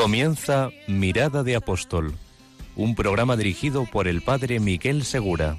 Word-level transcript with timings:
Comienza 0.00 0.70
Mirada 0.86 1.42
de 1.42 1.56
Apóstol, 1.56 2.14
un 2.74 2.94
programa 2.94 3.36
dirigido 3.36 3.84
por 3.84 4.08
el 4.08 4.22
padre 4.22 4.58
Miguel 4.58 5.04
Segura. 5.04 5.58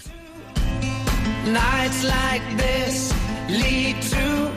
Nights 1.46 2.04
like 2.04 2.58
this 2.58 3.14
lead 3.48 3.96
to 4.10 4.50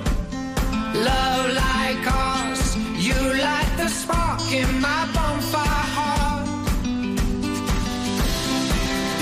love 0.98 1.52
like 1.52 2.10
ours. 2.10 2.74
You 2.98 3.12
light 3.34 3.76
the 3.76 3.86
spark 3.90 4.40
in 4.50 4.80
my 4.80 5.04
bonfire 5.12 5.86
heart. 5.94 6.48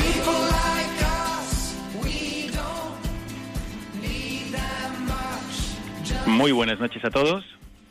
People 0.00 0.42
like 0.46 1.02
us, 1.02 1.74
we 2.04 2.52
don't 2.52 4.00
need 4.00 4.52
that 4.52 4.96
much. 5.08 6.28
Muy 6.28 6.52
buenas 6.52 6.78
noches 6.78 7.04
a 7.04 7.10
todos, 7.10 7.44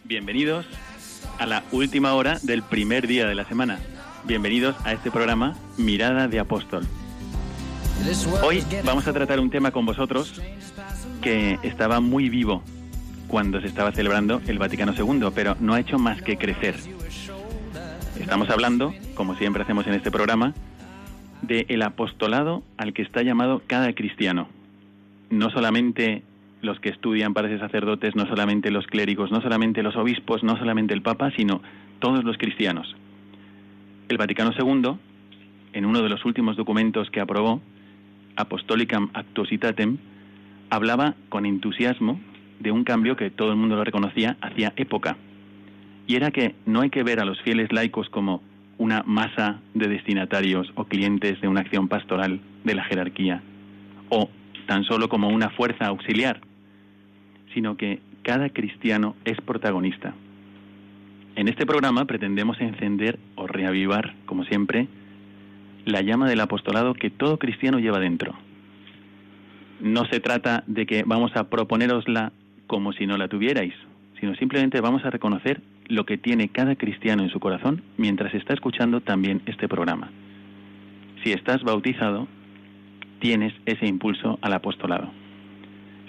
bienvenidos 0.05 0.65
a 1.41 1.48
la 1.48 1.63
última 1.72 2.13
hora 2.13 2.38
del 2.43 2.62
primer 2.62 3.07
día 3.07 3.26
de 3.26 3.34
la 3.34 3.46
semana. 3.46 3.79
Bienvenidos 4.26 4.76
a 4.85 4.93
este 4.93 5.10
programa 5.10 5.55
Mirada 5.76 6.27
de 6.27 6.40
Apóstol. 6.40 6.85
Hoy 8.43 8.63
vamos 8.85 9.07
a 9.07 9.13
tratar 9.13 9.40
un 9.40 9.49
tema 9.49 9.71
con 9.71 9.84
vosotros 9.88 10.40
que 11.20 11.57
estaba 11.63 11.99
muy 11.99 12.30
vivo 12.30 12.62
cuando 13.27 13.60
se 13.60 13.65
estaba 13.65 13.91
celebrando 13.91 14.40
el 14.46 14.60
Vaticano 14.60 14.93
II, 14.96 15.30
pero 15.34 15.57
no 15.60 15.74
ha 15.74 15.80
hecho 15.80 15.98
más 15.98 16.21
que 16.21 16.38
crecer. 16.38 16.76
Estamos 18.20 18.52
hablando, 18.52 18.93
como 19.15 19.35
siempre 19.35 19.63
hacemos 19.63 19.87
en 19.87 19.96
este 19.96 20.12
programa, 20.12 20.54
del 21.41 21.82
apostolado 21.82 22.62
al 22.77 22.93
que 22.93 23.02
está 23.02 23.24
llamado 23.24 23.63
cada 23.65 23.93
cristiano. 23.93 24.48
No 25.32 25.49
solamente 25.49 26.21
los 26.62 26.79
que 26.79 26.90
estudian 26.90 27.34
para 27.34 27.48
ser 27.48 27.59
sacerdotes, 27.59 28.15
no 28.15 28.27
solamente 28.27 28.71
los 28.71 28.85
clérigos, 28.87 29.31
no 29.31 29.41
solamente 29.41 29.84
los 29.84 29.95
obispos, 29.95 30.43
no 30.43 30.57
solamente 30.57 30.93
el 30.93 31.01
Papa, 31.01 31.31
sino 31.35 31.62
todos 31.99 32.23
los 32.23 32.37
cristianos. 32.37 32.95
El 34.09 34.18
Vaticano 34.18 34.51
II, 34.57 34.98
en 35.73 35.85
uno 35.85 36.01
de 36.01 36.09
los 36.09 36.26
últimos 36.26 36.57
documentos 36.57 37.09
que 37.09 37.21
aprobó, 37.21 37.62
Apostolicam 38.35 39.09
Actuositatem, 39.13 39.98
hablaba 40.70 41.15
con 41.29 41.45
entusiasmo 41.45 42.20
de 42.59 42.71
un 42.71 42.84
cambio 42.84 43.15
que 43.15 43.31
todo 43.31 43.51
el 43.51 43.57
mundo 43.57 43.75
lo 43.75 43.84
reconocía 43.84 44.37
hacía 44.41 44.73
época. 44.75 45.18
Y 46.07 46.15
era 46.15 46.31
que 46.31 46.55
no 46.65 46.81
hay 46.81 46.90
que 46.90 47.03
ver 47.03 47.20
a 47.20 47.25
los 47.25 47.41
fieles 47.41 47.71
laicos 47.71 48.09
como 48.09 48.41
una 48.77 49.03
masa 49.05 49.59
de 49.73 49.87
destinatarios 49.87 50.71
o 50.75 50.85
clientes 50.85 51.40
de 51.41 51.48
una 51.48 51.62
acción 51.62 51.87
pastoral 51.87 52.40
de 52.63 52.75
la 52.75 52.84
jerarquía, 52.84 53.41
o 54.09 54.29
tan 54.68 54.84
solo 54.84 55.09
como 55.09 55.29
una 55.29 55.49
fuerza 55.49 55.87
auxiliar, 55.87 56.41
sino 57.54 57.77
que 57.77 57.99
cada 58.24 58.49
cristiano 58.49 59.16
es 59.26 59.40
protagonista. 59.41 60.13
En 61.35 61.48
este 61.48 61.66
programa 61.66 62.05
pretendemos 62.05 62.60
encender 62.60 63.18
o 63.35 63.48
reavivar, 63.48 64.16
como 64.25 64.44
siempre, 64.44 64.88
la 65.85 66.02
llama 66.02 66.30
del 66.30 66.42
apostolado 66.42 66.94
que 66.94 67.09
todo 67.09 67.40
cristiano 67.40 67.80
lleva 67.80 68.00
dentro. 68.00 68.36
No 69.80 70.06
se 70.06 70.20
trata 70.20 70.64
de 70.68 70.86
que 70.86 71.03
vamos 71.06 71.36
a 71.36 71.50
proponerosla 71.50 72.34
como 72.68 72.94
si 72.94 73.08
no 73.08 73.18
la 73.18 73.28
tuvierais, 73.28 73.74
sino 74.20 74.36
simplemente 74.36 74.81
vamos 74.81 75.04
a 75.06 75.09
reconocer 75.09 75.62
lo 75.88 76.06
que 76.06 76.18
tiene 76.18 76.50
cada 76.50 76.75
cristiano 76.75 77.24
en 77.24 77.30
su 77.30 77.40
corazón 77.40 77.81
mientras 77.98 78.34
está 78.34 78.54
escuchando 78.54 79.02
también 79.02 79.42
este 79.46 79.68
programa. 79.68 80.09
Si 81.24 81.31
estás 81.31 81.64
bautizado, 81.64 82.28
tienes 83.20 83.54
ese 83.66 83.88
impulso 83.88 84.38
al 84.42 84.54
apostolado. 84.54 85.12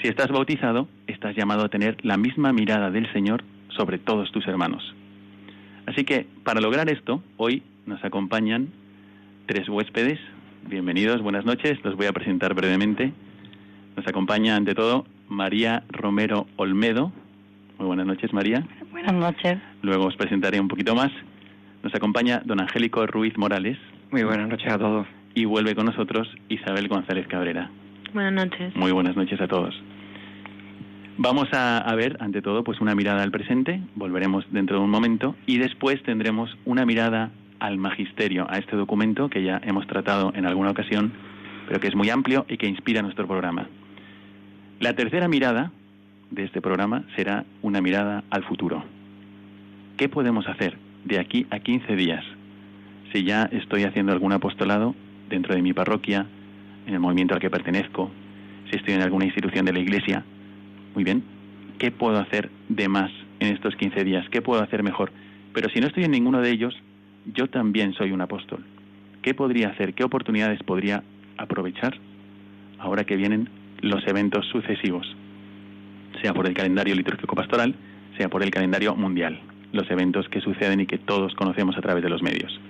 Si 0.02 0.08
estás 0.08 0.32
bautizado, 0.32 0.88
estás 1.06 1.36
llamado 1.36 1.64
a 1.64 1.68
tener 1.68 1.96
la 2.04 2.16
misma 2.16 2.52
mirada 2.52 2.90
del 2.90 3.10
Señor 3.12 3.44
sobre 3.68 3.98
todos 3.98 4.32
tus 4.32 4.44
hermanos. 4.48 4.82
Así 5.86 6.02
que, 6.02 6.26
para 6.42 6.60
lograr 6.60 6.90
esto, 6.90 7.22
hoy 7.36 7.62
nos 7.86 8.04
acompañan 8.04 8.70
tres 9.46 9.68
huéspedes. 9.68 10.18
Bienvenidos, 10.68 11.22
buenas 11.22 11.44
noches. 11.44 11.78
Los 11.84 11.94
voy 11.94 12.06
a 12.06 12.12
presentar 12.12 12.52
brevemente. 12.54 13.12
Nos 13.96 14.04
acompaña, 14.08 14.56
ante 14.56 14.74
todo, 14.74 15.06
María 15.28 15.84
Romero 15.88 16.48
Olmedo. 16.56 17.12
Muy 17.78 17.86
buenas 17.86 18.06
noches, 18.06 18.32
María. 18.32 18.66
Buenas 18.90 19.14
noches. 19.14 19.58
Luego 19.82 20.06
os 20.06 20.16
presentaré 20.16 20.58
un 20.58 20.66
poquito 20.66 20.96
más. 20.96 21.12
Nos 21.84 21.94
acompaña 21.94 22.42
don 22.44 22.60
Angélico 22.60 23.06
Ruiz 23.06 23.38
Morales 23.38 23.78
Muy 24.10 24.24
buenas 24.24 24.48
noches 24.48 24.72
a 24.72 24.78
todos. 24.78 25.06
y 25.36 25.44
vuelve 25.44 25.76
con 25.76 25.86
nosotros 25.86 26.28
Isabel 26.48 26.88
González 26.88 27.28
Cabrera. 27.28 27.70
Buenas 28.12 28.32
noches. 28.32 28.74
Muy 28.76 28.90
buenas 28.90 29.16
noches 29.16 29.40
a 29.40 29.46
todos. 29.46 29.74
Vamos 31.18 31.48
a, 31.52 31.94
ver, 31.94 32.16
ante 32.20 32.40
todo, 32.40 32.64
pues 32.64 32.80
una 32.80 32.94
mirada 32.94 33.22
al 33.22 33.30
presente, 33.30 33.82
volveremos 33.94 34.46
dentro 34.50 34.78
de 34.78 34.84
un 34.84 34.90
momento, 34.90 35.36
y 35.46 35.58
después 35.58 36.02
tendremos 36.02 36.56
una 36.64 36.86
mirada 36.86 37.30
al 37.60 37.76
magisterio, 37.76 38.46
a 38.50 38.58
este 38.58 38.76
documento 38.76 39.28
que 39.28 39.42
ya 39.42 39.60
hemos 39.62 39.86
tratado 39.86 40.32
en 40.34 40.46
alguna 40.46 40.70
ocasión, 40.70 41.12
pero 41.68 41.80
que 41.80 41.88
es 41.88 41.94
muy 41.94 42.08
amplio 42.08 42.46
y 42.48 42.56
que 42.56 42.66
inspira 42.66 43.02
nuestro 43.02 43.26
programa. 43.26 43.68
La 44.80 44.94
tercera 44.94 45.28
mirada 45.28 45.70
de 46.30 46.44
este 46.44 46.62
programa 46.62 47.04
será 47.14 47.44
una 47.60 47.82
mirada 47.82 48.24
al 48.30 48.42
futuro. 48.44 48.82
¿Qué 49.98 50.08
podemos 50.08 50.48
hacer 50.48 50.78
de 51.04 51.20
aquí 51.20 51.46
a 51.50 51.60
15 51.60 51.94
días? 51.94 52.24
Si 53.12 53.22
ya 53.22 53.44
estoy 53.52 53.84
haciendo 53.84 54.12
algún 54.12 54.32
apostolado 54.32 54.94
dentro 55.28 55.54
de 55.54 55.60
mi 55.60 55.74
parroquia, 55.74 56.26
en 56.86 56.94
el 56.94 57.00
movimiento 57.00 57.34
al 57.34 57.40
que 57.40 57.50
pertenezco, 57.50 58.10
si 58.70 58.76
estoy 58.76 58.94
en 58.94 59.02
alguna 59.02 59.26
institución 59.26 59.66
de 59.66 59.74
la 59.74 59.78
Iglesia, 59.78 60.24
muy 60.94 61.04
bien, 61.04 61.22
¿qué 61.78 61.90
puedo 61.90 62.18
hacer 62.18 62.50
de 62.68 62.88
más 62.88 63.10
en 63.40 63.54
estos 63.54 63.74
15 63.76 64.04
días? 64.04 64.28
¿Qué 64.30 64.42
puedo 64.42 64.62
hacer 64.62 64.82
mejor? 64.82 65.12
Pero 65.52 65.68
si 65.70 65.80
no 65.80 65.86
estoy 65.86 66.04
en 66.04 66.12
ninguno 66.12 66.40
de 66.40 66.50
ellos, 66.50 66.74
yo 67.26 67.48
también 67.48 67.92
soy 67.94 68.12
un 68.12 68.20
apóstol. 68.20 68.64
¿Qué 69.22 69.34
podría 69.34 69.68
hacer? 69.68 69.94
¿Qué 69.94 70.04
oportunidades 70.04 70.62
podría 70.62 71.02
aprovechar 71.36 71.98
ahora 72.78 73.04
que 73.04 73.16
vienen 73.16 73.48
los 73.80 74.06
eventos 74.06 74.46
sucesivos? 74.46 75.06
Sea 76.20 76.34
por 76.34 76.46
el 76.46 76.54
calendario 76.54 76.94
litúrgico 76.94 77.34
pastoral, 77.34 77.74
sea 78.18 78.28
por 78.28 78.42
el 78.42 78.50
calendario 78.50 78.94
mundial, 78.94 79.40
los 79.72 79.90
eventos 79.90 80.28
que 80.28 80.40
suceden 80.40 80.80
y 80.80 80.86
que 80.86 80.98
todos 80.98 81.34
conocemos 81.34 81.76
a 81.76 81.80
través 81.80 82.02
de 82.02 82.10
los 82.10 82.22
medios. 82.22 82.60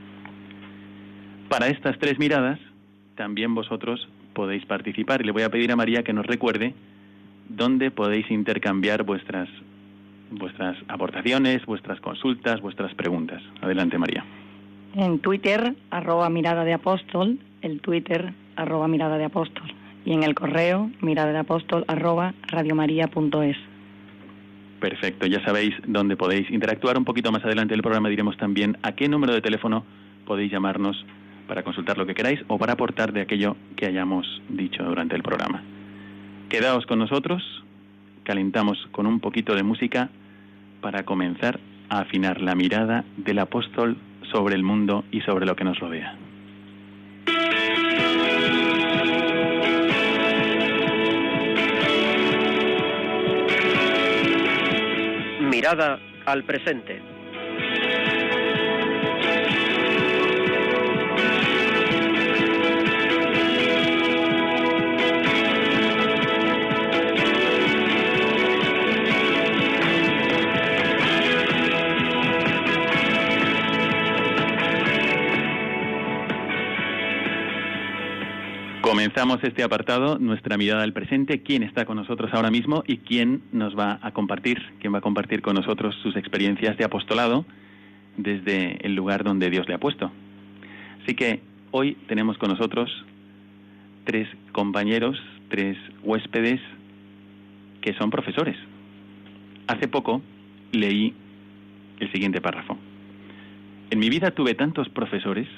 Para 1.49 1.69
estas 1.69 1.99
tres 1.99 2.19
miradas, 2.19 2.59
también 3.17 3.55
vosotros 3.55 4.09
podéis 4.33 4.65
participar 4.65 5.21
y 5.21 5.25
le 5.25 5.33
voy 5.33 5.43
a 5.43 5.51
pedir 5.51 5.71
a 5.73 5.77
María 5.77 6.03
que 6.03 6.13
nos 6.13 6.27
recuerde 6.27 6.75
dónde 7.57 7.91
podéis 7.91 8.31
intercambiar 8.31 9.03
vuestras 9.05 9.49
vuestras 10.31 10.77
aportaciones, 10.89 11.65
vuestras 11.67 12.01
consultas, 12.01 12.61
vuestras 12.61 12.95
preguntas. 12.95 13.43
Adelante, 13.61 13.99
María. 13.99 14.25
En 14.95 15.19
Twitter, 15.19 15.75
arroba 15.91 16.29
mirada 16.31 16.65
de 16.65 16.73
apóstol, 16.73 17.39
el 17.63 17.81
Twitter, 17.81 18.33
arroba 18.57 18.89
mirada 18.89 19.19
de 19.19 19.25
apóstol. 19.25 19.73
Y 20.05 20.13
en 20.13 20.23
el 20.23 20.35
correo, 20.35 20.91
mirada 21.01 21.33
de 21.33 21.39
apóstol, 21.39 21.85
arroba 21.87 22.35
radiomaria.es. 22.49 23.57
Perfecto, 24.81 25.27
ya 25.27 25.43
sabéis 25.45 25.75
dónde 25.87 26.17
podéis 26.17 26.51
interactuar. 26.51 26.99
Un 26.99 27.05
poquito 27.05 27.31
más 27.31 27.45
adelante 27.45 27.75
del 27.75 27.83
programa 27.83 28.09
diremos 28.09 28.37
también 28.37 28.77
a 28.83 28.93
qué 28.93 29.09
número 29.09 29.33
de 29.33 29.41
teléfono 29.41 29.85
podéis 30.27 30.51
llamarnos 30.51 31.07
para 31.47 31.63
consultar 31.63 31.99
lo 31.99 32.07
que 32.07 32.15
queráis 32.15 32.41
o 32.49 32.59
para 32.59 32.73
aportar 32.73 33.13
de 33.13 33.21
aquello 33.21 33.57
que 33.77 33.87
hayamos 33.87 34.27
dicho 34.49 34.83
durante 34.83 35.15
el 35.15 35.23
programa. 35.23 35.63
Quedaos 36.53 36.85
con 36.85 36.99
nosotros, 36.99 37.43
calentamos 38.25 38.77
con 38.93 39.07
un 39.07 39.21
poquito 39.21 39.55
de 39.55 39.63
música 39.63 40.11
para 40.83 41.03
comenzar 41.03 41.59
a 41.89 42.01
afinar 42.01 42.43
la 42.43 42.55
mirada 42.55 43.07
del 43.17 43.39
apóstol 43.39 43.97
sobre 44.31 44.55
el 44.55 44.63
mundo 44.63 45.03
y 45.11 45.23
sobre 45.23 45.47
lo 45.47 45.57
que 45.57 45.65
nos 45.65 45.79
rodea. 45.79 46.15
Mirada 55.41 55.99
al 56.27 56.45
presente. 56.45 57.12
Comenzamos 78.93 79.43
este 79.43 79.63
apartado, 79.63 80.19
nuestra 80.19 80.59
mirada 80.59 80.83
al 80.83 80.93
presente, 80.93 81.41
quién 81.41 81.63
está 81.63 81.87
con 81.87 81.97
nosotros 81.97 82.31
ahora 82.35 82.51
mismo 82.51 82.85
y 82.87 82.99
quién 82.99 83.41
nos 83.51 83.75
va 83.75 83.99
a 84.03 84.11
compartir, 84.11 84.63
quién 84.81 84.93
va 84.93 84.99
a 84.99 85.01
compartir 85.01 85.41
con 85.41 85.55
nosotros 85.55 85.95
sus 86.03 86.15
experiencias 86.15 86.77
de 86.77 86.85
apostolado 86.85 87.47
desde 88.19 88.87
el 88.87 88.95
lugar 88.95 89.25
donde 89.25 89.49
Dios 89.49 89.67
le 89.67 89.73
ha 89.73 89.79
puesto. 89.79 90.13
Así 91.03 91.15
que 91.15 91.41
hoy 91.71 91.97
tenemos 92.07 92.37
con 92.37 92.51
nosotros 92.51 92.91
tres 94.05 94.29
compañeros, 94.53 95.19
tres 95.49 95.79
huéspedes 96.03 96.61
que 97.81 97.95
son 97.95 98.11
profesores. 98.11 98.59
Hace 99.69 99.89
poco 99.89 100.21
leí 100.73 101.15
el 101.99 102.13
siguiente 102.13 102.43
párrafo. 102.43 102.77
En 103.89 103.99
mi 103.99 104.11
vida 104.11 104.33
tuve 104.33 104.55
tantos 104.55 104.91
profesores, 104.91 105.49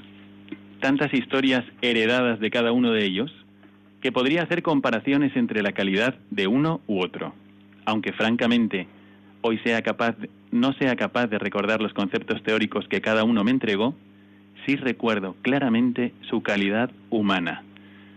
tantas 0.85 1.15
historias 1.15 1.65
heredadas 1.81 2.41
de 2.41 2.51
cada 2.51 2.71
uno 2.71 2.93
de 2.93 3.07
ellos, 3.07 3.33
que 4.03 4.13
podría 4.13 4.43
hacer 4.43 4.63
comparaciones 4.63 5.35
entre 5.35 5.63
la 5.63 5.73
calidad 5.73 6.15
de 6.31 6.47
uno 6.47 6.83
u 6.87 7.01
otro, 7.01 7.33
aunque 7.87 8.13
francamente 8.13 8.87
hoy 9.41 9.59
sea 9.65 9.81
capaz, 9.81 10.15
no 10.51 10.75
sea 10.75 10.95
capaz 10.95 11.29
de 11.29 11.39
recordar 11.39 11.81
los 11.81 11.95
conceptos 11.95 12.43
teóricos 12.43 12.87
que 12.87 13.01
cada 13.01 13.25
uno 13.25 13.43
me 13.45 13.51
entregó, 13.51 13.95
sí 14.67 14.77
recuerdo 14.77 15.37
claramente 15.41 16.13
su 16.29 16.43
calidad 16.43 16.91
humana. 17.09 17.63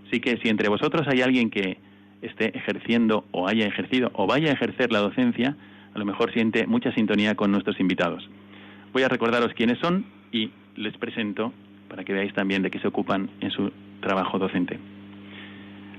Así 0.06 0.20
que 0.20 0.36
si 0.44 0.50
entre 0.50 0.68
vosotros 0.68 1.08
hay 1.08 1.22
alguien 1.22 1.50
que 1.50 1.78
esté 2.22 2.48
ejerciendo 2.58 3.24
o 3.32 3.48
haya 3.48 3.66
ejercido 3.66 4.12
o 4.14 4.28
vaya 4.28 4.50
a 4.50 4.56
ejercer 4.56 4.92
la 4.92 5.00
docencia, 5.00 5.56
a 5.94 5.98
lo 5.98 6.04
mejor 6.04 6.34
siente 6.34 6.68
mucha 6.68 6.92
sintonía 6.92 7.34
con 7.36 7.50
nuestros 7.50 7.80
invitados. 7.80 8.30
Voy 8.92 9.04
a 9.04 9.08
recordaros 9.08 9.54
quiénes 9.54 9.80
son 9.80 10.06
y 10.34 10.52
les 10.76 10.98
presento 10.98 11.54
para 11.90 12.04
que 12.04 12.14
veáis 12.14 12.34
también 12.34 12.62
de 12.62 12.72
qué 12.72 12.80
se 12.80 12.88
ocupan 12.88 13.30
en 13.42 13.52
su 13.52 13.72
trabajo 14.02 14.40
docente. 14.40 14.80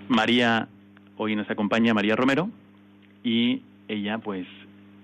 María, 0.08 0.68
hoy 1.16 1.36
nos 1.36 1.50
acompaña 1.50 1.94
María 1.94 2.16
Romero 2.16 2.48
y 3.22 3.62
ella 3.88 4.18
pues 4.18 4.46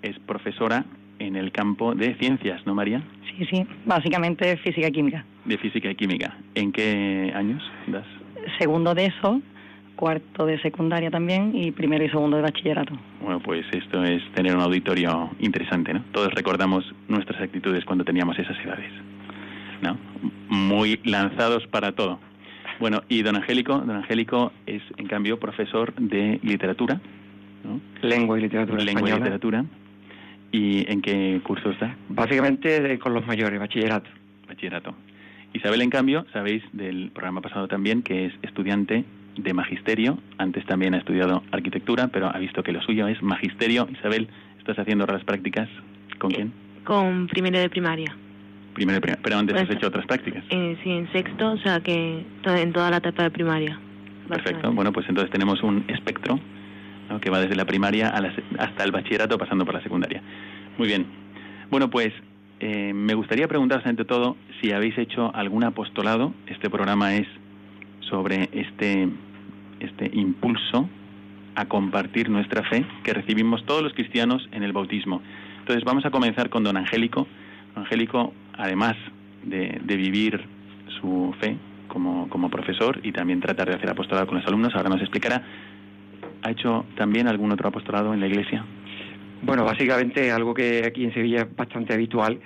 es 0.03 0.19
profesora 0.21 0.85
en 1.19 1.37
el 1.37 1.53
campo 1.53 1.95
de 1.95 2.15
ciencias, 2.17 2.65
¿no 2.67 2.75
María? 2.75 3.03
Sí, 3.37 3.47
sí, 3.47 3.67
básicamente 3.85 4.57
física 4.59 4.89
y 4.89 4.93
química. 4.93 5.25
De 5.45 5.59
física 5.59 5.91
y 5.91 5.95
química. 5.95 6.37
¿En 6.55 6.73
qué 6.73 7.33
años 7.35 7.63
das? 7.87 8.07
Segundo 8.59 8.95
de 8.95 9.07
eso, 9.07 9.41
cuarto 9.97 10.47
de 10.47 10.61
secundaria 10.61 11.11
también 11.11 11.53
y 11.55 11.71
primero 11.71 12.05
y 12.05 12.11
segundo 12.11 12.37
de 12.37 12.43
bachillerato. 12.43 12.95
Bueno, 13.21 13.41
pues 13.41 13.65
esto 13.73 14.05
es 14.05 14.23
tener 14.35 14.55
un 14.55 14.63
auditorio 14.63 15.31
interesante, 15.41 15.95
¿no? 15.95 16.05
Todos 16.13 16.33
recordamos 16.35 16.85
nuestras 17.09 17.41
actitudes 17.41 17.85
cuando 17.85 18.05
teníamos 18.05 18.39
esas 18.39 18.59
edades, 18.65 18.91
¿no? 19.82 19.97
Muy 20.49 21.00
lanzados 21.05 21.67
para 21.69 21.93
todo. 21.93 22.19
Bueno, 22.81 23.03
y 23.09 23.23
don 23.23 23.37
Angélico, 23.37 23.79
don 23.79 23.97
Angélico 23.97 24.53
es 24.67 24.82
en 24.97 25.06
cambio 25.06 25.38
profesor 25.38 25.94
de 25.94 26.41
literatura, 26.43 27.00
¿no? 27.65 27.81
Lengua 28.03 28.38
y 28.38 28.43
literatura 28.43 28.79
Lengua 28.82 29.00
y 29.03 29.05
española. 29.05 29.19
literatura. 29.25 29.65
¿Y 30.53 30.91
en 30.91 31.00
qué 31.03 31.41
curso 31.44 31.71
está? 31.71 31.97
Básicamente 32.09 32.81
de- 32.81 32.99
con 32.99 33.15
los 33.15 33.26
mayores, 33.26 33.59
bachillerato. 33.59 34.09
Bachillerato. 34.49 34.94
Isabel, 35.53 35.82
en 35.82 35.91
cambio, 35.91 36.26
sabéis 36.32 36.62
del 36.73 37.11
programa 37.12 37.41
pasado 37.41 37.69
también 37.69 38.03
que 38.03 38.26
es 38.26 38.32
estudiante 38.43 39.05
de 39.37 39.55
magisterio. 39.55 40.19
Antes 40.38 40.65
también 40.67 40.94
ha 40.94 40.99
estudiado 40.99 41.43
arquitectura, 41.53 42.09
pero 42.09 42.29
ha 42.29 42.38
visto 42.38 42.62
que 42.62 42.73
lo 42.73 42.82
suyo 42.82 43.06
es 43.09 43.23
magisterio. 43.23 43.88
Isabel, 43.93 44.29
¿estás 44.59 44.79
haciendo 44.79 45.06
las 45.06 45.25
prácticas 45.25 45.69
con 46.19 46.31
quién? 46.32 46.53
Con 46.85 47.26
primero 47.29 47.59
de 47.59 47.69
primaria. 47.71 48.15
Primero, 48.75 48.97
de 48.97 49.00
primaria. 49.00 49.23
pero 49.23 49.38
antes 49.38 49.56
has 49.56 49.67
Pues- 49.67 49.76
hecho 49.79 49.87
otras 49.88 50.06
prácticas. 50.06 50.44
Eh, 50.50 50.76
sí, 50.82 50.91
en 50.91 51.11
sexto, 51.12 51.53
o 51.53 51.59
sea 51.59 51.81
que 51.81 52.25
en 52.44 52.73
toda 52.73 52.91
la 52.91 52.99
etapa 52.99 53.23
de 53.23 53.31
primaria. 53.31 53.79
Perfecto. 54.29 54.73
Bueno, 54.73 54.93
pues 54.93 55.09
entonces 55.09 55.31
tenemos 55.31 55.62
un 55.62 55.85
espectro 55.88 56.38
¿no? 57.11 57.21
que 57.21 57.31
va 57.31 57.38
desde 57.41 57.55
la 57.56 57.67
primaria 57.67 58.09
a 58.09 58.21
la 58.21 58.32
hasta 58.59 58.85
el 58.85 58.91
bachillerato, 58.91 59.37
pasando 59.38 59.65
por 59.65 59.75
la 59.75 59.82
secundaria. 59.82 60.23
Muy 60.79 60.88
bien. 60.88 61.06
Bueno, 61.71 61.91
pues 61.91 62.12
eh, 62.61 62.93
me 62.94 63.15
gustaría 63.15 63.47
preguntaros 63.49 63.85
ante 63.87 64.05
todo 64.05 64.37
si 64.61 64.73
habéis 64.73 64.97
hecho 64.99 65.35
algún 65.35 65.65
apostolado. 65.65 66.32
Este 66.47 66.71
programa 66.71 67.15
es 67.17 67.26
sobre 68.00 68.49
este, 68.53 69.09
este 69.81 70.11
impulso 70.15 70.88
a 71.56 71.67
compartir 71.67 72.31
nuestra 72.31 72.62
fe 72.65 72.85
que 73.05 73.12
recibimos 73.12 73.65
todos 73.67 73.82
los 73.82 73.93
cristianos 73.93 74.49
en 74.53 74.62
el 74.62 74.73
bautismo. 74.73 75.21
Entonces 75.61 75.85
vamos 75.85 76.05
a 76.06 76.11
comenzar 76.11 76.49
con 76.49 76.65
don 76.65 76.76
Angélico. 76.76 77.26
Angélico, 77.76 78.32
además 78.56 78.95
de, 79.43 79.81
de 79.83 79.97
vivir 79.97 80.45
su 81.01 81.35
fe 81.41 81.56
como, 81.89 82.51
profesor 82.51 83.01
y 83.03 83.12
también 83.12 83.41
tratar 83.41 83.69
de 83.69 83.77
hacer 83.77 83.91
apostolado 83.91 84.27
con 84.27 84.39
los 84.39 84.47
alumnos, 84.47 84.75
ahora 84.75 84.89
nos 84.89 85.01
explicará, 85.01 85.43
¿ha 86.43 86.51
hecho 86.51 86.87
también 86.97 87.29
algún 87.29 87.53
otro 87.53 87.69
apostolado 87.69 88.12
en 88.12 88.21
la 88.21 88.27
iglesia? 88.27 88.65
Bueno, 89.43 89.65
básicamente 89.65 90.33
algo 90.33 90.55
que 90.55 90.83
aquí 90.87 91.05
en 91.05 91.15
Sevilla 91.15 91.43
es 91.43 91.56
bastante 91.56 91.95
habitual, 91.95 92.41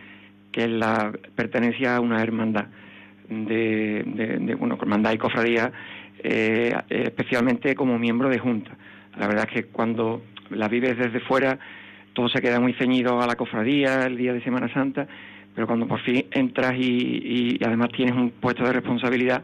que 0.53 0.65
es 0.65 0.71
la 0.71 1.13
pertenencia 1.35 1.97
a 1.97 2.01
una 2.01 2.23
hermandad 2.23 2.67
de, 3.29 4.03
de, 4.07 4.39
de, 4.39 4.55
bueno, 4.55 4.77
hermandad 4.81 5.13
y 5.13 5.19
cofradía, 5.19 5.73
eh, 6.23 6.75
especialmente 6.89 7.75
como 7.75 7.99
miembro 7.99 8.29
de 8.29 8.39
junta. 8.39 8.71
La 9.19 9.27
verdad 9.29 9.47
es 9.49 9.55
que 9.55 9.65
cuando 9.71 10.23
la 10.51 10.69
vives 10.69 10.97
desde 10.99 11.21
fuera, 11.21 11.59
todo 12.13 12.29
se 12.29 12.41
queda 12.41 12.61
muy 12.61 12.73
ceñido 12.75 13.21
a 13.21 13.27
la 13.27 13.37
cofradía, 13.37 14.07
el 14.07 14.17
día 14.17 14.33
de 14.33 14.43
Semana 14.43 14.73
Santa, 14.73 15.07
pero 15.59 15.67
cuando 15.67 15.89
por 15.89 15.99
fin 16.03 16.25
entras 16.31 16.75
y, 16.79 17.57
y- 17.59 17.65
además 17.65 17.89
tienes 17.89 18.15
un 18.15 18.31
puesto 18.31 18.63
de 18.63 18.73
responsabilidad, 18.73 19.43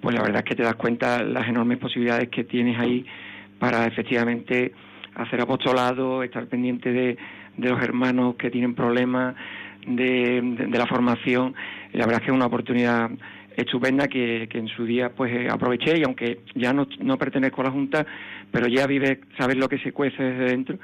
pues 0.00 0.14
la 0.16 0.22
verdad 0.22 0.38
es 0.38 0.44
que 0.44 0.54
te 0.54 0.62
das 0.62 0.76
cuenta 0.76 1.22
las 1.22 1.46
enormes 1.46 1.76
posibilidades 1.76 2.30
que 2.30 2.44
tienes 2.44 2.80
ahí 2.80 3.04
para 3.58 3.84
efectivamente 3.84 4.72
hacer 5.14 5.42
apostolado, 5.42 6.22
estar 6.22 6.46
pendiente 6.46 6.90
de, 6.90 7.18
de 7.58 7.68
los 7.68 7.82
hermanos 7.82 8.36
que 8.36 8.48
tienen 8.48 8.74
problemas, 8.74 9.34
de, 9.86 10.68
la 10.72 10.86
formación. 10.86 11.54
La 11.92 12.06
verdad 12.06 12.22
es 12.22 12.24
que 12.24 12.30
es 12.30 12.34
una 12.34 12.46
oportunidad 12.46 13.10
estupenda 13.54 14.08
que, 14.08 14.48
que 14.50 14.56
en 14.56 14.68
su 14.68 14.86
día 14.86 15.10
pues 15.10 15.34
eh, 15.34 15.48
aproveché 15.50 15.98
y 15.98 16.02
aunque 16.04 16.40
ya 16.54 16.72
no, 16.72 16.86
no 17.00 17.18
pertenezco 17.18 17.60
a 17.60 17.64
la 17.64 17.70
Junta, 17.72 18.06
pero 18.50 18.68
ya 18.68 18.86
vives, 18.86 19.18
sabes 19.36 19.58
lo 19.58 19.68
que 19.68 19.76
se 19.80 19.92
cuece 19.92 20.22
desde 20.22 20.44
dentro 20.46 20.78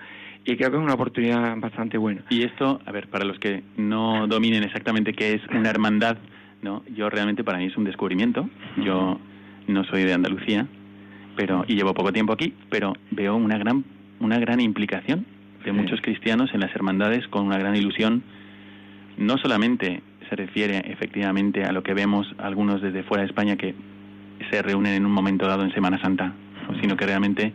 y 0.51 0.57
creo 0.57 0.71
que 0.71 0.77
es 0.79 0.83
una 0.83 0.95
oportunidad 0.95 1.57
bastante 1.59 1.99
buena. 1.99 2.23
Y 2.31 2.43
esto, 2.43 2.81
a 2.87 2.91
ver, 2.93 3.09
para 3.09 3.25
los 3.25 3.39
que 3.39 3.63
no 3.77 4.27
dominen 4.27 4.63
exactamente 4.65 5.13
qué 5.13 5.35
es 5.35 5.43
una 5.51 5.69
hermandad, 5.69 6.17
no, 6.63 6.83
yo 6.95 7.11
realmente 7.11 7.45
para 7.45 7.59
mí 7.59 7.67
es 7.67 7.77
un 7.77 7.85
descubrimiento. 7.85 8.49
Yo 8.83 9.21
no 9.67 9.85
soy 9.85 10.05
de 10.05 10.15
Andalucía, 10.15 10.67
pero 11.37 11.65
y 11.69 11.75
llevo 11.75 11.93
poco 11.93 12.13
tiempo 12.13 12.33
aquí, 12.33 12.55
pero 12.71 12.95
veo 13.11 13.37
una 13.37 13.59
gran 13.59 13.85
una 14.21 14.39
gran 14.39 14.61
implicación 14.61 15.27
de 15.65 15.71
Sí. 15.71 15.73
muchos 15.73 16.01
cristianos 16.01 16.51
en 16.55 16.61
las 16.61 16.75
hermandades 16.75 17.29
con 17.29 17.47
una 17.47 17.59
gran 17.59 17.77
ilusión. 17.77 18.23
No 19.19 19.37
solamente 19.39 20.03
se 20.31 20.35
refiere 20.37 20.79
efectivamente 20.91 21.65
a 21.65 21.73
lo 21.73 21.83
que 21.83 21.93
vemos 21.95 22.27
algunos 22.39 22.81
desde 22.81 23.03
fuera 23.03 23.23
de 23.23 23.29
España 23.29 23.57
que 23.57 23.75
se 24.51 24.63
reúnen 24.63 24.95
en 24.95 25.05
un 25.05 25.13
momento 25.13 25.47
dado 25.47 25.63
en 25.65 25.73
Semana 25.75 26.01
Santa, 26.01 26.33
sino 26.81 26.97
que 26.97 27.07
realmente 27.07 27.53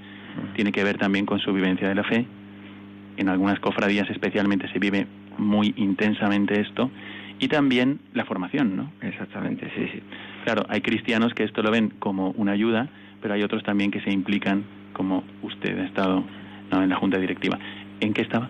tiene 0.55 0.71
que 0.71 0.83
ver 0.83 0.97
también 0.97 1.25
con 1.25 1.39
su 1.39 1.51
vivencia 1.53 1.87
de 1.89 1.95
la 1.95 2.03
fe. 2.03 2.25
En 3.17 3.29
algunas 3.29 3.59
cofradías 3.59 4.09
especialmente 4.09 4.67
se 4.71 4.79
vive 4.79 5.07
muy 5.37 5.73
intensamente 5.77 6.59
esto 6.59 6.89
y 7.39 7.47
también 7.47 7.99
la 8.13 8.25
formación, 8.25 8.75
¿no? 8.75 8.91
Exactamente, 9.01 9.69
sí, 9.75 9.87
sí. 9.91 9.99
Claro, 10.43 10.63
hay 10.69 10.81
cristianos 10.81 11.33
que 11.33 11.43
esto 11.43 11.61
lo 11.61 11.71
ven 11.71 11.91
como 11.99 12.31
una 12.31 12.51
ayuda, 12.53 12.89
pero 13.21 13.33
hay 13.33 13.43
otros 13.43 13.63
también 13.63 13.91
que 13.91 14.01
se 14.01 14.11
implican, 14.11 14.63
como 14.93 15.23
usted 15.41 15.77
ha 15.79 15.85
estado 15.85 16.23
¿no? 16.71 16.83
en 16.83 16.89
la 16.89 16.95
junta 16.95 17.17
directiva. 17.17 17.57
¿En 17.99 18.13
qué 18.13 18.21
estaba? 18.21 18.49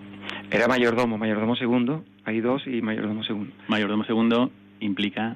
Era 0.50 0.68
mayordomo, 0.68 1.18
mayordomo 1.18 1.56
segundo, 1.56 2.04
hay 2.24 2.40
dos 2.40 2.66
y 2.66 2.82
mayordomo 2.82 3.22
segundo. 3.24 3.52
Mayordomo 3.68 4.04
segundo 4.04 4.50
implica 4.80 5.34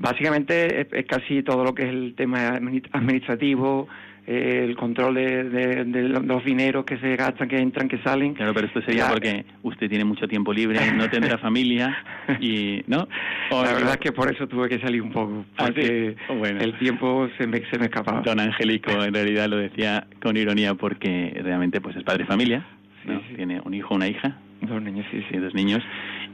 Básicamente 0.00 0.82
es, 0.82 0.86
es 0.92 1.06
casi 1.06 1.42
todo 1.42 1.64
lo 1.64 1.74
que 1.74 1.82
es 1.82 1.88
el 1.88 2.14
tema 2.14 2.50
admini- 2.50 2.88
administrativo, 2.92 3.88
eh, 4.30 4.64
el 4.68 4.76
control 4.76 5.14
de, 5.14 5.44
de- 5.44 5.84
de 5.86 6.02
lo- 6.02 6.20
los 6.20 6.44
dineros 6.44 6.84
que 6.84 6.98
se 6.98 7.16
gastan, 7.16 7.48
que 7.48 7.56
entran, 7.58 7.88
que 7.88 7.96
salen. 8.02 8.34
Claro, 8.34 8.52
pero 8.52 8.66
esto 8.66 8.82
sería 8.82 9.04
Ya. 9.04 9.10
porque 9.10 9.46
usted 9.62 9.88
tiene 9.88 10.04
mucho 10.04 10.28
tiempo 10.28 10.52
libre, 10.52 10.78
no 10.92 11.08
tendrá 11.08 11.38
familia 11.38 11.96
y 12.38 12.82
¿no? 12.86 13.08
O- 13.50 13.62
La 13.64 13.72
verdad 13.72 13.92
es 13.92 13.96
que 14.00 14.12
por 14.12 14.30
eso 14.30 14.46
tuve 14.46 14.68
que 14.68 14.78
salir 14.80 15.00
un 15.00 15.12
poco, 15.12 15.46
¿Ah, 15.56 15.66
sí? 15.68 15.72
porque 15.72 16.16
Oh, 16.28 16.34
bueno. 16.34 16.60
el 16.60 16.76
tiempo 16.78 17.26
se 17.38 17.46
me, 17.46 17.62
se 17.70 17.78
me 17.78 17.86
escapaba. 17.86 18.20
Don 18.20 18.38
Angélico 18.38 18.90
en 19.02 19.14
realidad 19.14 19.48
lo 19.48 19.56
decía 19.56 20.06
con 20.22 20.36
ironía 20.36 20.74
porque 20.74 21.40
realmente 21.42 21.80
pues 21.80 21.96
es 21.96 22.02
padre 22.04 22.24
de 22.24 22.26
familia, 22.28 22.66
¿no? 23.06 23.18
Sí, 23.20 23.34
tiene 23.36 23.62
un 23.64 23.72
hijo, 23.72 23.94
una 23.94 24.08
hija, 24.08 24.36
Dos 24.60 24.82
niños, 24.82 25.06
sí, 25.10 25.20
sí. 25.20 25.26
sí, 25.30 25.38
dos 25.38 25.54
niños 25.54 25.82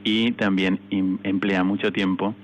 y 0.03 0.31
también 0.33 0.79
em- 0.89 1.17
emplea 1.23 1.63
mucho 1.63 1.93
tiempo 1.93 2.35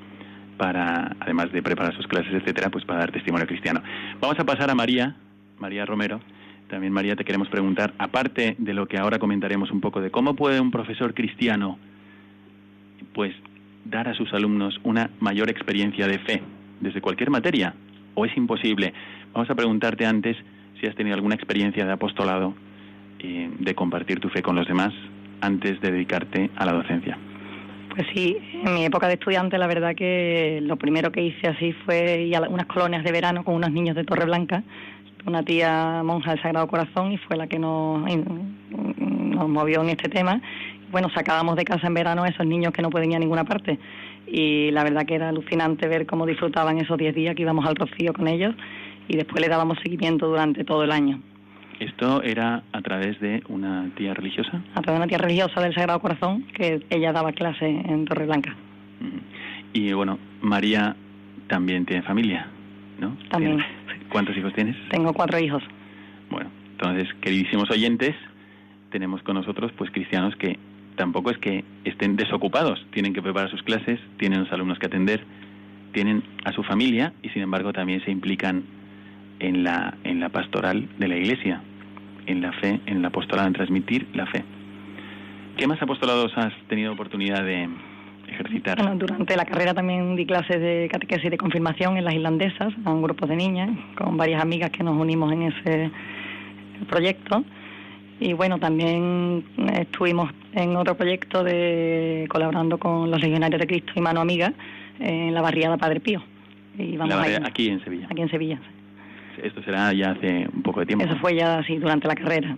para, 0.57 1.15
además 1.19 1.51
de 1.51 1.61
preparar 1.61 1.93
sus 1.95 2.07
clases, 2.07 2.31
etcétera, 2.33 2.69
pues 2.69 2.85
para 2.85 2.99
dar 2.99 3.11
testimonio 3.11 3.47
cristiano. 3.47 3.81
Vamos 4.21 4.39
a 4.39 4.45
pasar 4.45 4.69
a 4.69 4.75
María, 4.75 5.15
María 5.61 5.85
Romero. 5.85 6.19
También 6.69 6.91
María 6.91 7.15
te 7.15 7.23
queremos 7.23 7.47
preguntar, 7.47 7.93
aparte 7.97 8.55
de 8.57 8.73
lo 8.73 8.87
que 8.87 8.97
ahora 8.97 9.19
comentaremos 9.19 9.71
un 9.71 9.79
poco 9.79 10.01
de 10.01 10.09
cómo 10.09 10.35
puede 10.35 10.59
un 10.59 10.71
profesor 10.71 11.13
cristiano, 11.13 11.77
pues 13.13 13.33
dar 13.85 14.07
a 14.07 14.13
sus 14.13 14.33
alumnos 14.33 14.79
una 14.83 15.11
mayor 15.19 15.49
experiencia 15.49 16.07
de 16.07 16.19
fe 16.19 16.41
desde 16.79 17.01
cualquier 17.01 17.29
materia, 17.29 17.73
o 18.15 18.25
es 18.25 18.35
imposible? 18.35 18.93
Vamos 19.33 19.49
a 19.49 19.55
preguntarte 19.55 20.05
antes 20.05 20.35
si 20.79 20.87
has 20.87 20.95
tenido 20.95 21.15
alguna 21.15 21.35
experiencia 21.35 21.85
de 21.85 21.91
apostolado, 21.91 22.55
y 23.23 23.47
de 23.59 23.75
compartir 23.75 24.19
tu 24.19 24.29
fe 24.29 24.41
con 24.41 24.55
los 24.55 24.67
demás 24.67 24.93
antes 25.41 25.79
de 25.81 25.91
dedicarte 25.91 26.49
a 26.55 26.65
la 26.65 26.73
docencia. 26.73 27.17
Pues 27.93 28.07
sí, 28.13 28.37
en 28.65 28.73
mi 28.73 28.85
época 28.85 29.07
de 29.07 29.13
estudiante 29.13 29.57
la 29.57 29.67
verdad 29.67 29.95
que 29.95 30.59
lo 30.63 30.77
primero 30.77 31.11
que 31.11 31.21
hice 31.21 31.47
así 31.47 31.73
fue 31.85 32.21
ir 32.21 32.35
a 32.35 32.49
unas 32.49 32.65
colonias 32.65 33.03
de 33.03 33.11
verano 33.11 33.43
con 33.43 33.55
unos 33.55 33.71
niños 33.71 33.95
de 33.95 34.05
Torreblanca, 34.05 34.63
una 35.25 35.43
tía 35.43 36.01
monja 36.03 36.31
del 36.31 36.41
Sagrado 36.41 36.67
Corazón 36.67 37.11
y 37.11 37.17
fue 37.17 37.37
la 37.37 37.47
que 37.47 37.59
nos, 37.59 38.01
nos 38.69 39.49
movió 39.49 39.81
en 39.81 39.89
este 39.89 40.09
tema. 40.09 40.41
Bueno, 40.91 41.09
sacábamos 41.13 41.55
de 41.55 41.63
casa 41.63 41.87
en 41.87 41.93
verano 41.93 42.23
a 42.23 42.27
esos 42.27 42.45
niños 42.45 42.73
que 42.73 42.81
no 42.81 42.89
pueden 42.89 43.11
ir 43.11 43.17
a 43.17 43.19
ninguna 43.19 43.45
parte 43.45 43.79
y 44.27 44.71
la 44.71 44.83
verdad 44.83 45.05
que 45.05 45.15
era 45.15 45.29
alucinante 45.29 45.87
ver 45.87 46.05
cómo 46.05 46.25
disfrutaban 46.25 46.77
esos 46.77 46.97
10 46.97 47.15
días 47.15 47.35
que 47.35 47.41
íbamos 47.41 47.65
al 47.65 47.75
Rocío 47.75 48.13
con 48.13 48.27
ellos 48.27 48.55
y 49.07 49.17
después 49.17 49.41
le 49.41 49.49
dábamos 49.49 49.77
seguimiento 49.83 50.27
durante 50.27 50.63
todo 50.63 50.83
el 50.83 50.91
año. 50.91 51.19
¿Esto 51.79 52.21
era 52.21 52.63
a 52.71 52.81
través 52.81 53.19
de 53.19 53.41
una 53.49 53.89
tía 53.95 54.13
religiosa? 54.13 54.61
A 54.75 54.81
través 54.81 54.99
de 54.99 55.03
una 55.03 55.07
tía 55.07 55.17
religiosa 55.17 55.61
del 55.61 55.73
Sagrado 55.73 55.99
Corazón, 55.99 56.43
que 56.53 56.85
ella 56.89 57.11
daba 57.11 57.31
clase 57.31 57.67
en 57.67 58.05
Torreblanca. 58.05 58.55
Y 59.73 59.91
bueno, 59.93 60.19
María 60.41 60.95
también 61.47 61.85
tiene 61.85 62.03
familia, 62.03 62.47
¿no? 62.99 63.17
También. 63.29 63.59
¿Cuántos 64.11 64.35
hijos 64.37 64.53
tienes? 64.53 64.75
Tengo 64.89 65.13
cuatro 65.13 65.39
hijos. 65.39 65.63
Bueno, 66.29 66.49
entonces, 66.71 67.07
queridísimos 67.21 67.69
oyentes, 67.71 68.15
tenemos 68.91 69.21
con 69.23 69.35
nosotros 69.35 69.71
pues 69.77 69.89
cristianos 69.91 70.35
que 70.35 70.59
tampoco 70.95 71.31
es 71.31 71.37
que 71.37 71.63
estén 71.85 72.15
desocupados, 72.15 72.85
tienen 72.91 73.13
que 73.13 73.21
preparar 73.21 73.49
sus 73.49 73.63
clases, 73.63 73.99
tienen 74.17 74.41
los 74.41 74.51
alumnos 74.51 74.79
que 74.79 74.87
atender, 74.87 75.23
tienen 75.93 76.23
a 76.43 76.51
su 76.51 76.63
familia 76.63 77.13
y 77.21 77.29
sin 77.29 77.41
embargo 77.41 77.73
también 77.73 78.03
se 78.03 78.11
implican 78.11 78.63
en 79.39 79.63
la, 79.63 79.95
en 80.03 80.19
la 80.19 80.29
pastoral 80.29 80.87
de 80.99 81.07
la 81.07 81.17
Iglesia 81.17 81.61
en 82.25 82.41
la 82.41 82.51
fe, 82.53 82.79
en 82.85 83.01
la 83.01 83.09
apostolado, 83.09 83.47
en 83.47 83.53
transmitir 83.53 84.07
la 84.13 84.25
fe. 84.27 84.43
¿Qué 85.57 85.67
más 85.67 85.81
apostolados 85.81 86.31
has 86.37 86.53
tenido 86.67 86.93
oportunidad 86.93 87.43
de 87.43 87.69
ejercitar? 88.31 88.77
Bueno, 88.77 88.95
durante 88.95 89.35
la 89.35 89.45
carrera 89.45 89.73
también 89.73 90.15
di 90.15 90.25
clases 90.25 90.59
de 90.59 90.87
catequesis 90.91 91.29
de 91.29 91.37
confirmación 91.37 91.97
en 91.97 92.05
las 92.05 92.13
irlandesas 92.13 92.73
a 92.85 92.91
un 92.91 93.01
grupo 93.01 93.27
de 93.27 93.35
niñas, 93.35 93.69
con 93.97 94.17
varias 94.17 94.41
amigas 94.41 94.71
que 94.71 94.83
nos 94.83 94.97
unimos 94.97 95.31
en 95.31 95.43
ese 95.43 95.91
proyecto. 96.89 97.43
Y 98.19 98.33
bueno, 98.33 98.59
también 98.59 99.43
estuvimos 99.73 100.31
en 100.53 100.75
otro 100.75 100.95
proyecto 100.95 101.43
de 101.43 102.27
colaborando 102.29 102.77
con 102.77 103.09
los 103.09 103.19
legionarios 103.21 103.59
de 103.59 103.67
Cristo 103.67 103.93
y 103.95 104.01
Mano 104.01 104.21
Amiga 104.21 104.53
en 104.99 105.33
la 105.33 105.41
barriada 105.41 105.77
Padre 105.77 105.99
Pío. 105.99 106.21
Y 106.77 106.97
vamos 106.97 107.15
aquí 107.45 107.69
en 107.69 107.83
Sevilla. 107.83 108.07
Aquí 108.09 108.21
en 108.21 108.29
Sevilla. 108.29 108.59
Esto 109.41 109.63
será 109.63 109.91
ya 109.93 110.11
hace 110.11 110.47
un 110.53 110.61
poco 110.61 110.81
de 110.81 110.85
tiempo. 110.85 111.03
Eso 111.03 111.15
fue 111.17 111.35
ya 111.35 111.59
así 111.59 111.77
durante 111.77 112.07
la 112.07 112.15
carrera. 112.15 112.55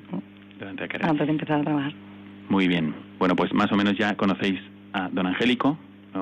Durante 0.59 0.81
la 0.81 0.87
carrera. 0.87 1.09
Antes 1.09 1.27
de 1.27 1.31
empezar 1.31 1.61
a 1.61 1.63
trabajar. 1.63 1.93
Muy 2.49 2.67
bien. 2.67 2.93
Bueno, 3.17 3.35
pues 3.35 3.53
más 3.53 3.71
o 3.71 3.75
menos 3.75 3.97
ya 3.97 4.15
conocéis 4.15 4.59
a 4.93 5.09
don 5.11 5.27
Angélico, 5.27 5.77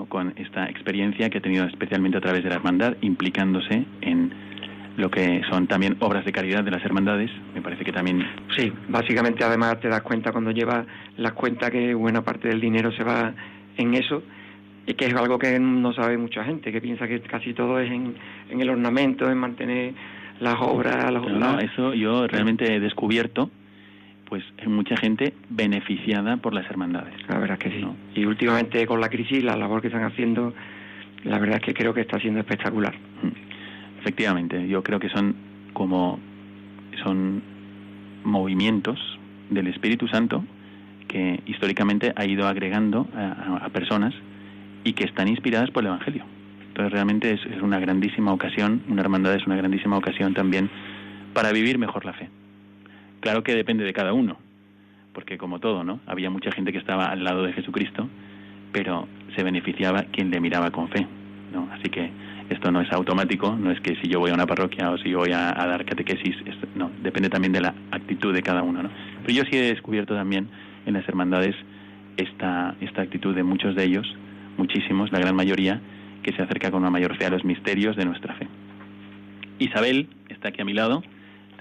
con 0.08 0.34
esta 0.38 0.70
experiencia 0.70 1.30
que 1.30 1.40
ha 1.40 1.42
tenido 1.42 1.66
especialmente 1.66 2.18
a 2.18 2.22
través 2.22 2.44
de 2.44 2.50
la 2.50 2.56
hermandad, 2.56 2.96
implicándose 3.02 3.86
en 4.02 4.34
lo 4.98 5.10
que 5.10 5.42
son 5.50 5.68
también 5.68 5.98
obras 6.00 6.26
de 6.26 6.32
caridad 6.32 6.64
de 6.64 6.72
las 6.72 6.84
hermandades. 6.84 7.30
Me 7.54 7.62
parece 7.62 7.84
que 7.84 7.92
también. 7.92 8.26
Sí, 8.56 8.72
básicamente 8.90 9.44
además 9.44 9.80
te 9.80 9.90
das 9.90 10.02
cuenta 10.02 10.32
cuando 10.32 10.52
llevas 10.52 10.86
las 11.18 11.34
cuentas 11.34 11.72
que 11.72 11.94
buena 11.94 12.24
parte 12.24 12.48
del 12.48 12.62
dinero 12.62 12.92
se 12.92 13.04
va 13.04 13.34
en 13.78 13.94
eso 13.94 14.24
y 14.86 14.94
que 14.94 15.06
es 15.06 15.14
algo 15.14 15.38
que 15.38 15.60
no 15.60 15.94
sabe 15.94 16.18
mucha 16.18 16.44
gente, 16.44 16.72
que 16.72 16.82
piensa 16.82 17.08
que 17.08 17.22
casi 17.22 17.54
todo 17.54 17.80
es 17.80 17.92
en, 17.92 18.16
en 18.50 18.62
el 18.62 18.70
ornamento, 18.70 19.30
en 19.30 19.38
mantener 19.38 19.94
las 20.40 20.56
obras. 20.60 21.12
Las, 21.12 21.24
no, 21.24 21.60
eso 21.60 21.94
yo 21.94 22.28
realmente 22.28 22.76
he 22.76 22.80
descubierto 22.80 23.50
pues 24.32 24.46
mucha 24.66 24.96
gente 24.96 25.34
beneficiada 25.50 26.38
por 26.38 26.54
las 26.54 26.66
hermandades. 26.72 27.14
La 27.28 27.38
verdad 27.38 27.58
es 27.60 27.66
que 27.66 27.82
sí. 27.82 27.86
Y 28.16 28.24
últimamente 28.24 28.88
con 28.88 29.02
la 29.02 29.10
crisis, 29.10 29.44
la 29.44 29.58
labor 29.58 29.82
que 29.82 29.88
están 29.88 30.06
haciendo, 30.06 30.54
la 31.26 31.38
verdad 31.38 31.58
es 31.58 31.64
que 31.64 31.74
creo 31.74 31.94
que 31.94 32.00
está 32.00 32.18
siendo 32.18 32.40
espectacular. 32.40 32.94
Mm. 32.94 34.00
Efectivamente, 34.00 34.70
yo 34.70 34.84
creo 34.84 35.02
que 35.02 35.10
son 35.10 35.36
como 35.74 36.18
son 37.04 37.44
movimientos 38.24 38.98
del 39.50 39.68
Espíritu 39.68 40.08
Santo 40.08 40.46
que 41.10 41.42
históricamente 41.46 42.14
ha 42.16 42.24
ido 42.24 42.48
agregando 42.48 43.10
a 43.14 43.68
personas 43.68 44.14
y 44.86 44.94
que 44.94 45.04
están 45.04 45.28
inspiradas 45.28 45.72
por 45.72 45.84
el 45.84 45.88
Evangelio. 45.88 46.24
Entonces 46.70 46.94
realmente 46.94 47.34
es, 47.34 47.62
una 47.62 47.82
grandísima 47.82 48.32
ocasión, 48.32 48.82
una 48.88 49.02
hermandad 49.02 49.36
es 49.36 49.46
una 49.46 49.58
grandísima 49.58 49.98
ocasión 49.98 50.34
también 50.34 50.70
para 51.34 51.52
vivir 51.52 51.78
mejor 51.78 52.06
la 52.06 52.14
fe. 52.14 52.30
Claro 53.22 53.44
que 53.44 53.56
depende 53.56 53.84
de 53.84 53.94
cada 53.94 54.14
uno, 54.14 54.38
porque 55.14 55.38
como 55.38 55.60
todo, 55.60 55.84
¿no? 55.84 56.00
Había 56.08 56.30
mucha 56.30 56.52
gente 56.52 56.72
que 56.72 56.80
estaba 56.80 57.06
al 57.06 57.24
lado 57.24 57.44
de 57.44 57.54
Jesucristo, 57.54 58.10
pero 58.72 59.08
se 59.36 59.44
beneficiaba 59.44 60.04
quien 60.12 60.32
le 60.32 60.40
miraba 60.40 60.72
con 60.72 60.90
fe, 60.90 61.08
¿no? 61.54 61.70
Así 61.72 61.90
que 61.90 62.10
esto 62.50 62.72
no 62.72 62.82
es 62.82 62.92
automático, 62.92 63.56
no 63.56 63.72
es 63.72 63.80
que 63.80 63.96
si 63.98 64.10
yo 64.10 64.20
voy 64.20 64.32
a 64.32 64.34
una 64.34 64.46
parroquia 64.48 64.90
o 64.90 64.98
si 64.98 65.10
yo 65.10 65.20
voy 65.20 65.32
a, 65.32 65.54
dar 65.54 65.86
catequesis, 65.86 66.36
no, 66.76 66.92
depende 67.02 67.30
también 67.30 67.54
de 67.54 67.62
la 67.62 67.74
actitud 67.92 68.34
de 68.34 68.42
cada 68.42 68.64
uno, 68.64 68.84
¿no? 68.84 68.90
Pero 69.22 69.34
yo 69.34 69.44
sí 69.50 69.56
he 69.58 69.74
descubierto 69.74 70.16
también 70.16 70.50
en 70.86 70.94
las 70.94 71.08
hermandades 71.08 71.56
esta, 72.18 72.76
esta 72.82 73.04
actitud 73.04 73.36
de 73.36 73.44
muchos 73.44 73.76
de 73.76 73.84
ellos, 73.84 74.08
muchísimos, 74.58 75.12
la 75.12 75.20
gran 75.20 75.36
mayoría, 75.36 75.80
que 76.24 76.34
se 76.34 76.42
acerca 76.42 76.72
con 76.72 76.82
una 76.82 76.90
mayor 76.90 77.16
fe 77.18 77.26
a 77.26 77.30
los 77.30 77.46
misterios 77.46 77.96
de 77.96 78.06
nuestra 78.06 78.34
fe. 78.36 78.48
Isabel 79.60 80.10
está 80.30 80.50
aquí 80.50 80.62
a 80.62 80.66
mi 80.66 80.74
lado. 80.74 81.04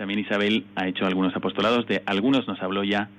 También 0.01 0.21
Isabel 0.21 0.65
ha 0.77 0.89
hecho 0.89 1.05
algunos 1.05 1.37
apostolados, 1.37 1.87
de 1.87 2.03
algunos 2.07 2.49
nos 2.49 2.59
habló 2.63 2.83
ya 2.85 3.11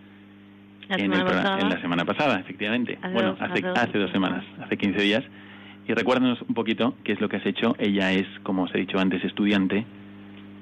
en, 0.89 1.11
la 1.11 1.79
semana 1.79 2.05
pasada, 2.05 2.39
efectivamente. 2.39 2.97
bueno, 3.13 3.37
hace, 3.39 3.63
hace, 3.67 3.99
dos 3.99 4.09
semanas, 4.09 4.43
hace 4.59 4.77
15 4.77 4.99
días. 4.99 5.23
Y 5.87 5.93
recuérdanos 5.93 6.41
un 6.41 6.55
poquito 6.55 6.95
qué 7.03 7.11
es 7.11 7.21
lo 7.21 7.29
que 7.29 7.37
has 7.37 7.45
hecho. 7.45 7.75
Ella 7.77 8.11
es, 8.13 8.25
como 8.41 8.63
os 8.63 8.73
he 8.73 8.79
dicho 8.79 8.97
antes, 8.97 9.23
estudiante 9.23 9.85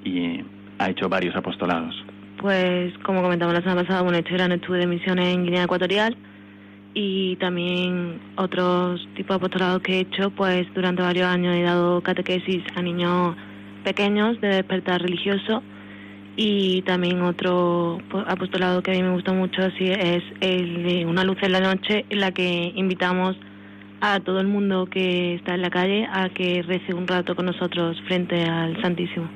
y 0.04 0.44
ha 0.78 0.90
hecho 0.90 1.08
varios 1.08 1.34
apostolados. 1.36 1.94
Pues, 2.36 2.92
como 2.98 3.22
comentamos 3.22 3.54
la 3.54 3.62
semana 3.62 3.80
pasada, 3.80 4.02
bueno, 4.02 4.18
este 4.18 4.34
gran 4.34 4.52
estudio 4.52 4.80
de 4.80 4.88
misiones 4.88 5.34
en 5.34 5.44
Guinea 5.44 5.64
Ecuatorial 5.64 6.18
y 6.92 7.36
también 7.36 8.20
otros 8.36 9.08
tipos 9.14 9.30
de 9.30 9.36
apostolados 9.36 9.80
que 9.80 9.94
he 9.94 10.00
hecho, 10.00 10.28
pues 10.28 10.66
durante 10.74 11.00
varios 11.00 11.28
años 11.28 11.56
he 11.56 11.62
dado 11.62 12.02
catequesis 12.02 12.62
a 12.76 12.82
niños 12.82 13.36
pequeños 13.84 14.38
de 14.42 14.48
despertar 14.48 15.00
religioso 15.00 15.62
y 16.36 16.82
también 16.82 17.20
otro 17.22 17.98
apostolado 18.26 18.82
que 18.82 18.92
a 18.92 18.94
mí 18.94 19.02
me 19.02 19.12
gusta 19.12 19.32
mucho 19.32 19.62
así 19.62 19.86
es 19.90 20.22
el 20.40 20.82
de 20.82 21.06
Una 21.06 21.24
luz 21.24 21.38
en 21.42 21.52
la 21.52 21.60
noche 21.60 22.04
en 22.08 22.20
la 22.20 22.32
que 22.32 22.72
invitamos 22.74 23.36
a 24.00 24.20
todo 24.20 24.40
el 24.40 24.46
mundo 24.46 24.86
que 24.86 25.34
está 25.34 25.54
en 25.54 25.62
la 25.62 25.70
calle 25.70 26.06
a 26.10 26.28
que 26.30 26.62
rece 26.62 26.94
un 26.94 27.06
rato 27.06 27.36
con 27.36 27.46
nosotros 27.46 28.00
frente 28.06 28.44
al 28.44 28.80
Santísimo. 28.80 29.28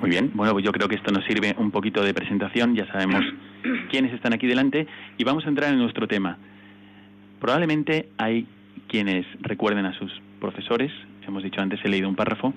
Muy 0.00 0.10
bien, 0.10 0.30
bueno, 0.34 0.52
pues 0.52 0.64
yo 0.64 0.72
creo 0.72 0.88
que 0.88 0.96
esto 0.96 1.12
nos 1.12 1.24
sirve 1.26 1.54
un 1.58 1.70
poquito 1.70 2.02
de 2.02 2.14
presentación, 2.14 2.74
ya 2.74 2.86
sabemos 2.86 3.22
quiénes 3.90 4.12
están 4.14 4.32
aquí 4.32 4.46
delante 4.46 4.86
y 5.18 5.24
vamos 5.24 5.44
a 5.44 5.48
entrar 5.48 5.72
en 5.72 5.78
nuestro 5.78 6.08
tema. 6.08 6.38
Probablemente 7.38 8.08
hay 8.18 8.46
quienes 8.88 9.26
recuerden 9.40 9.86
a 9.86 9.96
sus 9.98 10.10
profesores, 10.40 10.90
hemos 11.26 11.42
dicho 11.42 11.60
antes, 11.60 11.78
he 11.84 11.88
leído 11.88 12.08
un 12.08 12.16
párrafo. 12.16 12.52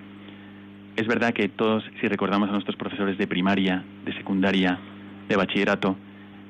Es 0.96 1.08
verdad 1.08 1.34
que 1.34 1.50
todos, 1.50 1.84
si 2.00 2.08
recordamos 2.08 2.50
a 2.50 2.54
nuestros 2.54 2.76
profesores 2.76 3.18
de 3.18 3.28
primaria, 3.28 3.84
de 4.06 4.14
secundaria, 4.14 4.80
de 5.28 5.36
bachillerato, 5.36 5.96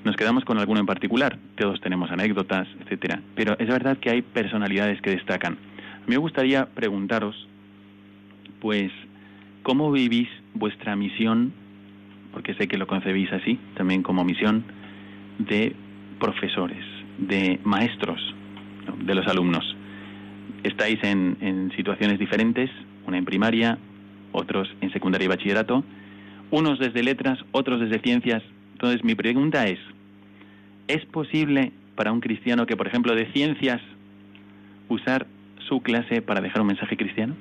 nos 0.04 0.18
quedamos 0.18 0.44
con 0.44 0.58
alguno 0.58 0.82
en 0.82 0.86
particular. 0.86 1.38
Todos 1.56 1.80
tenemos 1.80 2.12
anécdotas, 2.12 2.68
etcétera. 2.82 3.22
Pero 3.36 3.58
es 3.58 3.68
verdad 3.68 3.98
que 3.98 4.10
hay 4.10 4.22
personalidades 4.22 5.02
que 5.02 5.12
destacan. 5.12 5.54
A 5.54 6.06
mí 6.08 6.10
me 6.10 6.18
gustaría 6.18 6.66
preguntaros, 6.66 7.48
pues, 8.60 8.92
¿cómo 9.64 9.92
vivís 9.92 10.28
vuestra 10.54 10.96
misión? 10.98 11.54
Porque 12.34 12.54
sé 12.56 12.68
que 12.68 12.78
lo 12.78 12.88
concebís 12.88 13.32
así, 13.32 13.60
también 13.76 14.04
como 14.04 14.26
misión 14.26 14.66
de 15.38 15.74
profesores 16.20 16.84
de 17.18 17.60
maestros 17.64 18.20
de 19.06 19.16
los 19.16 19.28
alumnos. 19.28 19.76
Estáis 20.64 21.02
en, 21.04 21.72
situaciones 21.76 22.20
diferentes, 22.20 22.70
una 23.06 23.18
en 23.18 23.26
primaria, 23.26 23.78
otros 24.34 24.70
en 24.82 24.92
secundaria 24.92 25.26
y 25.26 25.30
bachillerato, 25.30 25.84
unos 26.52 26.80
desde 26.80 27.04
letras, 27.04 27.40
otros 27.52 27.80
desde 27.80 28.00
ciencias. 28.00 28.44
Entonces 28.74 29.04
mi 29.04 29.16
pregunta 29.16 29.66
es, 29.68 29.80
¿es 30.88 31.06
posible 31.06 31.72
para 31.96 32.12
un 32.12 32.20
cristiano 32.20 32.66
que, 32.66 32.76
por 32.76 32.88
ejemplo, 32.88 33.16
de 33.16 33.32
ciencias, 33.32 33.82
usar 34.90 35.26
su 35.70 35.82
clase 35.82 36.22
para 36.22 36.42
dejar 36.42 36.62
un 36.62 36.68
mensaje 36.68 36.98
cristiano? 36.98 37.36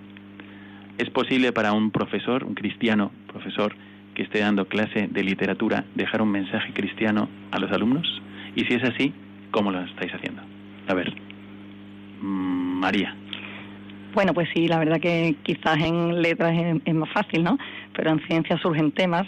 ¿Es 0.99 1.11
posible 1.11 1.53
para 1.53 1.73
un 1.73 1.91
profesor, 1.91 2.45
un 2.45 2.55
cristiano 2.55 3.11
profesor, 3.27 3.75
que 4.15 4.23
esté 4.23 4.41
dando 4.41 4.67
clase 4.67 5.09
de 5.11 5.25
literatura, 5.25 5.85
dejar 5.95 6.23
un 6.23 6.31
mensaje 6.31 6.73
cristiano 6.73 7.29
a 7.51 7.59
los 7.59 7.73
alumnos? 7.73 8.23
Y 8.55 8.65
si 8.65 8.75
es 8.75 8.85
así, 8.85 9.13
¿Cómo 9.53 9.71
lo 9.71 9.81
estáis 9.83 10.13
haciendo? 10.15 10.41
A 10.89 10.95
ver, 10.95 11.13
mm, 12.23 12.81
María. 12.81 13.15
Bueno, 14.15 14.35
pues 14.35 14.49
sí, 14.55 14.69
la 14.69 14.79
verdad 14.79 15.01
que 15.01 15.37
quizás 15.43 15.79
en 15.79 16.21
letras 16.21 16.53
es, 16.85 16.95
más 16.95 17.11
fácil, 17.11 17.45
¿no? 17.45 17.59
Pero 17.95 18.11
en 18.11 18.21
ciencia 18.27 18.59
surgen 18.59 18.93
temas 18.93 19.27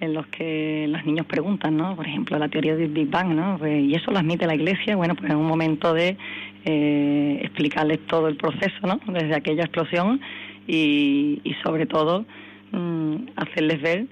en 0.00 0.14
los 0.14 0.26
que 0.28 0.86
los 0.88 1.04
niños 1.04 1.26
preguntan, 1.26 1.76
¿no? 1.76 1.94
Por 1.94 2.06
ejemplo, 2.06 2.38
la 2.38 2.48
teoría 2.48 2.74
del 2.74 2.88
Big 2.88 3.10
Bang, 3.10 3.34
¿no? 3.34 3.58
Pues, 3.58 3.84
y 3.84 3.94
eso 3.94 4.10
lo 4.10 4.18
admite 4.18 4.46
la 4.46 4.54
Iglesia, 4.54 4.96
bueno, 4.96 5.14
pues 5.14 5.30
en 5.30 5.36
un 5.36 5.46
momento 5.46 5.92
de 5.92 6.16
eh, 6.64 7.40
explicarles 7.42 8.00
todo 8.06 8.28
el 8.28 8.36
proceso, 8.36 8.86
¿no? 8.86 9.00
Desde 9.06 9.34
aquella 9.34 9.64
explosión 9.64 10.20
y, 10.66 11.40
y 11.44 11.54
sobre 11.62 11.86
todo 11.86 12.24
mm, 12.72 13.16
hacerles 13.36 13.82
ver 13.82 14.06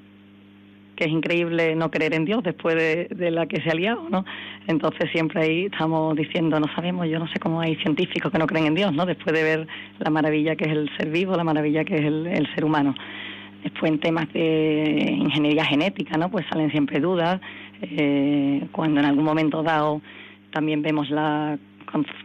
que 1.00 1.06
es 1.06 1.12
increíble 1.12 1.74
no 1.76 1.90
creer 1.90 2.12
en 2.12 2.26
Dios 2.26 2.42
después 2.42 2.74
de, 2.74 3.30
la 3.30 3.46
que 3.46 3.62
se 3.62 3.70
ha 3.70 3.74
liado, 3.74 4.06
¿no? 4.10 4.26
Entonces 4.66 5.10
siempre 5.10 5.42
ahí 5.42 5.64
estamos 5.64 6.14
diciendo, 6.14 6.60
no 6.60 6.66
sabemos, 6.74 7.08
yo 7.08 7.18
no 7.18 7.26
sé 7.28 7.38
cómo 7.40 7.58
hay 7.62 7.74
científicos 7.76 8.30
que 8.30 8.38
no 8.38 8.46
creen 8.46 8.66
en 8.66 8.74
Dios, 8.74 8.92
¿no? 8.92 9.06
Después 9.06 9.34
de 9.34 9.42
ver 9.42 9.66
la 9.98 10.10
maravilla 10.10 10.56
que 10.56 10.66
es 10.66 10.72
el 10.72 10.90
ser 10.98 11.08
vivo, 11.08 11.34
la 11.36 11.44
maravilla 11.44 11.84
que 11.84 11.94
es 11.94 12.02
el, 12.02 12.46
ser 12.54 12.66
humano. 12.66 12.94
Después 13.62 13.92
en 13.92 13.98
temas 13.98 14.30
de 14.34 15.16
ingeniería 15.18 15.64
genética, 15.64 16.18
¿no? 16.18 16.30
Pues 16.30 16.44
salen 16.50 16.70
siempre 16.70 17.00
dudas. 17.00 17.40
Eh, 17.80 18.66
cuando 18.70 19.00
en 19.00 19.06
algún 19.06 19.24
momento 19.24 19.62
dado 19.62 20.02
también 20.52 20.82
vemos 20.82 21.08
la, 21.08 21.58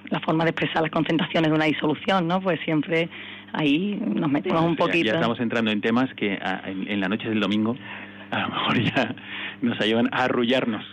la 0.10 0.20
forma 0.20 0.44
de 0.44 0.50
expresar 0.50 0.82
las 0.82 0.92
concentraciones 0.92 1.50
de 1.50 1.56
una 1.56 1.66
disolución, 1.66 2.28
¿no? 2.28 2.42
Pues 2.42 2.60
siempre 2.66 3.08
ahí 3.54 3.98
nos 4.06 4.30
metemos 4.30 4.64
un 4.64 4.76
poquito. 4.76 5.12
Ya, 5.12 5.16
estamos 5.16 5.40
entrando 5.40 5.72
en 5.72 5.80
temas 5.80 6.14
que 6.16 6.38
en, 6.66 6.92
en 6.92 7.00
la 7.00 7.08
noche 7.08 7.30
del 7.30 7.40
domingo 7.40 7.78
a 8.32 8.40
lo 8.42 8.50
mejor 8.50 8.80
ya 8.82 9.16
nos 9.62 9.80
ayudan 9.82 10.10
a 10.12 10.26
arrullarnos 10.26 10.86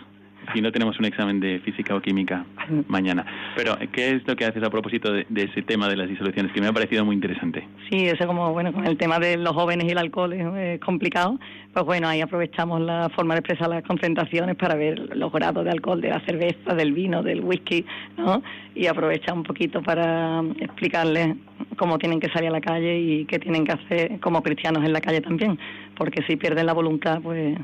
si 0.53 0.61
no 0.61 0.71
tenemos 0.71 0.97
un 0.99 1.05
examen 1.05 1.39
de 1.39 1.59
física 1.59 1.95
o 1.95 2.01
química 2.01 2.45
mañana. 2.87 3.25
Pero, 3.55 3.77
¿qué 3.91 4.11
es 4.11 4.27
lo 4.27 4.35
que 4.35 4.45
haces 4.45 4.63
a 4.63 4.69
propósito 4.69 5.11
de, 5.11 5.25
ese 5.35 5.61
tema 5.61 5.87
de 5.87 5.95
las 5.95 6.09
disoluciones? 6.09 6.51
Que 6.51 6.61
me 6.61 6.67
ha 6.67 6.73
parecido 6.73 7.05
muy 7.05 7.15
interesante. 7.15 7.67
Sí, 7.89 8.05
eso 8.05 8.25
como, 8.27 8.51
bueno, 8.51 8.73
con 8.73 8.85
el 8.85 8.97
tema 8.97 9.19
de 9.19 9.37
los 9.37 9.53
jóvenes 9.53 9.87
y 9.87 9.91
el 9.91 9.97
alcohol 9.97 10.33
es 10.33 10.79
complicado. 10.79 11.39
Pues 11.73 11.85
bueno, 11.85 12.07
ahí 12.07 12.21
aprovechamos 12.21 12.81
la 12.81 13.09
forma 13.09 13.33
de 13.33 13.39
expresar 13.39 13.69
las 13.69 13.83
concentraciones 13.83 14.55
para 14.55 14.75
ver 14.75 15.15
los 15.15 15.31
grados 15.31 15.63
de 15.65 15.71
alcohol 15.71 16.01
de 16.01 16.09
la 16.09 16.19
cerveza, 16.21 16.75
del 16.75 16.93
vino, 16.93 17.23
del 17.23 17.41
whisky, 17.41 17.85
¿no? 18.17 18.43
Y 18.75 18.87
aprovecha 18.87 19.33
un 19.33 19.43
poquito 19.43 19.81
para 19.81 20.41
explicarles 20.59 21.35
cómo 21.77 21.97
tienen 21.97 22.19
que 22.19 22.29
salir 22.29 22.49
a 22.49 22.53
la 22.53 22.61
calle 22.61 22.99
y 22.99 23.25
qué 23.25 23.39
tienen 23.39 23.65
que 23.65 23.71
hacer 23.71 24.19
como 24.19 24.43
cristianos 24.43 24.83
en 24.83 24.93
la 24.93 25.01
calle 25.01 25.21
también. 25.21 25.57
Porque 25.95 26.23
si 26.27 26.35
pierden 26.35 26.65
la 26.65 26.73
voluntad, 26.73 27.21
pues 27.21 27.57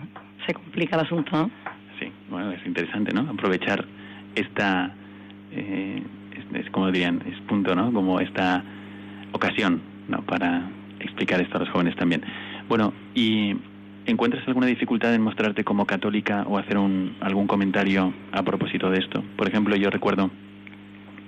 se 0.45 0.53
complica 0.53 0.95
el 0.95 1.05
asunto, 1.05 1.31
¿no? 1.31 1.51
Bueno, 2.29 2.51
es 2.51 2.65
interesante, 2.65 3.11
¿no? 3.13 3.21
Aprovechar 3.21 3.85
esta, 4.35 4.93
eh, 5.51 6.01
es, 6.53 6.69
como 6.69 6.91
dirían, 6.91 7.21
es 7.25 7.39
punto, 7.41 7.75
¿no? 7.75 7.91
Como 7.91 8.19
esta 8.19 8.63
ocasión, 9.31 9.81
¿no? 10.07 10.21
Para 10.21 10.69
explicar 10.99 11.41
esto 11.41 11.57
a 11.57 11.61
los 11.61 11.69
jóvenes 11.69 11.95
también. 11.95 12.21
Bueno, 12.67 12.93
¿y 13.15 13.55
encuentras 14.05 14.47
alguna 14.47 14.67
dificultad 14.67 15.13
en 15.15 15.21
mostrarte 15.21 15.63
como 15.63 15.85
católica 15.85 16.43
o 16.47 16.57
hacer 16.57 16.77
un, 16.77 17.15
algún 17.19 17.47
comentario 17.47 18.13
a 18.31 18.43
propósito 18.43 18.91
de 18.91 18.99
esto? 18.99 19.23
Por 19.35 19.47
ejemplo, 19.47 19.75
yo 19.75 19.89
recuerdo, 19.89 20.29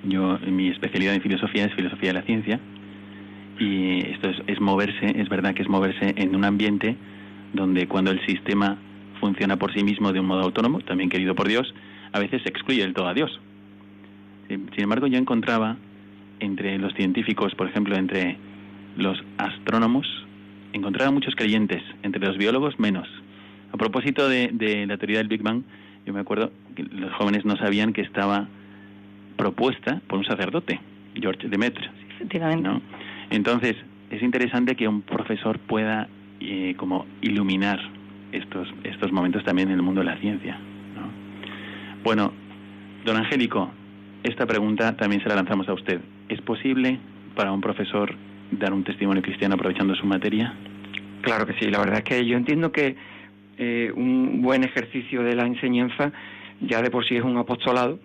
yo 0.03 0.38
mi 0.48 0.70
especialidad 0.70 1.15
en 1.15 1.22
filosofía 1.22 1.65
es 1.65 1.74
filosofía 1.74 2.10
de 2.10 2.20
la 2.20 2.25
ciencia 2.25 2.60
y 3.60 4.01
esto 4.12 4.29
es, 4.29 4.38
es 4.48 4.60
moverse, 4.60 5.20
es 5.20 5.29
verdad 5.29 5.53
que 5.55 5.63
es 5.63 5.70
moverse 5.70 6.13
en 6.17 6.36
un 6.36 6.46
ambiente 6.46 6.96
donde 7.53 7.88
cuando 7.88 8.12
el 8.12 8.24
sistema 8.25 8.77
funciona 9.22 9.56
por 9.56 9.72
sí 9.74 9.84
mismo 9.84 10.12
de 10.12 10.20
un 10.20 10.25
modo 10.25 10.42
autónomo, 10.42 10.82
también 10.82 11.10
querido 11.10 11.36
por 11.36 11.48
Dios, 11.48 11.74
a 12.12 12.20
veces 12.20 12.42
excluye 12.46 12.82
del 12.82 12.94
todo 12.94 13.08
a 13.08 13.13
Dios. 13.13 13.40
Sin 14.50 14.84
embargo, 14.84 15.08
yo 15.08 15.18
encontraba 15.18 15.78
entre 16.42 16.78
los 16.78 16.94
científicos, 16.96 17.56
por 17.56 17.70
ejemplo, 17.70 17.96
entre 17.96 18.36
los 18.98 19.24
astrónomos, 19.38 20.05
encontraba 20.74 21.12
muchos 21.12 21.36
creyentes, 21.36 21.81
entre 22.03 22.20
los 22.20 22.38
biólogos 22.38 22.77
menos. 22.79 23.07
A 23.72 23.77
propósito 23.77 24.27
de, 24.27 24.86
la 24.88 24.98
teoría 24.98 25.20
del 25.20 25.29
Big 25.29 25.42
Bang, 25.42 25.62
yo 26.05 26.14
me 26.14 26.20
acuerdo 26.20 26.51
que 26.75 26.84
los 26.84 27.14
jóvenes 27.14 27.46
no 27.46 27.55
sabían 27.55 27.94
que 27.94 28.01
estaba 28.01 28.48
propuesta 29.38 30.01
por 30.07 30.20
un 30.20 30.25
sacerdote, 30.25 30.81
George 31.16 31.48
Demetre. 31.48 31.90
Efectivamente. 32.16 32.70
Entonces, 33.29 33.77
es 34.10 34.22
interesante 34.22 34.75
que 34.75 34.88
un 34.88 35.03
profesor 35.03 35.60
pueda 35.60 36.10
eh, 36.42 36.74
como 36.75 37.05
iluminar 37.22 37.79
estos, 38.31 38.74
estos 38.83 39.11
momentos 39.11 39.44
también 39.44 39.70
en 39.70 39.75
el 39.75 39.81
mundo 39.81 40.01
de 40.01 40.05
la 40.05 40.17
ciencia. 40.17 40.57
Bueno, 42.03 42.33
don 43.05 43.17
Angélico, 43.17 43.72
esta 44.24 44.46
pregunta 44.46 44.96
también 44.98 45.22
se 45.22 45.29
la 45.29 45.35
lanzamos 45.35 45.70
a 45.70 45.74
usted. 45.74 46.01
¿Es 46.29 46.41
posible 46.41 47.00
para 47.35 47.51
un 47.51 47.61
profesor 47.61 48.15
dar 48.51 48.74
un 48.74 48.83
testimonio 48.83 49.22
cristiano 49.22 49.55
aprovechando 49.55 49.96
su 49.96 50.05
materia? 50.05 50.53
Claro 51.22 51.46
que 51.46 51.53
sí, 51.53 51.70
la 51.70 51.79
verdad 51.79 52.00
es 52.00 52.03
que 52.03 52.25
yo 52.25 52.37
entiendo 52.37 52.72
que 52.72 52.96
eh, 53.57 53.91
un 53.96 54.41
buen 54.41 54.63
ejercicio 54.63 55.22
de 55.22 55.35
la 55.35 55.46
enseñanza 55.46 56.11
ya 56.61 56.81
de 56.81 56.89
por 56.89 57.05
sí 57.07 57.15
es 57.15 57.24
un 57.24 57.37
apostolado, 57.37 58.00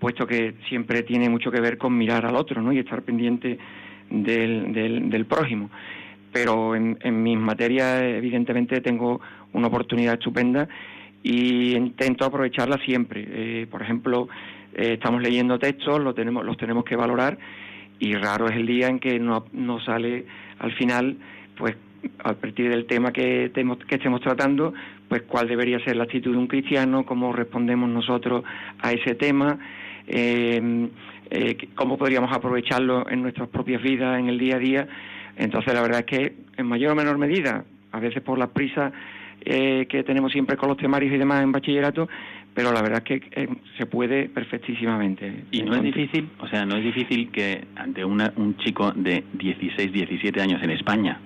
puesto 0.00 0.26
que 0.26 0.54
siempre 0.68 1.02
tiene 1.02 1.28
mucho 1.28 1.50
que 1.50 1.60
ver 1.60 1.78
con 1.78 1.96
mirar 1.96 2.26
al 2.26 2.36
otro 2.36 2.60
¿no? 2.62 2.72
y 2.72 2.78
estar 2.78 3.02
pendiente 3.02 3.58
del, 4.10 4.72
del, 4.72 5.10
del 5.10 5.26
prójimo 5.26 5.70
pero 6.32 6.74
en, 6.74 6.98
mis 7.22 7.38
materias 7.38 8.02
evidentemente 8.02 8.80
tengo 8.80 9.20
una 9.52 9.68
oportunidad 9.68 10.14
estupenda 10.14 10.68
y 11.22 11.74
intento 11.74 12.24
aprovecharla 12.24 12.78
siempre. 12.84 13.24
Eh, 13.26 13.66
por 13.70 13.82
ejemplo, 13.82 14.28
eh, 14.74 14.94
estamos 14.94 15.22
leyendo 15.22 15.58
textos, 15.58 16.00
lo 16.00 16.14
tenemos, 16.14 16.44
los 16.44 16.56
tenemos 16.56 16.84
que 16.84 16.96
valorar 16.96 17.38
y 17.98 18.14
raro 18.14 18.48
es 18.48 18.56
el 18.56 18.66
día 18.66 18.88
en 18.88 18.98
que 18.98 19.18
no, 19.18 19.46
no 19.52 19.80
sale 19.80 20.26
al 20.58 20.72
final, 20.72 21.16
pues 21.56 21.76
a 22.22 22.34
partir 22.34 22.70
del 22.70 22.86
tema 22.86 23.12
que, 23.12 23.50
que 23.52 23.94
estemos 23.94 24.20
tratando, 24.20 24.74
pues 25.08 25.22
cuál 25.22 25.48
debería 25.48 25.78
ser 25.80 25.96
la 25.96 26.04
actitud 26.04 26.32
de 26.32 26.38
un 26.38 26.46
cristiano, 26.46 27.04
cómo 27.04 27.32
respondemos 27.32 27.88
nosotros 27.88 28.44
a 28.80 28.92
ese 28.92 29.14
tema, 29.14 29.58
eh, 30.06 30.88
cómo 31.74 31.98
podríamos 31.98 32.32
aprovecharlo 32.32 33.08
en 33.10 33.22
nuestras 33.22 33.48
propias 33.48 33.82
vidas, 33.82 34.18
en 34.18 34.28
el 34.28 34.38
día 34.38 34.56
a 34.56 34.58
día. 34.58 34.88
Entonces, 35.36 35.74
la 35.74 35.82
verdad 35.82 36.00
es 36.00 36.06
que 36.06 36.34
en 36.56 36.66
mayor 36.66 36.92
o 36.92 36.94
menor 36.94 37.18
medida, 37.18 37.64
a 37.92 38.00
veces 38.00 38.22
por 38.22 38.38
las 38.38 38.48
prisas 38.50 38.92
eh, 39.40 39.86
que 39.88 40.02
tenemos 40.02 40.32
siempre 40.32 40.56
con 40.56 40.68
los 40.68 40.78
temarios 40.78 41.12
y 41.14 41.18
demás 41.18 41.42
en 41.42 41.52
bachillerato, 41.52 42.08
pero 42.54 42.72
la 42.72 42.80
verdad 42.80 43.02
es 43.04 43.20
que 43.20 43.42
eh, 43.42 43.48
se 43.76 43.86
puede 43.86 44.28
perfectísimamente. 44.28 45.44
Y 45.52 45.62
no 45.62 45.74
es 45.74 45.82
difícil, 45.82 46.30
o 46.40 46.48
sea, 46.48 46.64
no 46.64 46.76
es 46.76 46.84
difícil 46.84 47.30
que 47.30 47.66
ante 47.76 48.04
una, 48.04 48.32
un 48.36 48.56
chico 48.56 48.92
de 48.92 49.24
16, 49.34 49.92
17 49.92 50.40
años 50.40 50.62
en 50.62 50.70
España, 50.70 51.20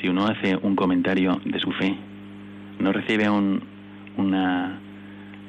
si 0.00 0.08
uno 0.08 0.26
hace 0.26 0.56
un 0.56 0.76
comentario 0.76 1.40
de 1.44 1.58
su 1.58 1.72
fe, 1.72 1.94
¿no 2.78 2.92
recibe 2.92 3.28
un, 3.28 3.62
una, 4.16 4.78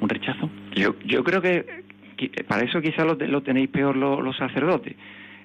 un 0.00 0.08
rechazo? 0.08 0.50
Yo, 0.74 0.96
yo 1.04 1.22
creo 1.22 1.40
que, 1.40 1.84
para 2.48 2.64
eso 2.64 2.80
quizás 2.80 3.06
lo, 3.06 3.14
lo 3.14 3.42
tenéis 3.42 3.70
peor 3.70 3.96
los 3.96 4.36
sacerdotes. 4.36 4.96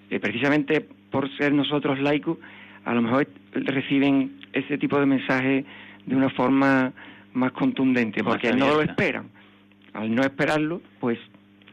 Eh, 0.10 0.20
precisamente 0.20 0.86
por 1.12 1.30
ser 1.38 1.54
nosotros 1.54 2.00
laicos, 2.00 2.38
a 2.86 2.94
lo 2.94 3.02
mejor 3.02 3.28
reciben 3.54 4.40
ese 4.54 4.78
tipo 4.78 5.00
de 5.00 5.06
mensaje 5.06 5.66
de 6.06 6.16
una 6.16 6.30
forma 6.30 6.94
más 7.34 7.52
contundente, 7.52 8.24
porque 8.24 8.52
no 8.54 8.68
lo 8.68 8.82
esperan. 8.82 9.26
Al 9.94 10.14
no 10.14 10.22
esperarlo, 10.22 10.82
pues 11.00 11.18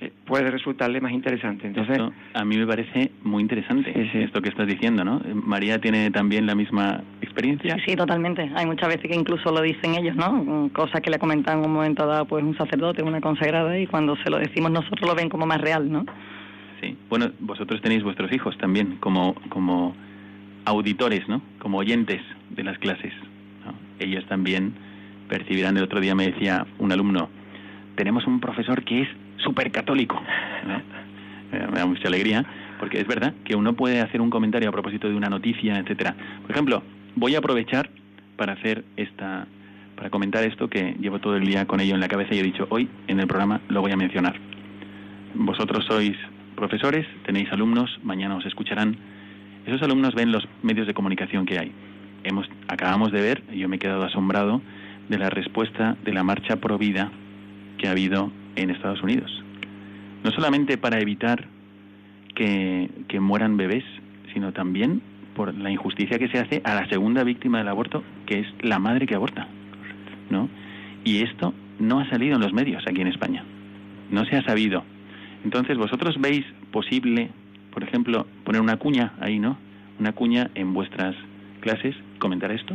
eh, 0.01 0.11
puede 0.27 0.51
resultarle 0.51 1.01
más 1.01 1.13
interesante. 1.13 1.67
Entonces, 1.67 1.99
a 2.35 2.45
mí 2.45 2.57
me 2.57 2.67
parece 2.67 3.13
muy 3.23 3.43
interesante 3.43 3.93
esto 4.25 4.43
que 4.43 4.49
estás 4.49 4.67
diciendo, 4.67 5.05
¿no? 5.05 5.21
María 5.35 5.79
tiene 5.79 6.11
también 6.11 6.47
la 6.47 6.55
misma 6.55 7.03
experiencia. 7.23 7.77
Sí, 7.87 7.95
totalmente. 7.95 8.51
Hay 8.55 8.67
muchas 8.67 8.89
veces 8.89 9.09
que 9.09 9.15
incluso 9.17 9.53
lo 9.53 9.63
dicen 9.63 9.95
ellos, 9.95 10.17
¿no? 10.17 10.69
Cosas 10.73 11.01
que 11.01 11.11
le 11.11 11.19
comentan 11.19 11.61
en 11.61 11.67
un 11.67 11.73
momento 11.73 12.07
dado, 12.07 12.25
pues 12.25 12.43
un 12.43 12.57
sacerdote, 12.57 13.03
una 13.03 13.21
consagrada, 13.21 13.79
y 13.79 13.87
cuando 13.87 14.17
se 14.17 14.31
lo 14.31 14.39
decimos 14.39 14.73
nosotros 14.73 15.09
lo 15.09 15.15
ven 15.15 15.29
como 15.29 15.47
más 15.47 15.61
real, 15.61 15.91
¿no? 15.91 16.05
Bueno, 17.09 17.31
vosotros 17.41 17.81
tenéis 17.81 18.03
vuestros 18.03 18.33
hijos 18.33 18.57
también 18.59 18.97
como, 19.01 19.35
como 19.49 19.95
auditores, 20.65 21.29
¿no? 21.29 21.43
Como 21.59 21.79
oyentes 21.79 22.21
de 22.51 22.65
las 22.65 22.79
clases. 22.79 23.13
Ellos 23.99 24.25
también 24.27 24.75
percibirán. 25.29 25.77
El 25.77 25.85
otro 25.85 26.01
día 26.01 26.15
me 26.15 26.27
decía 26.27 26.67
un 26.79 26.93
alumno, 26.93 27.29
tenemos 27.97 28.27
un 28.27 28.41
profesor 28.41 28.83
que 28.85 29.03
es 29.03 29.09
súper 29.39 29.71
católico. 29.71 30.21
Me 31.53 31.79
da 31.79 31.87
mucha 31.87 32.09
alegría, 32.09 32.45
porque 32.81 33.01
es 33.01 33.07
verdad 33.07 33.33
que 33.45 33.55
uno 33.55 33.75
puede 33.75 34.01
hacer 34.01 34.21
un 34.21 34.29
comentario 34.29 34.69
a 34.69 34.73
propósito 34.73 35.09
de 35.09 35.15
una 35.15 35.29
noticia, 35.29 35.79
etcétera. 35.79 36.17
Por 36.43 36.51
ejemplo, 36.51 36.83
voy 37.15 37.37
a 37.37 37.39
aprovechar 37.39 37.91
para 38.37 38.55
hacer 38.55 38.85
esta 38.97 39.47
para 39.95 40.11
comentar 40.11 40.43
esto 40.43 40.69
que 40.69 40.97
llevo 40.99 41.21
todo 41.21 41.37
el 41.37 41.47
día 41.47 41.67
con 41.67 41.79
ello 41.79 41.95
en 41.95 42.01
la 42.01 42.09
cabeza 42.09 42.35
y 42.35 42.41
he 42.41 42.43
dicho 42.43 42.67
hoy 42.71 42.89
en 43.07 43.21
el 43.21 43.29
programa 43.29 43.61
lo 43.69 43.81
voy 43.81 43.93
a 43.93 43.97
mencionar. 43.97 44.35
Vosotros 45.35 45.85
sois 45.85 46.17
profesores, 46.55 47.07
tenéis 47.25 47.51
alumnos, 47.53 47.99
mañana 48.03 48.37
os 48.37 48.47
escucharán. 48.47 48.97
Esos 49.67 49.83
alumnos 49.83 50.15
ven 50.15 50.33
los 50.33 50.47
medios 50.63 50.87
de 50.87 50.95
comunicación 50.95 51.47
que 51.47 51.59
hay. 51.59 51.73
Hemos, 52.25 52.49
acabamos 52.69 53.13
de 53.13 53.21
ver, 53.21 53.43
yo 53.55 53.69
me 53.69 53.77
he 53.77 53.79
quedado 53.79 54.05
asombrado, 54.05 54.61
de 55.09 55.19
la 55.19 55.31
respuesta 55.31 55.97
de 56.05 56.13
la 56.13 56.25
marcha 56.25 56.57
pro 56.57 56.79
vida 56.79 57.11
que 57.79 57.89
ha 57.89 57.91
habido 57.91 58.31
en 58.57 58.71
Estados 58.71 59.03
Unidos. 59.03 59.31
No 60.23 60.31
solamente 60.31 60.79
para 60.79 60.99
evitar 61.01 61.47
que, 62.35 62.91
que 63.09 63.21
mueran 63.21 63.57
bebés, 63.57 63.85
sino 64.33 64.53
también 64.53 65.03
por 65.35 65.55
la 65.55 65.71
injusticia 65.71 66.19
que 66.19 66.29
se 66.29 66.39
hace 66.39 66.63
a 66.65 66.75
la 66.75 66.89
segunda 66.89 67.25
víctima 67.25 67.59
del 67.59 67.69
aborto, 67.69 68.03
que 68.27 68.41
es 68.41 68.47
la 68.63 68.79
madre 68.79 69.07
que 69.07 69.15
aborta. 69.15 69.49
¿no? 70.31 70.49
Y 71.05 71.23
esto 71.23 71.53
no 71.79 72.01
ha 72.01 72.09
salido 72.09 72.37
en 72.37 72.41
los 72.41 72.53
medios 72.53 72.83
aquí 72.87 73.01
en 73.01 73.09
España. 73.09 73.45
No 74.11 74.25
se 74.25 74.37
ha 74.37 74.43
sabido. 74.43 74.85
Entonces, 75.45 75.77
¿vosotros 75.77 76.17
veis 76.19 76.45
posible, 76.73 77.31
por 77.73 77.83
ejemplo, 77.83 78.27
poner 78.45 78.61
una 78.61 78.79
cuña 78.79 79.13
ahí, 79.21 79.39
¿no? 79.39 79.59
Una 80.01 80.13
cuña 80.13 80.51
en 80.55 80.73
vuestras 80.73 81.15
clases, 81.61 81.95
comentar 82.19 82.51
esto? 82.51 82.75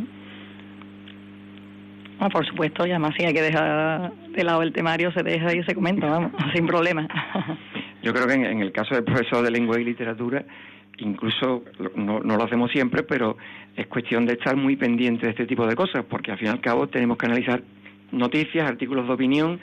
Ah, 2.19 2.29
por 2.29 2.45
supuesto, 2.45 2.85
y 2.85 2.91
además 2.91 3.15
si 3.17 3.25
hay 3.25 3.33
que 3.33 3.41
dejar 3.41 4.11
de 4.11 4.43
lado 4.43 4.61
el 4.61 4.73
temario, 4.73 5.11
se 5.11 5.23
deja 5.23 5.53
y 5.55 5.63
se 5.63 5.73
comenta, 5.73 6.07
vamos, 6.07 6.31
sin 6.53 6.67
problema. 6.67 7.07
Yo 8.03 8.13
creo 8.13 8.27
que 8.27 8.33
en, 8.33 8.61
el 8.61 8.71
caso 8.71 8.95
del 8.95 9.03
profesor 9.03 9.43
de 9.43 9.51
lengua 9.51 9.79
y 9.79 9.83
literatura, 9.83 10.45
incluso 10.99 11.63
no, 11.95 12.19
no, 12.19 12.37
lo 12.37 12.43
hacemos 12.43 12.71
siempre, 12.71 13.03
pero 13.03 13.37
es 13.75 13.87
cuestión 13.87 14.25
de 14.25 14.33
estar 14.33 14.55
muy 14.55 14.75
pendiente 14.75 15.25
de 15.25 15.31
este 15.31 15.45
tipo 15.45 15.65
de 15.65 15.75
cosas, 15.75 16.05
porque 16.09 16.31
al 16.31 16.37
fin 16.37 16.47
y 16.47 16.51
al 16.51 16.61
cabo 16.61 16.87
tenemos 16.87 17.17
que 17.17 17.25
analizar 17.25 17.61
noticias, 18.11 18.69
artículos 18.69 19.07
de 19.07 19.13
opinión 19.13 19.59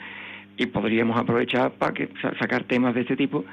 y 0.57 0.65
podríamos 0.67 1.17
aprovechar 1.17 1.71
para 1.71 1.93
que, 1.93 2.09
sacar 2.39 2.63
temas 2.63 2.95
de 2.95 3.01
este 3.01 3.15
tipo 3.15 3.45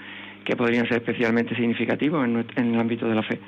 que 0.44 0.56
podrían 0.56 0.86
ser 0.86 0.98
especialmente 0.98 1.54
significativos 1.54 2.24
en, 2.24 2.44
en 2.56 2.74
el 2.74 2.80
ámbito 2.80 3.08
de 3.08 3.14
la 3.14 3.22
fe. 3.22 3.40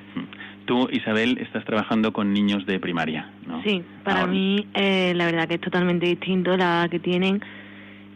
Tú, 0.65 0.89
Isabel, 0.91 1.39
estás 1.39 1.65
trabajando 1.65 2.13
con 2.13 2.33
niños 2.33 2.67
de 2.67 2.81
primaria, 2.81 3.31
¿no? 3.47 3.63
Sí, 3.63 3.83
para 4.03 4.27
mí 4.27 4.67
eh, 4.75 5.13
la 5.15 5.27
verdad 5.27 5.47
que 5.47 5.55
es 5.55 5.61
totalmente 5.61 6.07
distinto 6.07 6.57
la 6.57 6.89
que 6.91 6.99
tienen 6.99 7.41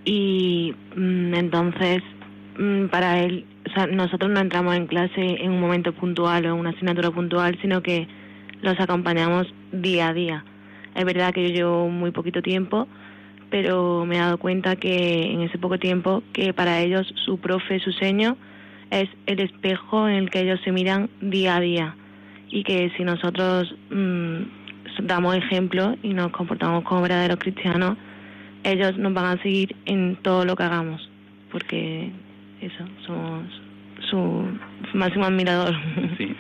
y 0.05 0.74
mm, 0.96 1.35
entonces 1.35 2.03
mm, 2.59 2.87
para 2.87 3.20
él, 3.20 3.44
o 3.68 3.72
sea, 3.72 3.87
nosotros 3.87 4.31
no 4.31 4.40
entramos 4.40 4.74
en 4.74 4.87
clase 4.87 5.44
en 5.44 5.53
un 5.53 5.61
momento 5.61 5.92
puntual 5.92 6.46
o 6.46 6.48
en 6.48 6.55
una 6.55 6.70
asignatura 6.70 7.11
puntual, 7.11 7.57
sino 7.61 7.83
que 7.83 8.09
los 8.62 8.79
acompañamos 8.81 9.53
día 9.72 10.09
a 10.09 10.14
día. 10.14 10.44
Es 10.94 11.05
verdad 11.05 11.33
que 11.33 11.48
yo 11.48 11.55
llevo 11.55 11.88
muy 11.88 12.11
poquito 12.11 12.42
tiempo, 12.42 12.88
pero 13.50 14.06
me 14.06 14.16
he 14.16 14.18
dado 14.18 14.38
cuenta 14.38 14.76
que 14.76 15.32
en 15.32 15.42
ese 15.42 15.58
poco 15.58 15.78
tiempo 15.78 16.22
que 16.32 16.52
para 16.52 16.80
ellos 16.80 17.12
su 17.24 17.38
profe, 17.38 17.80
su 17.80 17.92
seño, 17.92 18.36
es 18.90 19.08
el 19.26 19.40
espejo 19.40 20.08
en 20.08 20.16
el 20.16 20.30
que 20.30 20.40
ellos 20.40 20.60
se 20.64 20.72
miran 20.72 21.10
día 21.20 21.56
a 21.56 21.60
día 21.60 21.96
y 22.48 22.64
que 22.64 22.90
si 22.96 23.04
nosotros 23.04 23.74
mm, 23.90 24.42
damos 25.02 25.36
ejemplo 25.36 25.96
y 26.02 26.14
nos 26.14 26.32
comportamos 26.32 26.84
como 26.84 27.02
verdaderos 27.02 27.38
cristianos, 27.38 27.96
ellos 28.64 28.98
nos 28.98 29.14
van 29.14 29.38
a 29.38 29.42
seguir 29.42 29.74
en 29.86 30.16
todo 30.16 30.44
lo 30.44 30.56
que 30.56 30.62
hagamos, 30.64 31.08
porque 31.50 32.10
eso, 32.60 32.84
somos 33.06 33.44
su 34.10 34.44
máximo 34.94 35.26
admirador. 35.26 35.74
Sí. 36.18 36.36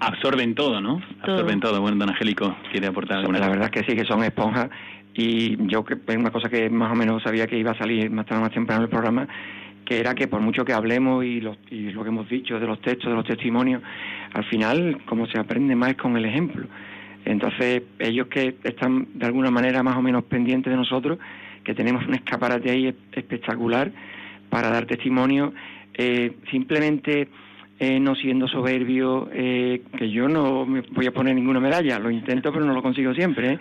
Absorben 0.00 0.54
todo, 0.54 0.80
¿no? 0.80 1.02
Absorben 1.20 1.60
todo. 1.60 1.82
Bueno, 1.82 1.98
don 1.98 2.08
Angélico, 2.08 2.56
¿quiere 2.72 2.86
aportar 2.86 3.18
alguna 3.18 3.38
La 3.40 3.50
verdad 3.50 3.66
es 3.66 3.70
que 3.72 3.84
sí, 3.84 3.94
que 3.94 4.06
son 4.06 4.24
esponjas 4.24 4.70
y 5.16 5.56
yo 5.66 5.84
que 5.84 5.94
es 5.94 6.16
una 6.16 6.30
cosa 6.30 6.48
que 6.48 6.68
más 6.68 6.92
o 6.92 6.94
menos 6.94 7.22
sabía 7.22 7.46
que 7.46 7.58
iba 7.58 7.72
a 7.72 7.78
salir 7.78 8.10
más 8.10 8.26
tarde 8.26 8.42
más 8.42 8.52
temprano 8.52 8.82
el 8.82 8.90
programa 8.90 9.26
que 9.86 10.00
era 10.00 10.14
que 10.14 10.28
por 10.28 10.40
mucho 10.40 10.64
que 10.64 10.74
hablemos 10.74 11.24
y, 11.24 11.40
lo 11.40 11.56
que 11.62 12.08
hemos 12.08 12.28
dicho 12.28 12.58
de 12.58 12.66
los 12.66 12.80
textos, 12.82 13.08
de 13.08 13.14
los 13.14 13.24
testimonios, 13.24 13.80
al 14.34 14.44
final 14.44 14.98
como 15.06 15.26
se 15.26 15.38
aprende 15.38 15.74
más 15.76 15.90
es 15.90 15.96
con 15.96 16.16
el 16.16 16.24
ejemplo. 16.26 16.66
Entonces 17.24 17.82
ellos 17.98 18.26
que 18.26 18.56
están 18.64 19.06
de 19.14 19.26
alguna 19.26 19.50
manera 19.50 19.82
más 19.82 19.96
o 19.96 20.02
menos 20.02 20.24
pendientes 20.24 20.70
de 20.70 20.76
nosotros, 20.76 21.18
que 21.64 21.74
tenemos 21.74 22.04
un 22.06 22.14
escaparate 22.14 22.70
ahí 22.70 22.94
espectacular 23.12 23.90
para 24.50 24.70
dar 24.70 24.86
testimonio, 24.86 25.52
eh, 25.94 26.32
simplemente 26.50 27.28
eh, 27.78 28.00
no 28.00 28.14
siendo 28.14 28.48
soberbio, 28.48 29.28
eh, 29.32 29.82
que 29.98 30.10
yo 30.10 30.28
no 30.28 30.64
me 30.64 30.80
voy 30.80 31.06
a 31.06 31.12
poner 31.12 31.34
ninguna 31.34 31.60
medalla, 31.60 31.98
lo 31.98 32.10
intento 32.10 32.52
pero 32.52 32.64
no 32.64 32.72
lo 32.72 32.82
consigo 32.82 33.12
siempre, 33.14 33.58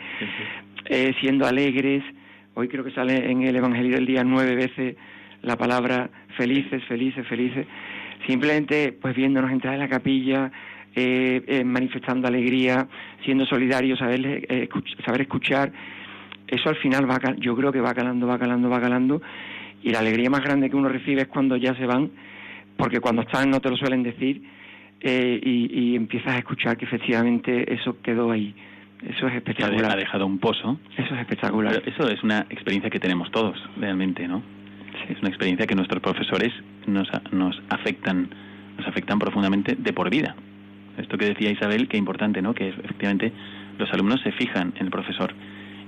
siendo 1.20 1.46
alegres, 1.46 2.04
hoy 2.54 2.68
creo 2.68 2.84
que 2.84 2.92
sale 2.92 3.32
en 3.32 3.44
el 3.44 3.56
Evangelio 3.56 3.96
del 3.96 4.06
día 4.06 4.24
nueve 4.24 4.56
veces 4.56 4.96
la 5.42 5.56
palabra 5.56 6.10
felices, 6.38 6.84
felices, 6.86 7.26
felices, 7.28 7.66
simplemente 8.28 8.92
pues 8.94 9.16
viéndonos 9.16 9.52
entrar 9.52 9.74
en 9.74 9.80
la 9.80 9.88
capilla, 9.88 10.52
eh, 10.96 11.44
eh, 11.48 11.64
manifestando 11.64 12.28
alegría, 12.28 12.88
siendo 13.24 13.46
solidarios, 13.46 14.00
saber, 14.00 14.46
eh, 14.50 14.70
saber 15.06 15.22
escuchar, 15.22 15.72
eso 16.48 16.70
al 16.70 16.78
final 16.78 17.10
va, 17.10 17.20
yo 17.38 17.56
creo 17.56 17.72
que 17.72 17.82
va 17.82 17.94
calando, 17.94 18.28
va 18.28 18.40
calando, 18.40 18.70
va 18.70 18.80
calando, 18.80 19.22
y 19.84 19.90
la 19.92 20.00
alegría 20.00 20.30
más 20.30 20.42
grande 20.42 20.70
que 20.70 20.76
uno 20.76 20.90
recibe 20.90 21.24
es 21.24 21.28
cuando 21.28 21.58
ya 21.58 21.76
se 21.76 21.86
van, 21.86 22.12
porque 22.78 23.00
cuando 23.00 23.24
están 23.24 23.50
no 23.50 23.60
te 23.60 23.70
lo 23.70 23.78
suelen 23.78 24.04
decir, 24.04 24.42
y, 25.02 25.70
y 25.72 25.96
empiezas 25.96 26.34
a 26.34 26.38
escuchar 26.40 26.78
que 26.78 26.86
efectivamente 26.86 27.72
eso 27.72 27.98
quedó 28.02 28.32
ahí. 28.32 28.56
Eso 29.10 29.28
es 29.28 29.36
espectacular. 29.36 29.92
Ha 29.92 29.96
dejado 29.96 30.26
un 30.26 30.40
pozo. 30.40 30.80
Eso 30.98 31.14
es 31.14 31.22
espectacular. 31.22 31.84
eso 31.86 32.10
es 32.10 32.24
una 32.24 32.46
experiencia 32.50 32.90
que 32.90 33.00
tenemos 33.00 33.32
todos, 33.32 33.58
realmente, 33.78 34.28
¿no? 34.28 34.42
es 35.10 35.20
una 35.20 35.30
experiencia 35.30 35.68
que 35.68 35.76
nuestros 35.76 36.02
profesores 36.02 36.52
nos, 36.88 37.08
nos 37.32 37.62
afectan 37.70 38.30
nos 38.78 38.88
afectan 38.88 39.20
profundamente 39.20 39.76
de 39.76 39.94
por 39.94 40.10
vida. 40.10 40.36
Esto 40.98 41.18
que 41.18 41.26
decía 41.26 41.50
Isabel, 41.50 41.88
que 41.88 41.98
importante, 41.98 42.42
¿no? 42.42 42.54
Que 42.54 42.70
efectivamente 42.70 43.32
los 43.78 43.92
alumnos 43.94 44.22
se 44.22 44.34
fijan 44.34 44.74
en 44.78 44.86
el 44.86 44.92
profesor. 44.92 45.34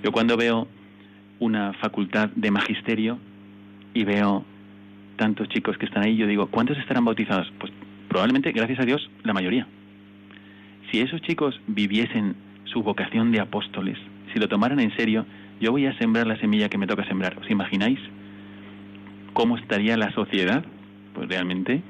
Yo 0.03 0.11
cuando 0.11 0.37
veo 0.37 0.67
una 1.39 1.73
facultad 1.73 2.29
de 2.29 2.49
magisterio 2.49 3.19
y 3.93 4.05
veo 4.05 4.45
tantos 5.17 5.49
chicos 5.49 5.77
que 5.77 5.85
están 5.85 6.03
ahí, 6.03 6.15
yo 6.15 6.27
digo, 6.27 6.47
¿cuántos 6.47 6.77
estarán 6.77 7.03
bautizados? 7.03 7.51
Pues 7.59 7.73
probablemente, 8.07 8.53
gracias 8.53 8.79
a 8.79 8.85
Dios, 8.85 9.09
la 9.23 9.33
mayoría. 9.33 9.67
Si 10.91 11.01
esos 11.01 11.21
chicos 11.21 11.59
viviesen 11.67 12.35
su 12.71 12.83
vocación 12.83 13.31
de 13.31 13.39
apóstoles, 13.39 13.97
si 14.33 14.39
lo 14.39 14.47
tomaran 14.47 14.79
en 14.79 14.95
serio, 14.95 15.25
yo 15.59 15.71
voy 15.71 15.85
a 15.85 15.97
sembrar 15.97 16.27
la 16.27 16.37
semilla 16.37 16.69
que 16.69 16.77
me 16.77 16.87
toca 16.87 17.05
sembrar. 17.05 17.37
¿Os 17.39 17.49
imagináis? 17.49 17.99
cómo 19.37 19.55
estaría 19.55 19.95
la 19.97 20.11
sociedad, 20.13 20.65
pues 21.13 21.29
realmente 21.29 21.83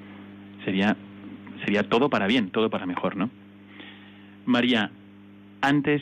sería, 0.66 0.98
sería 1.64 1.84
todo 1.84 2.10
para 2.10 2.28
bien, 2.28 2.50
todo 2.50 2.70
para 2.70 2.86
mejor, 2.86 3.16
¿no? 3.16 3.30
María, 4.46 4.92
antes 5.62 6.02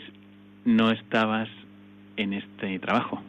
no 0.66 0.90
estabas 0.90 1.48
en 2.18 2.34
este 2.34 2.80
trabajo, 2.80 3.22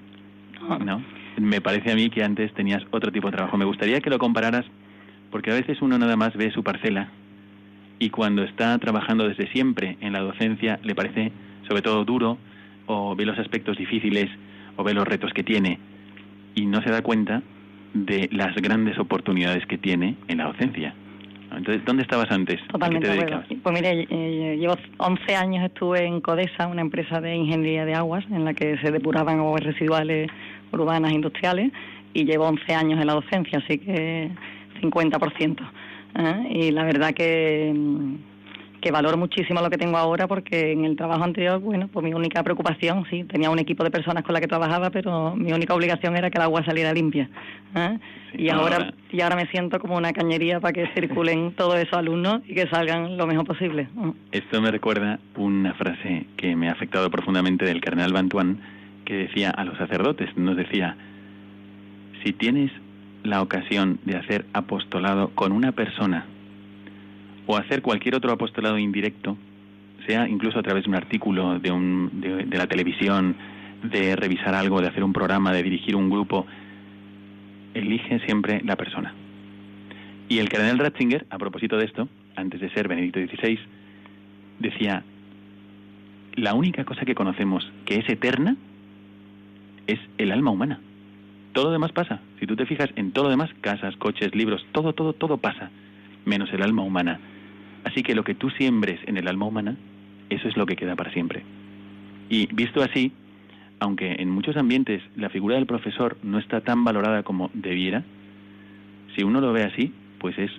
¿no? 0.83 1.03
Me 1.39 1.61
parece 1.61 1.93
a 1.93 1.95
mí 1.95 2.09
que 2.09 2.25
antes 2.25 2.55
tenías 2.55 2.83
otro 2.91 3.13
tipo 3.13 3.27
de 3.31 3.37
trabajo. 3.37 3.59
Me 3.59 3.67
gustaría 3.67 4.01
que 4.01 4.09
lo 4.09 4.19
compararas, 4.19 4.65
porque 5.31 5.51
a 5.51 5.55
veces 5.55 5.83
uno 5.83 5.99
nada 5.99 6.17
más 6.17 6.35
ve 6.39 6.51
su 6.53 6.65
parcela 6.65 7.11
y 7.99 8.11
cuando 8.11 8.43
está 8.43 8.79
trabajando 8.79 9.29
desde 9.29 9.51
siempre 9.53 9.97
en 10.01 10.13
la 10.13 10.21
docencia 10.21 10.79
le 10.83 10.95
parece 10.95 11.33
sobre 11.69 11.83
todo 11.83 12.05
duro 12.05 12.39
o 12.87 13.17
ve 13.17 13.25
los 13.25 13.39
aspectos 13.39 13.77
difíciles 13.77 14.31
o 14.77 14.85
ve 14.85 14.95
los 14.95 15.07
retos 15.07 15.33
que 15.33 15.43
tiene 15.43 15.79
y 16.55 16.67
no 16.67 16.83
se 16.83 16.91
da 16.91 17.03
cuenta 17.03 17.43
de 17.95 18.29
las 18.33 18.55
grandes 18.57 18.99
oportunidades 18.99 19.67
que 19.67 19.79
tiene 19.79 20.17
en 20.29 20.39
la 20.39 20.45
docencia. 20.45 20.95
Entonces, 21.51 21.85
¿dónde 21.85 22.03
estabas 22.03 22.31
antes? 22.31 22.61
Totalmente. 22.69 23.09
Pues 23.63 23.75
mire, 23.75 24.07
eh, 24.11 24.57
llevo 24.59 24.77
11 24.99 25.37
años 25.37 25.65
estuve 25.65 26.05
en 26.05 26.21
Codesa, 26.21 26.67
una 26.67 26.83
empresa 26.83 27.21
de 27.21 27.35
ingeniería 27.35 27.85
de 27.87 27.95
aguas 27.95 28.25
en 28.31 28.45
la 28.45 28.53
que 28.53 28.77
se 28.79 28.91
depuraban 28.91 29.39
aguas 29.39 29.63
residuales 29.63 30.29
urbanas 30.73 31.13
e 31.13 31.15
industriales 31.15 31.73
y 32.13 32.25
llevo 32.25 32.47
11 32.49 32.75
años 32.75 33.01
en 33.01 33.07
la 33.07 33.15
docencia, 33.15 33.59
así 33.59 33.79
que 33.79 34.31
50%. 34.83 35.57
¿Eh? 36.19 36.49
Y 36.51 36.71
la 36.71 36.85
verdad 36.85 37.15
que 37.15 37.73
mm, 37.75 38.15
que 38.87 38.93
valoro 38.93 39.17
muchísimo 39.17 39.61
lo 39.61 39.69
que 39.69 39.79
tengo 39.79 39.97
ahora 39.97 40.29
porque 40.29 40.71
en 40.71 40.85
el 40.85 40.95
trabajo 40.95 41.25
anterior, 41.25 41.59
bueno, 41.59 41.89
pues 41.89 42.05
mi 42.05 42.15
única 42.15 42.45
preocupación, 42.45 43.05
sí, 43.11 43.25
tenía 43.25 43.51
un 43.51 43.59
equipo 43.59 43.83
de 43.83 43.91
personas 43.91 44.23
con 44.23 44.33
la 44.33 44.41
que 44.41 44.47
trabajaba, 44.47 44.91
pero 44.91 45.35
mi 45.35 45.53
única 45.53 45.75
obligación 45.75 46.17
era 46.17 46.31
que 46.31 46.39
el 46.39 46.43
agua 46.43 46.65
saliera 46.65 46.93
limpia. 46.93 47.29
¿eh? 47.75 47.99
y 48.35 48.49
ahora, 48.49 48.95
y 49.11 49.21
ahora 49.23 49.35
me 49.35 49.47
siento 49.47 49.81
como 49.81 49.97
una 49.97 50.13
cañería 50.13 50.61
para 50.61 50.73
que 50.73 50.87
circulen 50.95 51.53
todos 51.57 51.77
esos 51.81 51.95
alumnos 51.95 52.43
y 52.47 52.55
que 52.55 52.69
salgan 52.69 53.17
lo 53.17 53.27
mejor 53.27 53.45
posible. 53.45 53.89
Esto 54.31 54.61
me 54.61 54.71
recuerda 54.71 55.19
una 55.37 55.75
frase 55.75 56.27
que 56.37 56.55
me 56.55 56.69
ha 56.69 56.73
afectado 56.73 57.11
profundamente 57.11 57.65
del 57.65 57.81
cardenal 57.81 58.13
Bantuán, 58.13 58.61
que 59.05 59.15
decía 59.15 59.51
a 59.51 59.65
los 59.65 59.77
sacerdotes, 59.79 60.29
nos 60.37 60.57
decía, 60.57 60.97
si 62.23 62.33
tienes 62.33 62.71
la 63.29 63.43
ocasión 63.43 63.99
de 64.05 64.17
hacer 64.17 64.47
apostolado 64.53 65.31
con 65.31 65.53
una 65.53 65.73
persona 65.73 66.27
o 67.47 67.57
hacer 67.57 67.83
cualquier 67.83 68.15
otro 68.17 68.33
apostolado 68.33 68.79
indirecto, 68.79 69.37
sea 70.07 70.29
incluso 70.29 70.59
a 70.59 70.63
través 70.63 70.85
de 70.85 70.91
un 70.91 70.97
artículo, 70.97 71.59
de, 71.59 71.71
un, 71.71 72.11
de, 72.21 72.57
la 72.57 72.67
televisión, 72.67 73.37
de 73.83 74.17
revisar 74.17 74.55
algo, 74.55 74.81
de 74.81 74.89
hacer 74.89 75.05
un 75.05 75.13
programa, 75.13 75.53
de 75.53 75.63
dirigir 75.63 75.97
un 75.97 76.11
grupo, 76.11 76.47
elige 77.75 78.21
siempre 78.21 78.61
la 78.65 78.77
persona. 78.77 79.15
Y 80.29 80.39
el 80.39 80.49
cardenal 80.49 80.79
Ratzinger, 80.79 81.27
a 81.31 81.39
propósito 81.39 81.77
de 81.77 81.85
esto, 81.85 82.09
antes 82.35 82.61
de 82.61 82.71
ser 82.71 82.89
Benedicto 82.89 83.21
XVI, 83.21 83.59
decía, 84.59 85.05
la 86.35 86.55
única 86.55 86.85
cosa 86.85 87.05
que 87.05 87.15
conocemos 87.15 87.71
que 87.85 87.97
es 87.97 88.09
eterna 88.09 88.57
es 89.87 90.01
el 90.19 90.33
alma 90.33 90.51
humana. 90.51 90.81
Todo 91.57 91.69
lo 91.69 91.71
demás 91.71 91.93
pasa. 91.93 92.21
Si 92.39 92.47
tú 92.47 92.55
te 92.55 92.67
fijas 92.67 92.91
en 92.97 93.13
todo 93.13 93.25
lo 93.25 93.31
demás, 93.31 93.49
casas, 93.63 93.97
coches, 93.97 94.35
libros, 94.35 94.67
todo, 94.73 94.93
todo, 94.93 95.15
todo 95.15 95.39
pasa, 95.39 95.71
menos 96.27 96.53
el 96.53 96.61
alma 96.63 96.83
humana 96.83 97.19
Así 97.83 98.03
que 98.03 98.15
lo 98.15 98.25
que 98.25 98.35
tú 98.35 98.51
siembres 98.51 99.01
en 99.07 99.17
el 99.17 99.27
alma 99.27 99.47
humana, 99.47 99.75
eso 100.29 100.49
es 100.49 100.57
lo 100.59 100.67
que 100.67 100.77
queda 100.77 100.97
para 100.97 101.11
siempre. 101.15 101.45
Y 102.29 102.47
visto 102.53 102.83
así, 102.83 103.11
aunque 103.81 104.17
en 104.19 104.29
muchos 104.29 104.59
ambientes 104.59 105.03
la 105.17 105.31
figura 105.31 105.55
del 105.55 105.65
profesor 105.65 106.19
no 106.23 106.39
está 106.39 106.61
tan 106.61 106.85
valorada 106.85 107.23
como 107.23 107.51
debiera, 107.55 108.05
si 109.15 109.23
uno 109.23 109.41
lo 109.41 109.55
ve 109.55 109.63
así, 109.63 109.95
pues 110.19 110.39
es 110.39 110.51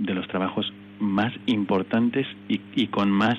de 0.00 0.12
los 0.12 0.28
trabajos 0.28 0.70
más 1.00 1.32
importantes 1.46 2.26
y, 2.48 2.88
con 2.88 3.10
más 3.10 3.38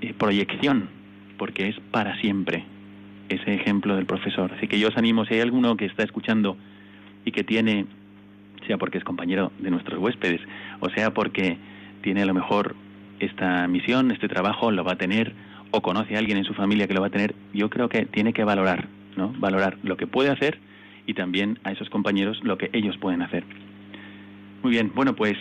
eh, 0.00 0.14
proyección, 0.16 0.88
porque 1.36 1.68
es 1.68 1.78
para 1.90 2.18
siempre 2.22 2.64
ese 3.28 3.54
ejemplo 3.54 3.96
del 3.96 4.06
profesor. 4.06 4.52
Así 4.56 4.68
que 4.68 4.78
yo 4.78 4.88
os 4.88 4.96
animo, 4.96 5.24
si 5.24 5.34
hay 5.34 5.40
alguno 5.40 5.76
que 5.76 5.86
está 5.86 6.02
escuchando 6.02 6.56
y 7.24 7.32
que 7.32 7.44
tiene, 7.44 7.86
sea 8.66 8.78
porque 8.78 8.98
es 8.98 9.04
compañero 9.04 9.52
de 9.58 9.70
nuestros 9.70 9.98
huéspedes, 9.98 10.40
o 10.80 10.88
sea 10.90 11.12
porque 11.12 11.58
tiene 12.02 12.22
a 12.22 12.26
lo 12.26 12.34
mejor 12.34 12.74
esta 13.20 13.66
misión, 13.68 14.10
este 14.10 14.28
trabajo, 14.28 14.70
lo 14.70 14.84
va 14.84 14.92
a 14.92 14.96
tener, 14.96 15.34
o 15.70 15.82
conoce 15.82 16.16
a 16.16 16.18
alguien 16.18 16.38
en 16.38 16.44
su 16.44 16.54
familia 16.54 16.86
que 16.86 16.94
lo 16.94 17.00
va 17.00 17.08
a 17.08 17.10
tener, 17.10 17.34
yo 17.52 17.68
creo 17.68 17.88
que 17.88 18.06
tiene 18.06 18.32
que 18.32 18.44
valorar, 18.44 18.88
¿no? 19.16 19.34
Valorar 19.38 19.76
lo 19.82 19.96
que 19.96 20.06
puede 20.06 20.30
hacer 20.30 20.58
y 21.06 21.14
también 21.14 21.58
a 21.64 21.72
esos 21.72 21.90
compañeros 21.90 22.42
lo 22.42 22.56
que 22.58 22.70
ellos 22.72 22.96
pueden 22.98 23.22
hacer. 23.22 23.44
Muy 24.62 24.72
bien, 24.72 24.92
bueno, 24.94 25.14
pues 25.14 25.36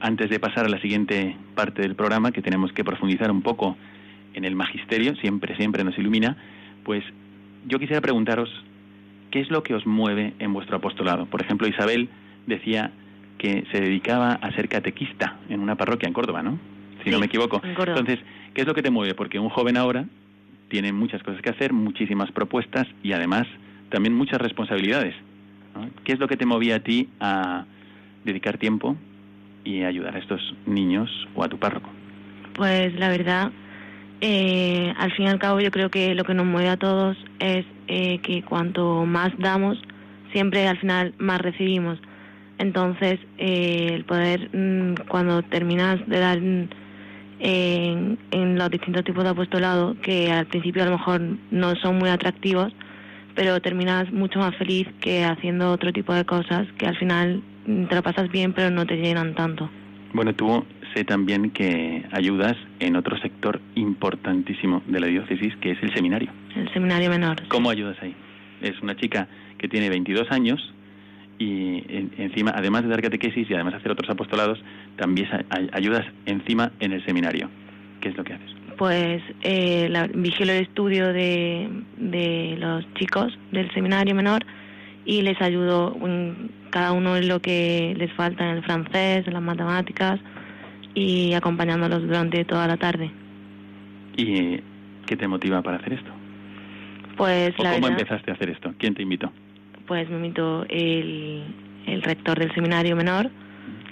antes 0.00 0.30
de 0.30 0.38
pasar 0.38 0.66
a 0.66 0.68
la 0.68 0.80
siguiente 0.80 1.36
parte 1.54 1.82
del 1.82 1.94
programa, 1.94 2.32
que 2.32 2.42
tenemos 2.42 2.72
que 2.72 2.84
profundizar 2.84 3.30
un 3.30 3.42
poco 3.42 3.76
en 4.34 4.44
el 4.44 4.54
magisterio, 4.54 5.14
siempre, 5.16 5.56
siempre 5.56 5.84
nos 5.84 5.98
ilumina, 5.98 6.36
pues 6.84 7.04
yo 7.66 7.78
quisiera 7.78 8.00
preguntaros, 8.00 8.50
¿qué 9.30 9.40
es 9.40 9.50
lo 9.50 9.62
que 9.62 9.74
os 9.74 9.86
mueve 9.86 10.34
en 10.38 10.52
vuestro 10.52 10.76
apostolado? 10.76 11.26
Por 11.26 11.42
ejemplo, 11.42 11.66
Isabel 11.66 12.08
decía 12.46 12.92
que 13.38 13.64
se 13.72 13.80
dedicaba 13.80 14.32
a 14.32 14.52
ser 14.52 14.68
catequista 14.68 15.36
en 15.48 15.60
una 15.60 15.76
parroquia 15.76 16.06
en 16.06 16.14
Córdoba, 16.14 16.42
¿no? 16.42 16.58
Si 17.04 17.10
no 17.10 17.18
me 17.18 17.26
equivoco. 17.26 17.60
Entonces, 17.64 18.18
¿qué 18.54 18.62
es 18.62 18.66
lo 18.66 18.74
que 18.74 18.82
te 18.82 18.90
mueve? 18.90 19.14
Porque 19.14 19.38
un 19.38 19.48
joven 19.48 19.76
ahora 19.76 20.06
tiene 20.68 20.92
muchas 20.92 21.22
cosas 21.22 21.40
que 21.42 21.50
hacer, 21.50 21.72
muchísimas 21.72 22.32
propuestas 22.32 22.86
y 23.02 23.12
además 23.12 23.46
también 23.90 24.14
muchas 24.14 24.40
responsabilidades. 24.40 25.14
¿Qué 26.04 26.12
es 26.12 26.18
lo 26.18 26.26
que 26.26 26.36
te 26.36 26.46
movía 26.46 26.76
a 26.76 26.80
ti 26.80 27.08
a 27.20 27.64
dedicar 28.24 28.58
tiempo 28.58 28.96
y 29.64 29.82
ayudar 29.82 30.16
a 30.16 30.18
estos 30.18 30.54
niños 30.66 31.28
o 31.34 31.44
a 31.44 31.48
tu 31.48 31.58
párroco? 31.58 31.90
Pues 32.54 32.94
la 32.94 33.10
verdad, 33.10 33.52
eh, 34.20 34.92
al 34.96 35.12
fin 35.12 35.26
y 35.26 35.28
al 35.28 35.38
cabo 35.38 35.60
yo 35.60 35.70
creo 35.70 35.90
que 35.90 36.14
lo 36.14 36.24
que 36.24 36.34
nos 36.34 36.46
mueve 36.46 36.68
a 36.68 36.76
todos 36.76 37.16
es 37.38 37.66
eh, 37.88 38.18
que 38.22 38.42
cuanto 38.42 39.04
más 39.04 39.32
damos, 39.38 39.78
siempre 40.32 40.66
al 40.66 40.78
final 40.78 41.14
más 41.18 41.40
recibimos. 41.40 41.98
Entonces, 42.58 43.18
eh, 43.36 43.90
el 43.92 44.04
poder, 44.04 44.48
mm, 44.54 45.06
cuando 45.08 45.42
terminas 45.42 45.98
de 46.08 46.18
dar 46.18 46.40
mm, 46.40 46.68
en, 47.40 48.18
en, 48.30 48.58
los 48.58 48.70
distintos 48.70 49.04
tipos 49.04 49.24
de 49.24 49.30
apostolado, 49.30 49.94
que 50.00 50.32
al 50.32 50.46
principio 50.46 50.82
a 50.82 50.86
lo 50.86 50.92
mejor 50.92 51.20
no 51.50 51.74
son 51.76 51.98
muy 51.98 52.08
atractivos, 52.08 52.72
pero 53.34 53.60
terminas 53.60 54.10
mucho 54.10 54.38
más 54.38 54.56
feliz 54.56 54.88
que 55.00 55.24
haciendo 55.24 55.70
otro 55.70 55.92
tipo 55.92 56.14
de 56.14 56.24
cosas 56.24 56.66
que 56.78 56.86
al 56.86 56.96
final 56.96 57.42
te 57.66 57.94
lo 57.94 58.02
pasas 58.02 58.30
bien, 58.30 58.54
pero 58.54 58.70
no 58.70 58.86
te 58.86 58.96
llenan 58.96 59.34
tanto. 59.34 59.68
Bueno, 60.14 60.34
tú 60.34 60.64
sé 60.96 61.04
también 61.04 61.50
que 61.50 62.04
ayudas 62.12 62.56
en 62.80 62.96
otro 62.96 63.18
sector 63.18 63.60
importantísimo 63.74 64.82
de 64.86 65.00
la 65.00 65.06
diócesis, 65.06 65.54
que 65.56 65.72
es 65.72 65.82
el 65.82 65.92
seminario. 65.94 66.30
El 66.56 66.72
seminario 66.72 67.10
menor. 67.10 67.46
¿Cómo 67.48 67.68
ayudas 67.68 67.96
ahí? 68.00 68.14
Es 68.62 68.80
una 68.80 68.96
chica 68.96 69.28
que 69.58 69.68
tiene 69.68 69.90
22 69.90 70.30
años 70.30 70.72
y 71.38 71.82
encima, 72.16 72.52
además 72.56 72.84
de 72.84 72.88
dar 72.88 73.02
catequesis 73.02 73.48
y 73.50 73.54
además 73.54 73.74
de 73.74 73.78
hacer 73.80 73.92
otros 73.92 74.08
apostolados, 74.08 74.58
también 74.96 75.28
ayudas 75.72 76.06
encima 76.24 76.72
en 76.80 76.92
el 76.92 77.04
seminario. 77.04 77.50
¿Qué 78.00 78.08
es 78.08 78.16
lo 78.16 78.24
que 78.24 78.32
haces? 78.32 78.50
Pues 78.78 79.22
eh, 79.42 79.88
la, 79.90 80.06
vigilo 80.06 80.52
el 80.52 80.62
estudio 80.62 81.12
de, 81.12 81.68
de 81.98 82.56
los 82.58 82.86
chicos 82.94 83.38
del 83.52 83.70
seminario 83.74 84.14
menor 84.14 84.46
y 85.04 85.20
les 85.20 85.40
ayudo 85.42 85.94
cada 86.70 86.92
uno 86.92 87.16
en 87.16 87.28
lo 87.28 87.40
que 87.40 87.94
les 87.98 88.10
falta 88.14 88.44
en 88.44 88.56
el 88.56 88.64
francés, 88.64 89.26
en 89.26 89.34
las 89.34 89.42
matemáticas 89.42 90.20
y 90.96 91.34
acompañándolos 91.34 92.02
durante 92.02 92.44
toda 92.46 92.66
la 92.66 92.78
tarde. 92.78 93.10
¿Y 94.16 94.58
qué 95.04 95.16
te 95.16 95.28
motiva 95.28 95.60
para 95.60 95.76
hacer 95.76 95.92
esto? 95.92 96.10
Pues 97.18 97.54
¿Cómo 97.56 97.88
empezaste 97.88 98.30
a 98.30 98.34
hacer 98.34 98.50
esto? 98.50 98.72
¿Quién 98.78 98.94
te 98.94 99.02
invitó? 99.02 99.30
Pues 99.86 100.08
me 100.08 100.16
invitó 100.16 100.64
el, 100.70 101.44
el 101.86 102.02
rector 102.02 102.38
del 102.38 102.52
seminario 102.54 102.96
menor. 102.96 103.30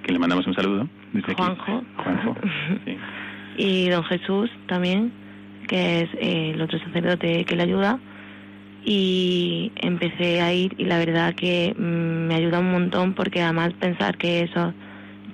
Que 0.03 0.13
le 0.13 0.19
mandamos 0.19 0.47
un 0.47 0.55
saludo 0.55 0.89
desde 1.13 1.35
Juanjo. 1.35 1.85
Juanjo. 1.97 2.37
y 3.59 3.89
don 3.91 4.03
Jesús 4.05 4.51
también, 4.67 5.13
que 5.69 6.03
es 6.03 6.11
el 6.19 6.61
otro 6.61 6.79
sacerdote 6.79 7.45
que 7.45 7.55
le 7.55 7.63
ayuda 7.65 7.99
y 8.83 9.73
empecé 9.77 10.41
a 10.41 10.53
ir 10.55 10.75
y 10.79 10.85
la 10.85 10.99
verdad 10.99 11.35
que 11.35 11.75
mm, 11.77 12.29
me 12.29 12.35
ayuda 12.35 12.61
un 12.61 12.73
montón 12.73 13.15
porque 13.15 13.43
además 13.43 13.75
pensar 13.75 14.17
que 14.17 14.43
esos 14.43 14.75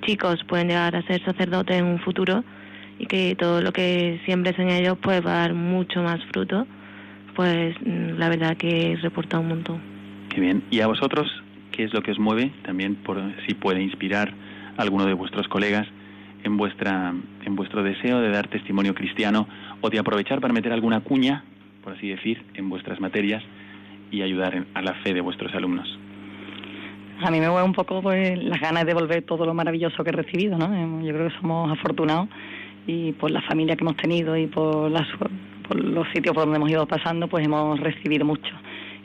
chicos 0.01 0.43
pueden 0.47 0.67
llegar 0.67 0.95
a 0.95 1.01
ser 1.03 1.23
sacerdotes 1.23 1.77
en 1.77 1.85
un 1.85 1.99
futuro 1.99 2.43
y 2.99 3.05
que 3.05 3.35
todo 3.35 3.61
lo 3.61 3.71
que 3.71 4.19
siembres 4.25 4.57
en 4.59 4.69
ellos 4.69 4.97
puede 4.97 5.21
dar 5.21 5.53
mucho 5.53 6.03
más 6.03 6.23
fruto, 6.31 6.67
pues 7.35 7.75
mm, 7.85 8.17
la 8.17 8.29
verdad 8.29 8.57
que 8.57 8.97
reporta 9.01 9.39
un 9.39 9.47
montón. 9.47 9.81
Qué 10.29 10.41
bien. 10.41 10.63
¿Y 10.69 10.81
a 10.81 10.87
vosotros 10.87 11.27
qué 11.71 11.83
es 11.83 11.93
lo 11.93 12.01
que 12.01 12.11
os 12.11 12.19
mueve? 12.19 12.51
También 12.63 12.95
por 12.95 13.21
si 13.47 13.53
puede 13.53 13.81
inspirar 13.81 14.33
a 14.77 14.81
alguno 14.81 15.05
de 15.05 15.13
vuestros 15.13 15.47
colegas 15.47 15.87
en 16.43 16.57
vuestra 16.57 17.13
en 17.45 17.55
vuestro 17.55 17.83
deseo 17.83 18.19
de 18.19 18.29
dar 18.29 18.47
testimonio 18.47 18.95
cristiano 18.95 19.47
o 19.81 19.89
de 19.89 19.99
aprovechar 19.99 20.41
para 20.41 20.53
meter 20.53 20.73
alguna 20.73 21.01
cuña 21.01 21.43
por 21.81 21.93
así 21.93 22.09
decir, 22.09 22.43
en 22.53 22.69
vuestras 22.69 22.99
materias 22.99 23.43
y 24.11 24.21
ayudar 24.21 24.65
a 24.73 24.81
la 24.81 24.93
fe 24.95 25.13
de 25.13 25.21
vuestros 25.21 25.53
alumnos? 25.53 25.87
A 27.23 27.31
mí 27.31 27.39
me 27.39 27.49
mueve 27.49 27.65
un 27.65 27.73
poco 27.73 28.01
pues, 28.01 28.41
las 28.43 28.59
ganas 28.59 28.83
de 28.83 28.93
devolver 28.93 29.23
todo 29.23 29.45
lo 29.45 29.53
maravilloso 29.53 30.03
que 30.03 30.09
he 30.09 30.13
recibido, 30.13 30.57
¿no? 30.57 30.73
Eh, 30.73 31.05
yo 31.05 31.13
creo 31.13 31.29
que 31.29 31.35
somos 31.39 31.71
afortunados 31.71 32.29
y 32.87 33.11
por 33.13 33.31
la 33.31 33.41
familia 33.41 33.75
que 33.75 33.83
hemos 33.83 33.97
tenido 33.97 34.35
y 34.35 34.47
por, 34.47 34.89
las, 34.89 35.07
por 35.67 35.79
los 35.79 36.07
sitios 36.13 36.33
por 36.33 36.45
donde 36.45 36.57
hemos 36.57 36.71
ido 36.71 36.85
pasando, 36.87 37.27
pues 37.27 37.45
hemos 37.45 37.79
recibido 37.79 38.25
mucho. 38.25 38.53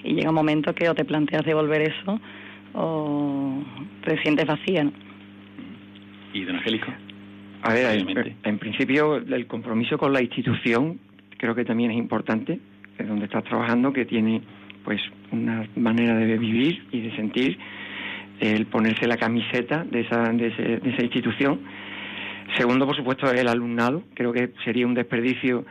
Y 0.02 0.14
llega 0.14 0.30
un 0.30 0.34
momento 0.34 0.74
que 0.74 0.88
o 0.88 0.94
te 0.94 1.04
planteas 1.04 1.44
devolver 1.44 1.82
eso 1.82 2.18
o 2.74 3.62
te 4.04 4.20
sientes 4.22 4.46
vacía, 4.46 4.84
¿no? 4.84 4.92
¿Y 6.32 6.44
don 6.44 6.56
Angélico? 6.56 6.92
A 7.62 7.72
ver, 7.72 7.98
en, 7.98 8.36
en, 8.44 8.58
principio 8.58 9.16
el 9.16 9.46
compromiso 9.46 9.98
con 9.98 10.12
la 10.12 10.22
institución 10.22 10.98
creo 11.36 11.54
que 11.54 11.64
también 11.64 11.90
es 11.90 11.96
importante, 11.96 12.58
es 12.98 13.08
donde 13.08 13.26
estás 13.26 13.44
trabajando, 13.44 13.92
que 13.92 14.04
tiene 14.04 14.42
pues 14.84 15.00
una 15.32 15.66
manera 15.76 16.14
de 16.14 16.38
vivir 16.38 16.86
y 16.92 17.00
de 17.00 17.16
sentir, 17.16 17.58
el 18.40 18.66
ponerse 18.66 19.06
la 19.06 19.16
camiseta 19.16 19.84
de 19.84 20.00
esa, 20.00 20.22
de, 20.32 20.48
esa 20.84 21.02
institución. 21.02 21.60
Segundo, 22.56 22.86
por 22.86 22.96
supuesto, 22.96 23.30
el 23.30 23.48
alumnado. 23.48 24.02
Creo 24.14 24.32
que 24.32 24.52
sería 24.64 24.86
un 24.86 24.94
desperdicio 24.94 25.64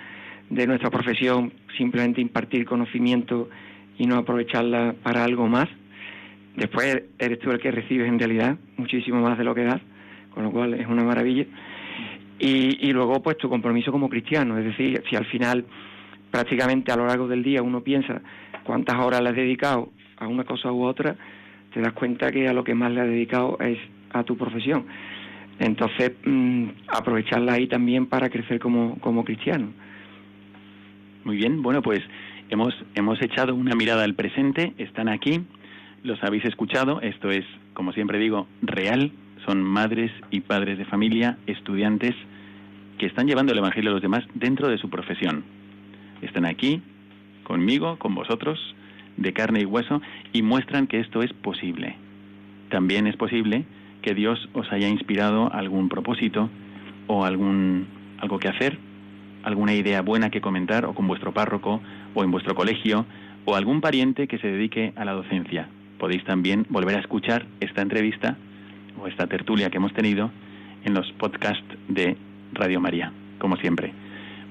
de 0.50 0.68
nuestra 0.68 0.90
profesión 0.90 1.54
simplemente 1.78 2.22
impartir 2.22 2.66
conocimiento 2.66 3.50
y 3.98 4.06
no 4.06 4.18
aprovecharla 4.18 4.96
para 5.02 5.24
algo 5.24 5.48
más. 5.48 5.68
Después 6.56 7.04
eres 7.20 7.40
tú 7.40 7.52
el 7.52 7.60
que 7.60 7.72
recibes 7.72 8.08
en 8.08 8.20
realidad 8.20 8.58
muchísimo 8.78 9.22
más 9.22 9.38
de 9.38 9.44
lo 9.44 9.56
que 9.56 9.64
das, 9.64 9.82
con 10.34 10.44
lo 10.44 10.52
cual 10.52 10.74
es 10.74 10.88
una 10.88 11.04
maravilla. 11.04 11.46
Y, 12.40 12.88
y 12.88 12.92
luego, 12.92 13.22
pues 13.22 13.38
tu 13.38 13.50
compromiso 13.50 13.92
como 13.92 14.10
cristiano, 14.10 14.58
es 14.58 14.66
decir, 14.66 15.02
si 15.10 15.16
al 15.16 15.26
final 15.26 15.66
prácticamente 16.32 16.92
a 16.92 16.98
lo 16.98 17.06
largo 17.06 17.28
del 17.28 17.44
día 17.44 17.62
uno 17.62 17.82
piensa 17.82 18.22
cuántas 18.66 18.98
horas 18.98 19.22
le 19.22 19.30
has 19.30 19.36
dedicado 19.36 19.90
a 20.18 20.28
una 20.28 20.44
cosa 20.44 20.72
u 20.72 20.84
otra, 20.84 21.16
te 21.76 21.82
das 21.82 21.92
cuenta 21.92 22.32
que 22.32 22.48
a 22.48 22.54
lo 22.54 22.64
que 22.64 22.74
más 22.74 22.90
le 22.94 23.02
has 23.02 23.08
dedicado 23.08 23.58
es 23.60 23.78
a 24.14 24.24
tu 24.24 24.38
profesión. 24.38 24.86
Entonces, 25.60 26.14
mm, 26.24 26.68
aprovecharla 26.88 27.54
ahí 27.54 27.68
también 27.68 28.06
para 28.06 28.30
crecer 28.30 28.60
como, 28.60 28.98
como 29.00 29.26
cristiano. 29.26 29.68
Muy 31.26 31.36
bien, 31.36 31.62
bueno, 31.62 31.82
pues 31.82 32.02
hemos, 32.50 32.74
hemos 32.94 33.22
echado 33.22 33.54
una 33.54 33.76
mirada 33.76 34.06
al 34.06 34.16
presente, 34.16 34.74
están 34.78 35.10
aquí, 35.10 35.42
los 36.02 36.24
habéis 36.24 36.46
escuchado, 36.46 37.02
esto 37.02 37.30
es, 37.30 37.44
como 37.74 37.92
siempre 37.92 38.20
digo, 38.20 38.48
real, 38.62 39.12
son 39.46 39.62
madres 39.62 40.14
y 40.32 40.40
padres 40.40 40.78
de 40.78 40.86
familia, 40.86 41.38
estudiantes, 41.46 42.16
que 42.98 43.08
están 43.08 43.28
llevando 43.28 43.52
el 43.52 43.58
Evangelio 43.58 43.90
a 43.90 43.94
los 43.94 44.02
demás 44.02 44.24
dentro 44.34 44.70
de 44.70 44.78
su 44.78 44.90
profesión. 44.90 45.44
Están 46.22 46.46
aquí, 46.46 46.82
conmigo, 47.44 48.00
con 48.00 48.16
vosotros, 48.16 48.76
de 49.18 49.34
carne 49.34 49.62
y 49.62 49.66
hueso, 49.66 50.02
y 50.34 50.42
muestran 50.42 50.88
que 50.88 51.00
esto 51.00 51.22
es 51.22 51.34
posible. 51.34 51.96
También 52.70 53.08
es 53.08 53.16
posible 53.16 53.66
que 54.02 54.14
Dios 54.14 54.50
os 54.54 54.72
haya 54.72 54.88
inspirado 54.88 55.52
algún 55.52 55.90
propósito 55.90 56.50
o 57.08 57.26
algún 57.26 57.88
algo 58.20 58.40
que 58.40 58.48
hacer, 58.48 58.78
alguna 59.44 59.74
idea 59.74 60.02
buena 60.02 60.30
que 60.30 60.42
comentar 60.42 60.86
o 60.86 60.94
con 60.94 61.08
vuestro 61.08 61.34
párroco 61.34 61.82
o 62.14 62.24
en 62.24 62.32
vuestro 62.32 62.56
colegio 62.56 63.06
o 63.46 63.56
algún 63.56 63.82
pariente 63.82 64.28
que 64.28 64.40
se 64.40 64.48
dedique 64.48 64.94
a 64.96 65.06
la 65.06 65.14
docencia. 65.14 65.68
Podéis 66.00 66.24
también 66.24 66.66
volver 66.70 66.96
a 66.96 67.00
escuchar 67.00 67.46
esta 67.60 67.82
entrevista 67.82 68.38
o 69.00 69.08
esta 69.08 69.28
tertulia 69.28 69.70
que 69.70 69.78
hemos 69.78 69.94
tenido 69.94 70.32
en 70.84 70.94
los 70.94 71.12
podcasts 71.14 71.64
de 71.88 72.18
Radio 72.54 72.80
María, 72.80 73.12
como 73.40 73.58
siempre. 73.58 73.94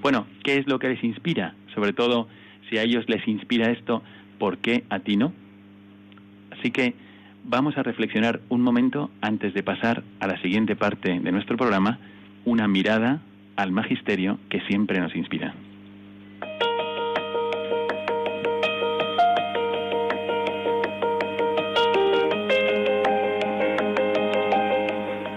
Bueno, 0.02 0.26
¿qué 0.42 0.58
es 0.58 0.66
lo 0.66 0.78
que 0.78 0.88
les 0.88 1.02
inspira? 1.02 1.54
Sobre 1.74 1.92
todo, 1.92 2.28
si 2.68 2.78
a 2.78 2.82
ellos 2.82 3.04
les 3.08 3.26
inspira 3.26 3.70
esto, 3.70 4.02
¿por 4.38 4.58
qué 4.58 4.84
a 4.90 5.00
ti 5.00 5.16
no? 5.16 5.32
Así 6.50 6.70
que 6.70 6.94
vamos 7.44 7.76
a 7.76 7.82
reflexionar 7.82 8.40
un 8.48 8.62
momento 8.62 9.10
antes 9.20 9.54
de 9.54 9.62
pasar 9.62 10.02
a 10.20 10.26
la 10.26 10.40
siguiente 10.40 10.76
parte 10.76 11.20
de 11.20 11.32
nuestro 11.32 11.56
programa, 11.56 11.98
una 12.44 12.68
mirada 12.68 13.20
al 13.56 13.72
magisterio 13.72 14.38
que 14.48 14.60
siempre 14.62 15.00
nos 15.00 15.14
inspira. 15.14 15.54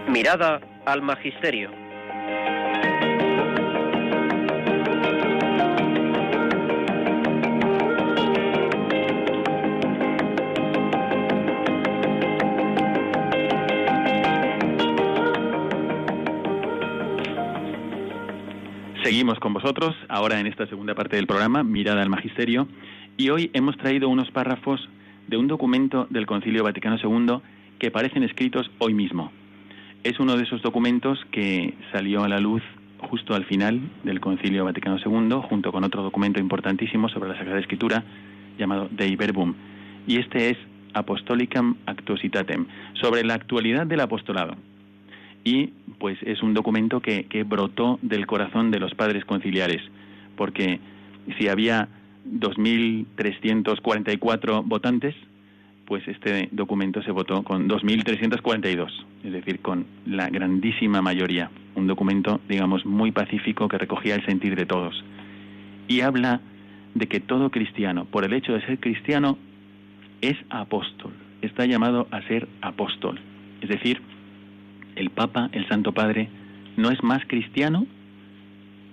Mirada 0.07 0.61
al 0.85 1.01
magisterio. 1.01 1.86
Seguimos 19.07 19.39
con 19.39 19.53
vosotros, 19.53 19.95
ahora 20.09 20.37
en 20.37 20.47
esta 20.47 20.67
segunda 20.67 20.93
parte 20.93 21.15
del 21.15 21.27
programa, 21.27 21.63
Mirada 21.63 22.01
al 22.01 22.09
Magisterio, 22.09 22.67
y 23.15 23.29
hoy 23.29 23.49
hemos 23.53 23.77
traído 23.77 24.09
unos 24.09 24.29
párrafos 24.31 24.89
de 25.29 25.37
un 25.37 25.47
documento 25.47 26.07
del 26.09 26.25
Concilio 26.25 26.61
Vaticano 26.65 26.97
II 27.01 27.37
que 27.79 27.89
parecen 27.89 28.23
escritos 28.23 28.69
hoy 28.79 28.93
mismo. 28.93 29.31
Es 30.03 30.19
uno 30.19 30.35
de 30.35 30.43
esos 30.43 30.61
documentos 30.61 31.25
que 31.31 31.73
salió 31.93 32.25
a 32.25 32.27
la 32.27 32.41
luz 32.41 32.61
justo 32.97 33.33
al 33.33 33.45
final 33.45 33.79
del 34.03 34.19
Concilio 34.19 34.65
Vaticano 34.65 34.97
II, 34.97 35.39
junto 35.41 35.71
con 35.71 35.85
otro 35.85 36.03
documento 36.03 36.41
importantísimo 36.41 37.07
sobre 37.07 37.29
la 37.29 37.37
Sagrada 37.37 37.61
Escritura 37.61 38.03
llamado 38.59 38.89
Dei 38.91 39.15
Verbum, 39.15 39.53
y 40.05 40.17
este 40.17 40.49
es 40.49 40.57
Apostolicam 40.93 41.77
Actuositatem, 41.85 42.65
sobre 42.99 43.23
la 43.23 43.35
actualidad 43.35 43.87
del 43.87 44.01
apostolado 44.01 44.57
y 45.43 45.67
pues 45.99 46.17
es 46.21 46.43
un 46.43 46.53
documento 46.53 46.99
que, 46.99 47.25
que 47.25 47.43
brotó 47.43 47.99
del 48.01 48.27
corazón 48.27 48.71
de 48.71 48.79
los 48.79 48.93
padres 48.95 49.25
conciliares, 49.25 49.81
porque 50.35 50.79
si 51.37 51.47
había 51.47 51.87
2.344 52.27 54.63
votantes, 54.65 55.15
pues 55.85 56.05
este 56.07 56.49
documento 56.51 57.01
se 57.01 57.11
votó 57.11 57.43
con 57.43 57.67
2.342, 57.69 58.91
es 59.23 59.31
decir, 59.31 59.61
con 59.61 59.85
la 60.05 60.29
grandísima 60.29 61.01
mayoría. 61.01 61.49
Un 61.75 61.87
documento, 61.87 62.41
digamos, 62.49 62.85
muy 62.85 63.11
pacífico 63.11 63.69
que 63.69 63.77
recogía 63.77 64.15
el 64.15 64.25
sentir 64.25 64.57
de 64.57 64.65
todos. 64.65 65.01
Y 65.87 66.01
habla 66.01 66.41
de 66.93 67.07
que 67.07 67.21
todo 67.21 67.49
cristiano, 67.51 68.03
por 68.05 68.25
el 68.25 68.33
hecho 68.33 68.51
de 68.53 68.65
ser 68.65 68.79
cristiano, 68.79 69.37
es 70.19 70.35
apóstol, 70.49 71.13
está 71.41 71.65
llamado 71.65 72.07
a 72.11 72.21
ser 72.23 72.49
apóstol. 72.61 73.21
Es 73.61 73.69
decir, 73.69 74.01
el 74.97 75.09
Papa, 75.09 75.49
el 75.53 75.67
Santo 75.67 75.91
Padre, 75.93 76.29
no 76.75 76.91
es 76.91 77.01
más 77.03 77.23
cristiano 77.27 77.85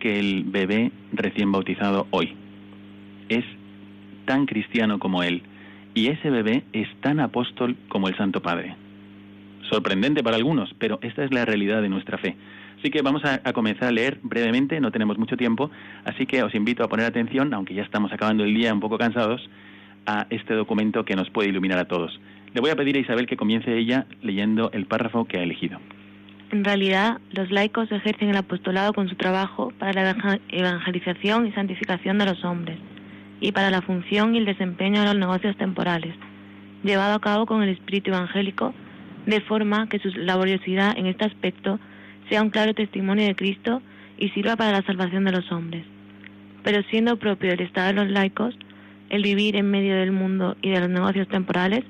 que 0.00 0.18
el 0.18 0.44
bebé 0.44 0.92
recién 1.12 1.50
bautizado 1.50 2.06
hoy. 2.10 2.34
Es 3.28 3.44
tan 4.26 4.46
cristiano 4.46 4.98
como 4.98 5.22
él. 5.22 5.42
Y 5.94 6.08
ese 6.08 6.30
bebé 6.30 6.64
es 6.72 6.88
tan 7.00 7.20
apóstol 7.20 7.76
como 7.88 8.08
el 8.08 8.16
Santo 8.16 8.42
Padre. 8.42 8.76
Sorprendente 9.70 10.22
para 10.22 10.36
algunos, 10.36 10.74
pero 10.78 10.98
esta 11.02 11.24
es 11.24 11.32
la 11.32 11.44
realidad 11.44 11.82
de 11.82 11.88
nuestra 11.88 12.18
fe. 12.18 12.36
Así 12.78 12.90
que 12.90 13.00
vamos 13.02 13.24
a, 13.24 13.40
a, 13.44 13.52
comenzar 13.52 13.88
a 13.88 13.92
leer 13.92 14.18
brevemente, 14.22 14.80
no 14.80 14.90
tenemos 14.90 15.16
mucho 15.16 15.36
tiempo, 15.36 15.70
así 16.04 16.26
que 16.26 16.42
os 16.42 16.54
invito 16.54 16.84
a 16.84 16.88
poner 16.88 17.06
atención, 17.06 17.54
aunque 17.54 17.72
ya 17.74 17.82
estamos 17.82 18.12
acabando 18.12 18.44
el 18.44 18.52
día 18.52 18.74
un 18.74 18.80
poco 18.80 18.98
cansados, 18.98 19.48
a 20.06 20.26
este 20.30 20.54
documento 20.54 21.04
que 21.04 21.16
nos 21.16 21.30
puede 21.30 21.48
iluminar 21.48 21.78
a 21.78 21.86
todos. 21.86 22.20
Le 22.52 22.60
voy 22.60 22.70
a 22.70 22.76
pedir 22.76 22.96
a 22.96 23.00
Isabel 23.00 23.26
que 23.26 23.36
comience 23.36 23.76
ella 23.76 24.06
leyendo 24.22 24.70
el 24.72 24.86
párrafo 24.86 25.24
que 25.24 25.38
ha 25.38 25.42
elegido. 25.42 25.80
En 26.50 26.64
realidad, 26.64 27.20
los 27.32 27.50
laicos 27.50 27.90
ejercen 27.90 28.30
el 28.30 28.36
apostolado 28.36 28.92
con 28.92 29.08
su 29.08 29.16
trabajo 29.16 29.72
para 29.78 29.92
la 29.92 30.40
evangelización 30.48 31.46
y 31.46 31.52
santificación 31.52 32.18
de 32.18 32.26
los 32.26 32.44
hombres 32.44 32.78
y 33.40 33.52
para 33.52 33.70
la 33.70 33.82
función 33.82 34.34
y 34.34 34.38
el 34.38 34.44
desempeño 34.44 35.00
de 35.00 35.06
los 35.06 35.16
negocios 35.16 35.56
temporales, 35.56 36.14
llevado 36.82 37.14
a 37.14 37.20
cabo 37.20 37.46
con 37.46 37.62
el 37.62 37.70
espíritu 37.70 38.10
evangélico, 38.10 38.74
de 39.26 39.40
forma 39.40 39.88
que 39.88 39.98
su 39.98 40.08
laboriosidad 40.10 40.96
en 40.96 41.06
este 41.06 41.24
aspecto 41.24 41.80
sea 42.28 42.42
un 42.42 42.50
claro 42.50 42.74
testimonio 42.74 43.26
de 43.26 43.34
Cristo 43.34 43.82
y 44.18 44.28
sirva 44.30 44.56
para 44.56 44.72
la 44.72 44.82
salvación 44.82 45.24
de 45.24 45.32
los 45.32 45.50
hombres. 45.50 45.84
Pero 46.62 46.82
siendo 46.84 47.18
propio 47.18 47.50
del 47.50 47.60
estado 47.60 47.88
de 47.88 47.94
los 47.94 48.10
laicos, 48.10 48.56
el 49.10 49.22
vivir 49.22 49.56
en 49.56 49.70
medio 49.70 49.96
del 49.96 50.12
mundo 50.12 50.56
y 50.62 50.70
de 50.70 50.80
los 50.80 50.88
negocios 50.88 51.28
temporales, 51.28 51.84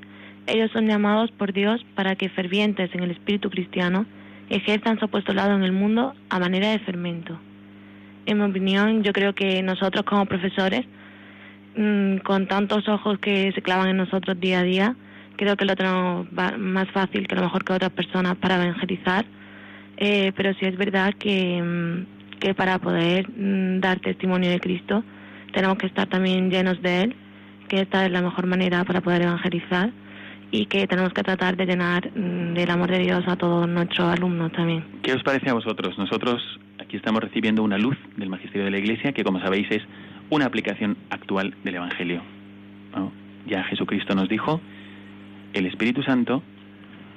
ellos 0.47 0.71
son 0.73 0.87
llamados 0.87 1.31
por 1.33 1.53
Dios 1.53 1.85
para 1.95 2.17
que 2.17 2.29
fervientes 2.29 2.95
en 2.95 3.03
el 3.03 3.11
espíritu 3.13 3.51
cristiano 3.51 4.07
ejerzan 4.51 4.99
su 4.99 5.07
apostolado 5.07 5.55
en 5.55 5.63
el 5.63 5.73
mundo 5.73 6.15
a 6.29 6.39
manera 6.39 6.71
de 6.71 6.79
fermento. 6.81 7.39
En 8.27 8.39
mi 8.39 8.45
opinión, 8.45 9.03
yo 9.03 9.13
creo 9.13 9.35
que 9.35 9.63
nosotros 9.63 10.05
como 10.05 10.27
profesores, 10.27 10.87
mmm, 11.77 12.19
con 12.19 12.47
tantos 12.47 12.89
ojos 12.89 13.19
que 13.19 13.53
se 13.53 13.63
clavan 13.63 13.89
en 13.89 13.97
nosotros 13.99 14.39
día 14.41 14.61
a 14.61 14.63
día, 14.63 14.97
creo 15.37 15.57
que 15.57 15.65
lo 15.65 15.77
tenemos 15.77 16.27
más 16.33 16.91
fácil 16.91 17.27
que 17.27 17.35
a 17.35 17.39
lo 17.39 17.45
mejor 17.45 17.65
que 17.65 17.73
otras 17.73 17.93
personas 17.93 18.37
para 18.37 18.63
evangelizar, 18.63 19.25
eh, 19.97 20.33
pero 20.37 20.55
sí 20.55 20.67
es 20.67 20.77
verdad 20.77 21.13
que, 21.19 21.63
mmm, 21.63 22.39
que 22.41 22.55
para 22.55 22.79
poder 22.79 23.29
mmm, 23.29 23.81
dar 23.81 24.01
testimonio 24.01 24.51
de 24.51 24.61
Cristo 24.61 25.05
tenemos 25.53 25.79
que 25.79 25.87
estar 25.87 26.09
también 26.09 26.51
llenos 26.51 26.81
de 26.83 27.03
Él, 27.03 27.17
que 27.69 27.81
esta 27.81 28.05
es 28.05 28.13
la 28.13 28.23
mejor 28.23 28.47
manera 28.47 28.85
para 28.85 29.01
poder 29.01 29.23
evangelizar 29.23 29.91
y 30.55 30.67
que 30.67 30.87
tenemos 30.87 31.13
que 31.13 31.25
tratar 31.25 31.57
de 31.57 31.67
llenar 31.67 32.13
del 32.13 32.71
amor 32.71 32.89
de 32.89 33.01
Dios 33.01 33.25
a 33.27 33.35
todos 33.35 33.69
nuestros 33.69 34.07
alumnos 34.09 34.53
también. 34.53 34.85
¿Qué 35.03 35.13
os 35.13 35.23
parece 35.25 35.51
a 35.51 35.53
vosotros? 35.53 35.99
Nosotros 35.99 36.41
aquí 36.79 36.97
estamos 36.97 37.25
recibiendo 37.25 37.65
una 37.65 37.77
luz 37.77 37.97
del 38.17 38.29
magisterio 38.29 38.65
de 38.65 38.71
la 38.71 38.79
Iglesia 38.79 39.11
que, 39.11 39.25
como 39.25 39.41
sabéis, 39.41 39.67
es 39.73 39.83
una 40.31 40.47
aplicación 40.47 40.97
actual 41.11 41.57
del 41.65 41.75
Evangelio. 41.75 42.23
Ya 43.47 43.65
Jesucristo 43.65 44.15
nos 44.15 44.29
dijo, 44.29 44.61
el 45.55 45.67
Espíritu 45.67 46.05
Santo 46.05 46.41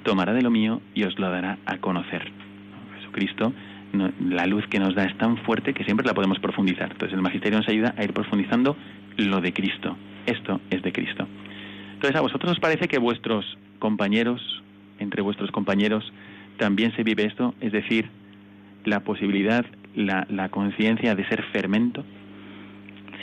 tomará 0.02 0.32
de 0.32 0.42
lo 0.42 0.50
mío 0.50 0.82
y 0.94 1.04
os 1.04 1.16
lo 1.16 1.30
dará 1.30 1.58
a 1.64 1.78
conocer. 1.78 2.24
¿no? 2.24 2.98
Jesucristo, 2.98 3.52
la 4.20 4.46
luz 4.46 4.66
que 4.66 4.80
nos 4.80 4.96
da 4.96 5.04
es 5.04 5.16
tan 5.16 5.36
fuerte 5.38 5.74
que 5.74 5.84
siempre 5.84 6.04
la 6.04 6.12
podemos 6.12 6.40
profundizar. 6.40 6.90
Entonces 6.90 7.14
el 7.14 7.22
magisterio 7.22 7.58
nos 7.58 7.68
ayuda 7.68 7.94
a 7.96 8.02
ir 8.02 8.12
profundizando 8.12 8.76
lo 9.16 9.40
de 9.40 9.52
Cristo. 9.52 9.96
Esto 10.26 10.60
es 10.70 10.82
de 10.82 10.92
Cristo. 10.92 11.27
Entonces, 11.98 12.16
¿a 12.16 12.20
vosotros 12.20 12.52
os 12.52 12.60
parece 12.60 12.86
que 12.86 12.96
vuestros 13.00 13.58
compañeros, 13.80 14.62
entre 15.00 15.20
vuestros 15.20 15.50
compañeros, 15.50 16.12
también 16.56 16.94
se 16.94 17.02
vive 17.02 17.24
esto? 17.24 17.56
Es 17.60 17.72
decir, 17.72 18.08
la 18.84 19.00
posibilidad, 19.00 19.66
la, 19.96 20.24
la 20.30 20.48
conciencia 20.48 21.16
de 21.16 21.26
ser 21.26 21.42
fermento. 21.50 22.04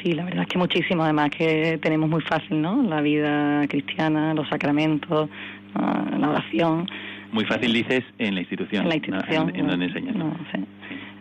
Sí, 0.03 0.11
la 0.11 0.25
verdad 0.25 0.41
es 0.41 0.49
que 0.49 0.57
muchísimo, 0.57 1.03
además 1.05 1.29
que 1.29 1.79
tenemos 1.81 2.09
muy 2.09 2.19
fácil, 2.19 2.61
¿no? 2.61 2.83
La 2.83 2.99
vida 2.99 3.65
cristiana, 3.69 4.33
los 4.33 4.49
sacramentos, 4.49 5.29
uh, 5.75 6.19
la 6.19 6.31
oración. 6.31 6.85
Muy 7.31 7.45
fácil 7.45 7.71
dices 7.71 8.03
en 8.17 8.35
la 8.35 8.41
institución. 8.41 8.83
En 8.83 8.89
la 8.89 8.95
institución. 8.95 9.47
¿no? 9.47 9.53
En, 9.53 9.59
en, 9.61 9.67
donde 9.67 9.85
enseñas. 9.85 10.15
No, 10.17 10.35
sí. 10.51 10.59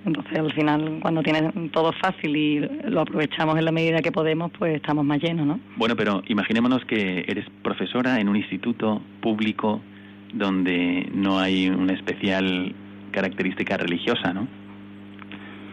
Entonces, 0.07 0.39
al 0.39 0.53
final, 0.53 0.99
cuando 1.01 1.23
tienes 1.23 1.51
todo 1.73 1.93
fácil 1.93 2.37
y 2.37 2.61
lo 2.89 3.01
aprovechamos 3.01 3.57
en 3.59 3.65
la 3.65 3.73
medida 3.73 4.03
que 4.03 4.13
podemos, 4.13 4.51
pues 4.59 4.77
estamos 4.77 5.05
más 5.05 5.23
llenos, 5.23 5.47
¿no? 5.47 5.61
Bueno, 5.77 5.97
pero 5.97 6.23
imaginémonos 6.27 6.85
que 6.85 7.25
eres 7.27 7.47
profesora 7.63 8.21
en 8.21 8.29
un 8.29 8.37
instituto 8.37 9.01
público 9.23 9.81
donde 10.35 11.09
no 11.15 11.39
hay 11.39 11.69
una 11.69 11.95
especial 11.95 12.75
característica 13.13 13.79
religiosa, 13.79 14.35
¿no? 14.35 14.47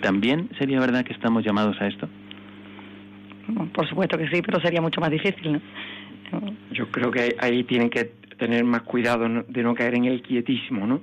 ¿También 0.02 0.50
sería 0.58 0.80
verdad 0.80 1.04
que 1.04 1.14
estamos 1.14 1.44
llamados 1.44 1.80
a 1.82 1.88
esto? 1.88 2.08
Por 3.74 3.88
supuesto 3.90 4.18
que 4.18 4.30
sí, 4.30 4.42
pero 4.42 4.62
sería 4.62 4.82
mucho 4.82 5.02
más 5.02 5.12
difícil, 5.12 5.54
¿no? 5.54 5.62
Yo 6.72 6.88
creo 6.90 7.12
que 7.12 7.36
ahí 7.40 7.64
tienen 7.66 7.90
que 7.90 8.06
tener 8.38 8.64
más 8.64 8.84
cuidado 8.84 9.28
de 9.48 9.64
no 9.64 9.76
caer 9.76 9.96
en 9.96 10.06
el 10.06 10.22
quietísimo, 10.22 10.88
¿no? 10.88 11.02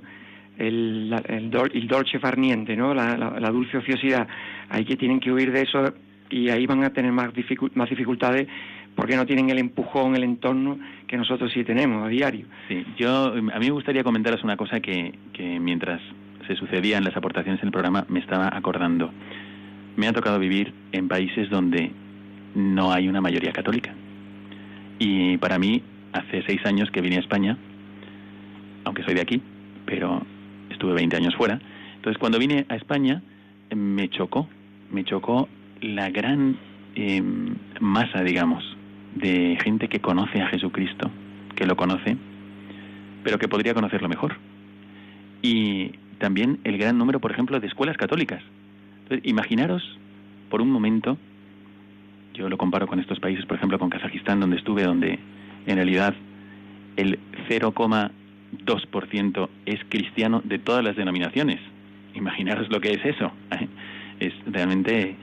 El, 0.59 1.13
el, 1.27 1.51
el 1.73 1.87
dolce 1.87 2.19
farniente, 2.19 2.75
¿no? 2.75 2.93
La, 2.93 3.17
la, 3.17 3.49
dulce 3.49 3.77
ociosidad. 3.77 4.27
Hay 4.69 4.85
que 4.85 4.95
tienen 4.95 5.19
que 5.19 5.31
huir 5.31 5.51
de 5.51 5.63
eso 5.63 5.93
y 6.29 6.49
ahí 6.49 6.67
van 6.67 6.83
a 6.83 6.91
tener 6.91 7.11
más, 7.11 7.33
dificu 7.33 7.69
más 7.73 7.89
dificultades 7.89 8.47
porque 8.95 9.15
no 9.15 9.25
tienen 9.25 9.49
el 9.49 9.59
empujón, 9.59 10.15
el 10.15 10.23
entorno 10.23 10.77
que 11.07 11.17
nosotros 11.17 11.51
sí 11.53 11.63
tenemos 11.63 12.05
a 12.05 12.09
diario. 12.09 12.45
Sí, 12.67 12.85
yo 12.97 13.27
a 13.27 13.59
mí 13.59 13.65
me 13.65 13.71
gustaría 13.71 14.03
comentaros 14.03 14.43
una 14.43 14.57
cosa 14.57 14.79
que, 14.81 15.17
que 15.33 15.59
mientras 15.59 16.01
se 16.47 16.55
sucedían 16.55 17.03
las 17.03 17.15
aportaciones 17.15 17.61
en 17.61 17.67
el 17.67 17.71
programa 17.71 18.05
me 18.09 18.19
estaba 18.19 18.49
acordando. 18.51 19.11
Me 19.95 20.07
ha 20.07 20.13
tocado 20.13 20.39
vivir 20.39 20.73
en 20.91 21.07
países 21.07 21.49
donde 21.49 21.91
no 22.55 22.91
hay 22.91 23.07
una 23.07 23.21
mayoría 23.21 23.53
católica. 23.53 23.93
Y 24.97 25.37
para 25.37 25.57
mí, 25.59 25.81
hace 26.11 26.43
seis 26.45 26.65
años 26.65 26.91
que 26.91 27.01
vine 27.01 27.17
a 27.17 27.19
España, 27.19 27.57
aunque 28.83 29.03
soy 29.03 29.13
de 29.13 29.21
aquí, 29.21 29.41
pero 29.85 30.25
estuve 30.79 30.93
20 30.93 31.17
años 31.17 31.35
fuera. 31.35 31.59
Entonces, 31.97 32.17
cuando 32.17 32.39
vine 32.39 32.65
a 32.69 32.75
España, 32.77 33.21
me 33.75 34.09
chocó, 34.09 34.47
me 34.89 35.03
chocó 35.03 35.49
la 35.81 36.09
gran 36.09 36.57
em, 36.95 37.55
masa, 37.81 38.23
digamos, 38.23 38.63
de 39.15 39.57
gente 39.61 39.89
que 39.89 39.99
conoce 39.99 40.41
a 40.41 40.47
Jesucristo, 40.47 41.11
que 41.55 41.65
lo 41.65 41.75
conoce, 41.75 42.15
pero 43.23 43.37
que 43.37 43.49
podría 43.49 43.73
conocerlo 43.73 44.07
mejor. 44.07 44.37
Y 45.41 45.91
también 46.17 46.59
el 46.63 46.77
gran 46.77 46.97
número, 46.97 47.19
por 47.19 47.31
ejemplo, 47.31 47.59
de 47.59 47.67
escuelas 47.67 47.97
católicas. 47.97 48.41
Entonces, 49.03 49.29
imaginaros 49.29 49.83
por 50.49 50.61
un 50.61 50.71
momento, 50.71 51.17
yo 52.35 52.47
lo 52.47 52.57
comparo 52.57 52.87
con 52.87 53.01
estos 53.01 53.19
países, 53.19 53.45
por 53.45 53.57
ejemplo, 53.57 53.77
con 53.79 53.89
Kazajistán, 53.89 54.39
donde 54.39 54.55
estuve, 54.55 54.83
donde 54.83 55.19
en 55.65 55.75
realidad 55.75 56.15
el 56.95 57.19
0,2% 58.65 59.49
es 59.65 59.79
cristiano 59.89 60.41
de 60.43 60.59
todas 60.59 60.83
las 60.83 60.95
denominaciones. 60.95 61.59
Imaginaros 62.15 62.69
lo 62.69 62.81
que 62.81 62.91
es 62.91 63.05
eso. 63.05 63.31
Es 64.19 64.33
realmente 64.45 65.15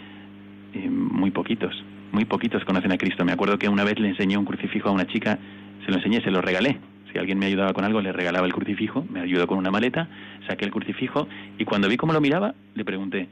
eh, 0.72 0.88
muy 0.88 1.30
poquitos, 1.30 1.84
muy 2.12 2.24
poquitos 2.24 2.64
conocen 2.64 2.92
a 2.92 2.96
Cristo. 2.96 3.26
Me 3.26 3.32
acuerdo 3.32 3.58
que 3.58 3.68
una 3.68 3.84
vez 3.84 3.98
le 3.98 4.08
enseñé 4.08 4.38
un 4.38 4.46
crucifijo 4.46 4.88
a 4.88 4.92
una 4.92 5.06
chica, 5.06 5.38
se 5.84 5.90
lo 5.90 5.98
enseñé, 5.98 6.22
se 6.22 6.30
lo 6.30 6.40
regalé. 6.40 6.78
Si 7.12 7.18
alguien 7.18 7.38
me 7.38 7.44
ayudaba 7.44 7.74
con 7.74 7.84
algo, 7.84 8.00
le 8.00 8.10
regalaba 8.10 8.46
el 8.46 8.54
crucifijo, 8.54 9.04
me 9.10 9.20
ayudó 9.20 9.46
con 9.46 9.58
una 9.58 9.70
maleta, 9.70 10.08
saqué 10.48 10.64
el 10.64 10.70
crucifijo 10.70 11.28
y 11.58 11.66
cuando 11.66 11.90
vi 11.90 11.98
cómo 11.98 12.14
lo 12.14 12.22
miraba, 12.22 12.54
le 12.74 12.86
pregunté, 12.86 13.28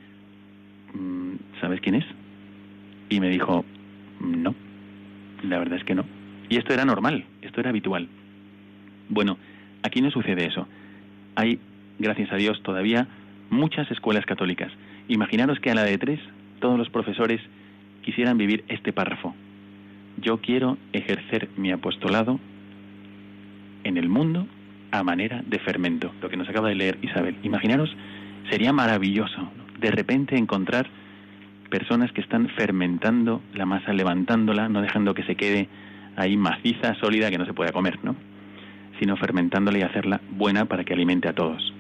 mm, 0.93 1.61
¿sabes 1.63 1.81
quién 1.81 1.95
es? 1.95 2.05
Y 3.09 3.21
me 3.21 3.31
dijo, 3.31 3.65
no, 4.21 4.55
la 5.45 5.59
verdad 5.59 5.79
es 5.79 5.85
que 5.85 5.95
no. 5.95 6.05
Y 6.51 6.59
esto 6.59 6.75
era 6.75 6.85
normal, 6.85 7.25
esto 7.41 7.61
era 7.61 7.71
habitual. 7.71 8.07
Bueno, 9.09 9.39
aquí 9.85 10.01
no 10.01 10.11
sucede 10.11 10.47
eso. 10.47 10.67
Hay, 11.37 11.61
gracias 11.99 12.33
a 12.33 12.37
Dios, 12.37 12.61
todavía 12.63 13.07
muchas 13.51 13.89
escuelas 13.91 14.27
católicas. 14.27 14.73
Imaginaros 15.07 15.61
que 15.61 15.71
a 15.71 15.75
la 15.75 15.85
de 15.85 15.99
tres 15.99 16.19
todos 16.59 16.77
los 16.77 16.91
profesores 16.91 17.41
quisieran 18.03 18.37
vivir 18.37 18.65
este 18.69 18.93
párrafo. 18.93 19.35
Yo 20.21 20.39
quiero 20.39 20.79
ejercer 20.93 21.49
mi 21.57 21.71
apostolado 21.71 22.41
en 23.85 23.97
el 23.97 24.09
mundo 24.09 24.47
a 24.91 25.03
manera 25.03 25.43
de 25.47 25.59
fermento, 25.59 26.13
lo 26.23 26.29
que 26.29 26.37
nos 26.37 26.49
acaba 26.49 26.69
de 26.69 26.77
leer 26.77 26.99
Isabel. 27.03 27.37
Imaginaros, 27.43 27.95
sería 28.49 28.73
maravilloso 28.73 29.51
de 29.81 29.91
repente 29.91 30.37
encontrar 30.37 30.89
personas 31.69 32.13
que 32.13 32.21
están 32.21 32.49
fermentando 32.51 33.43
la 33.53 33.67
masa, 33.67 33.93
levantándola, 33.93 34.69
no 34.69 34.81
dejando 34.81 35.13
que 35.13 35.25
se 35.25 35.35
quede 35.35 35.69
ahí 36.17 36.37
maciza, 36.37 36.95
sólida, 36.95 37.31
que 37.31 37.39
no 37.39 37.45
se 37.45 37.53
pueda 37.53 37.73
comer, 37.73 37.99
¿no? 38.03 38.15
Sino 38.99 39.17
fermentándola 39.17 39.79
y 39.79 39.83
hacerla 39.83 40.21
buena 40.31 40.67
para 40.67 40.85
que 40.85 40.95
alimente 40.95 41.29
a 41.29 41.33
todos. 41.33 41.73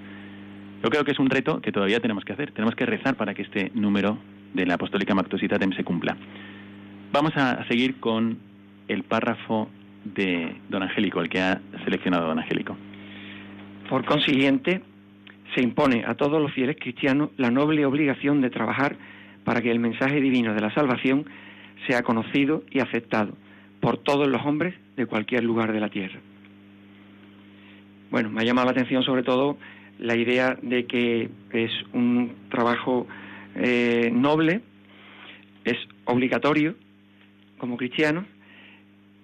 Yo 0.82 0.90
creo 0.90 1.04
que 1.04 1.12
es 1.12 1.18
un 1.18 1.30
reto 1.30 1.60
que 1.60 1.72
todavía 1.72 2.00
tenemos 2.00 2.24
que 2.24 2.32
hacer. 2.32 2.52
Tenemos 2.52 2.74
que 2.74 2.84
rezar 2.84 3.14
para 3.16 3.34
que 3.34 3.42
este 3.42 3.70
número 3.74 4.18
de 4.52 4.66
la 4.66 4.74
Apostólica 4.74 5.14
Mactositatem 5.14 5.72
se 5.72 5.84
cumpla. 5.84 6.16
Vamos 7.12 7.32
a 7.36 7.66
seguir 7.68 8.00
con 8.00 8.38
el 8.88 9.02
párrafo 9.04 9.70
de 10.04 10.56
don 10.68 10.82
Angélico, 10.82 11.20
el 11.20 11.28
que 11.28 11.40
ha 11.40 11.60
seleccionado 11.84 12.26
don 12.26 12.38
Angélico. 12.38 12.76
Por 13.88 14.04
consiguiente, 14.04 14.82
se 15.54 15.62
impone 15.62 16.04
a 16.06 16.14
todos 16.14 16.40
los 16.40 16.52
fieles 16.52 16.76
cristianos 16.78 17.30
la 17.36 17.50
noble 17.50 17.86
obligación 17.86 18.40
de 18.40 18.50
trabajar 18.50 18.96
para 19.44 19.60
que 19.60 19.70
el 19.70 19.78
mensaje 19.78 20.20
divino 20.20 20.54
de 20.54 20.60
la 20.60 20.74
salvación 20.74 21.26
sea 21.86 22.02
conocido 22.02 22.64
y 22.70 22.80
aceptado 22.80 23.34
por 23.80 23.98
todos 23.98 24.26
los 24.28 24.44
hombres 24.44 24.74
de 24.96 25.06
cualquier 25.06 25.44
lugar 25.44 25.72
de 25.72 25.80
la 25.80 25.90
tierra. 25.90 26.20
Bueno, 28.14 28.30
me 28.30 28.42
ha 28.42 28.44
llamado 28.44 28.66
la 28.66 28.70
atención 28.70 29.02
sobre 29.02 29.24
todo 29.24 29.58
la 29.98 30.14
idea 30.14 30.56
de 30.62 30.86
que 30.86 31.28
es 31.50 31.72
un 31.92 32.30
trabajo 32.48 33.08
eh, 33.56 34.08
noble, 34.14 34.60
es 35.64 35.76
obligatorio 36.04 36.76
como 37.58 37.76
cristiano 37.76 38.24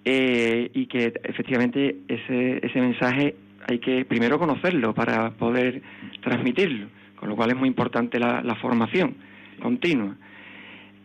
eh, 0.04 0.72
y 0.74 0.86
que 0.86 1.12
efectivamente 1.22 1.98
ese, 2.08 2.80
mensaje 2.80 3.36
hay 3.68 3.78
que 3.78 4.04
primero 4.04 4.40
conocerlo 4.40 4.92
para 4.92 5.30
poder 5.34 5.82
transmitirlo, 6.20 6.88
con 7.14 7.28
lo 7.28 7.36
cual 7.36 7.50
es 7.50 7.56
muy 7.56 7.68
importante 7.68 8.18
la 8.18 8.56
formación 8.60 9.14
continua, 9.62 10.16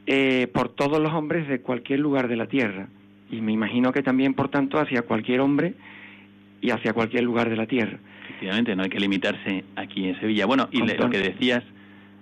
eh, 0.07 0.47
por 0.51 0.69
todos 0.69 0.99
los 0.99 1.13
hombres 1.13 1.47
de 1.47 1.61
cualquier 1.61 1.99
lugar 1.99 2.29
de 2.29 2.35
la 2.35 2.47
tierra. 2.47 2.87
Y 3.29 3.41
me 3.41 3.51
imagino 3.51 3.91
que 3.91 4.01
también, 4.01 4.33
por 4.33 4.49
tanto, 4.49 4.79
hacia 4.79 5.03
cualquier 5.03 5.41
hombre 5.41 5.75
y 6.65 6.71
hacia 6.71 6.93
cualquier 6.93 7.23
lugar 7.23 7.49
de 7.49 7.55
la 7.55 7.65
tierra. 7.65 7.97
Efectivamente, 8.23 8.75
no 8.75 8.83
hay 8.83 8.89
que 8.89 8.99
limitarse 8.99 9.63
aquí 9.75 10.07
en 10.07 10.19
Sevilla. 10.19 10.45
Bueno, 10.45 10.67
y 10.71 10.79
lo 10.81 11.09
que 11.09 11.19
decías, 11.19 11.63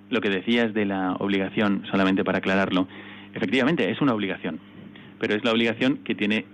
lo 0.10 0.22
que 0.22 0.30
decías 0.30 0.74
de 0.74 0.86
la 0.86 1.14
obligación, 1.14 1.84
solamente 1.90 2.24
para 2.24 2.40
aclararlo, 2.40 2.88
efectivamente 3.34 3.90
es 3.90 4.02
una 4.02 4.14
obligación, 4.14 4.60
pero 5.20 5.36
es 5.36 5.44
la 5.44 5.52
obligación 5.52 5.98
que 6.04 6.16
tiene 6.16 6.46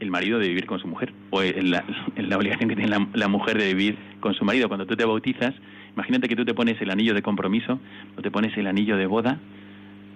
el 0.00 0.10
marido 0.10 0.38
de 0.38 0.48
vivir 0.48 0.66
con 0.66 0.78
su 0.78 0.88
mujer, 0.88 1.12
o 1.30 1.42
la, 1.42 1.84
la 2.16 2.36
obligación 2.36 2.68
que 2.68 2.76
tiene 2.76 2.90
la, 2.90 3.06
la, 3.14 3.28
mujer 3.28 3.56
de 3.58 3.72
vivir 3.72 3.96
con 4.20 4.34
su 4.34 4.44
marido. 4.44 4.68
Cuando 4.68 4.86
tú 4.86 4.94
te 4.94 5.04
bautizas, 5.04 5.54
Imagínate 5.96 6.28
que 6.28 6.36
tú 6.36 6.44
te 6.44 6.52
pones 6.52 6.80
el 6.82 6.90
anillo 6.90 7.14
de 7.14 7.22
compromiso 7.22 7.80
o 8.18 8.20
te 8.22 8.30
pones 8.30 8.54
el 8.58 8.66
anillo 8.66 8.98
de 8.98 9.06
boda 9.06 9.38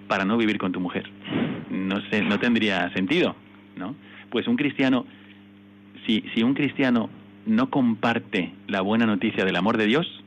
para 0.07 0.25
no 0.25 0.37
vivir 0.37 0.59
con 0.59 0.71
tu 0.71 0.79
mujer. 0.79 1.09
No 1.71 1.99
sé, 2.11 2.21
no 2.21 2.39
tendría 2.39 2.93
sentido, 2.93 3.35
¿no? 3.75 3.95
Pues 4.29 4.47
un 4.47 4.57
cristiano, 4.57 5.07
si, 6.11 6.25
si 6.33 6.43
un 6.43 6.53
cristiano 6.53 7.09
no 7.45 7.69
comparte 7.69 8.51
la 8.67 8.81
buena 8.81 9.05
noticia 9.05 9.45
del 9.45 9.55
amor 9.55 9.77
de 9.77 9.85
Dios, 9.85 10.23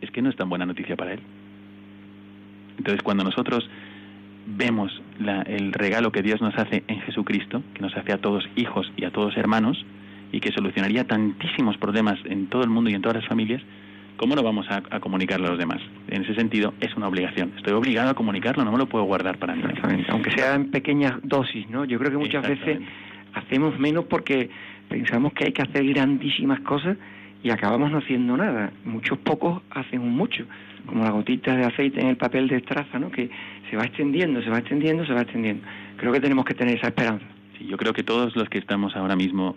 es 0.00 0.10
que 0.10 0.22
no 0.22 0.30
es 0.30 0.36
tan 0.36 0.48
buena 0.48 0.64
noticia 0.64 0.96
para 0.96 1.14
él. 1.14 1.20
Entonces, 2.78 3.02
cuando 3.02 3.24
nosotros 3.24 3.68
vemos 4.46 5.02
la, 5.18 5.42
el 5.42 5.72
regalo 5.72 6.12
que 6.12 6.22
Dios 6.22 6.40
nos 6.40 6.54
hace 6.56 6.84
en 6.86 7.00
Jesucristo, 7.00 7.62
que 7.74 7.80
nos 7.80 7.96
hace 7.96 8.12
a 8.12 8.18
todos 8.18 8.48
hijos 8.54 8.92
y 8.96 9.04
a 9.04 9.10
todos 9.10 9.36
hermanos, 9.36 9.84
y 10.30 10.40
que 10.40 10.52
solucionaría 10.52 11.04
tantísimos 11.04 11.76
problemas 11.78 12.18
en 12.24 12.46
todo 12.46 12.62
el 12.62 12.70
mundo 12.70 12.90
y 12.90 12.94
en 12.94 13.02
todas 13.02 13.16
las 13.16 13.26
familias, 13.26 13.62
¿cómo 14.16 14.36
no 14.36 14.42
vamos 14.42 14.66
a, 14.70 15.00
comunicarlo 15.00 15.46
a 15.46 15.50
los 15.50 15.58
demás? 15.58 15.80
En 16.08 16.22
ese 16.22 16.34
sentido, 16.34 16.74
es 16.80 16.94
una 16.94 17.08
obligación. 17.08 17.52
Estoy 17.56 17.72
obligado 17.72 18.10
a 18.10 18.14
comunicarlo, 18.14 18.64
no 18.64 18.70
me 18.70 18.78
lo 18.78 18.86
puedo 18.86 19.04
guardar 19.04 19.38
para 19.38 19.56
mí. 19.56 19.62
Aunque 20.08 20.30
sea 20.30 20.54
en 20.54 20.70
pequeñas 20.70 21.14
dosis, 21.24 21.68
¿no? 21.70 21.84
Yo 21.84 21.98
creo 21.98 22.12
que 22.12 22.18
muchas 22.18 22.46
veces 22.46 22.80
hacemos 23.36 23.78
menos 23.78 24.06
porque 24.06 24.50
pensamos 24.88 25.32
que 25.32 25.44
hay 25.44 25.52
que 25.52 25.62
hacer 25.62 25.84
grandísimas 25.86 26.60
cosas 26.60 26.96
y 27.42 27.50
acabamos 27.50 27.90
no 27.90 27.98
haciendo 27.98 28.36
nada. 28.36 28.72
Muchos 28.84 29.18
pocos 29.18 29.62
hacen 29.70 30.00
un 30.00 30.16
mucho, 30.16 30.44
como 30.86 31.04
la 31.04 31.10
gotita 31.10 31.56
de 31.56 31.64
aceite 31.64 32.00
en 32.00 32.08
el 32.08 32.16
papel 32.16 32.48
de 32.48 32.56
estraza, 32.56 32.98
¿no? 32.98 33.10
Que 33.10 33.30
se 33.70 33.76
va 33.76 33.84
extendiendo, 33.84 34.42
se 34.42 34.50
va 34.50 34.58
extendiendo, 34.58 35.06
se 35.06 35.12
va 35.12 35.22
extendiendo. 35.22 35.66
Creo 35.96 36.12
que 36.12 36.20
tenemos 36.20 36.44
que 36.44 36.54
tener 36.54 36.76
esa 36.76 36.88
esperanza. 36.88 37.26
Sí, 37.58 37.66
yo 37.66 37.76
creo 37.76 37.92
que 37.92 38.02
todos 38.02 38.36
los 38.36 38.48
que 38.48 38.58
estamos 38.58 38.96
ahora 38.96 39.16
mismo, 39.16 39.56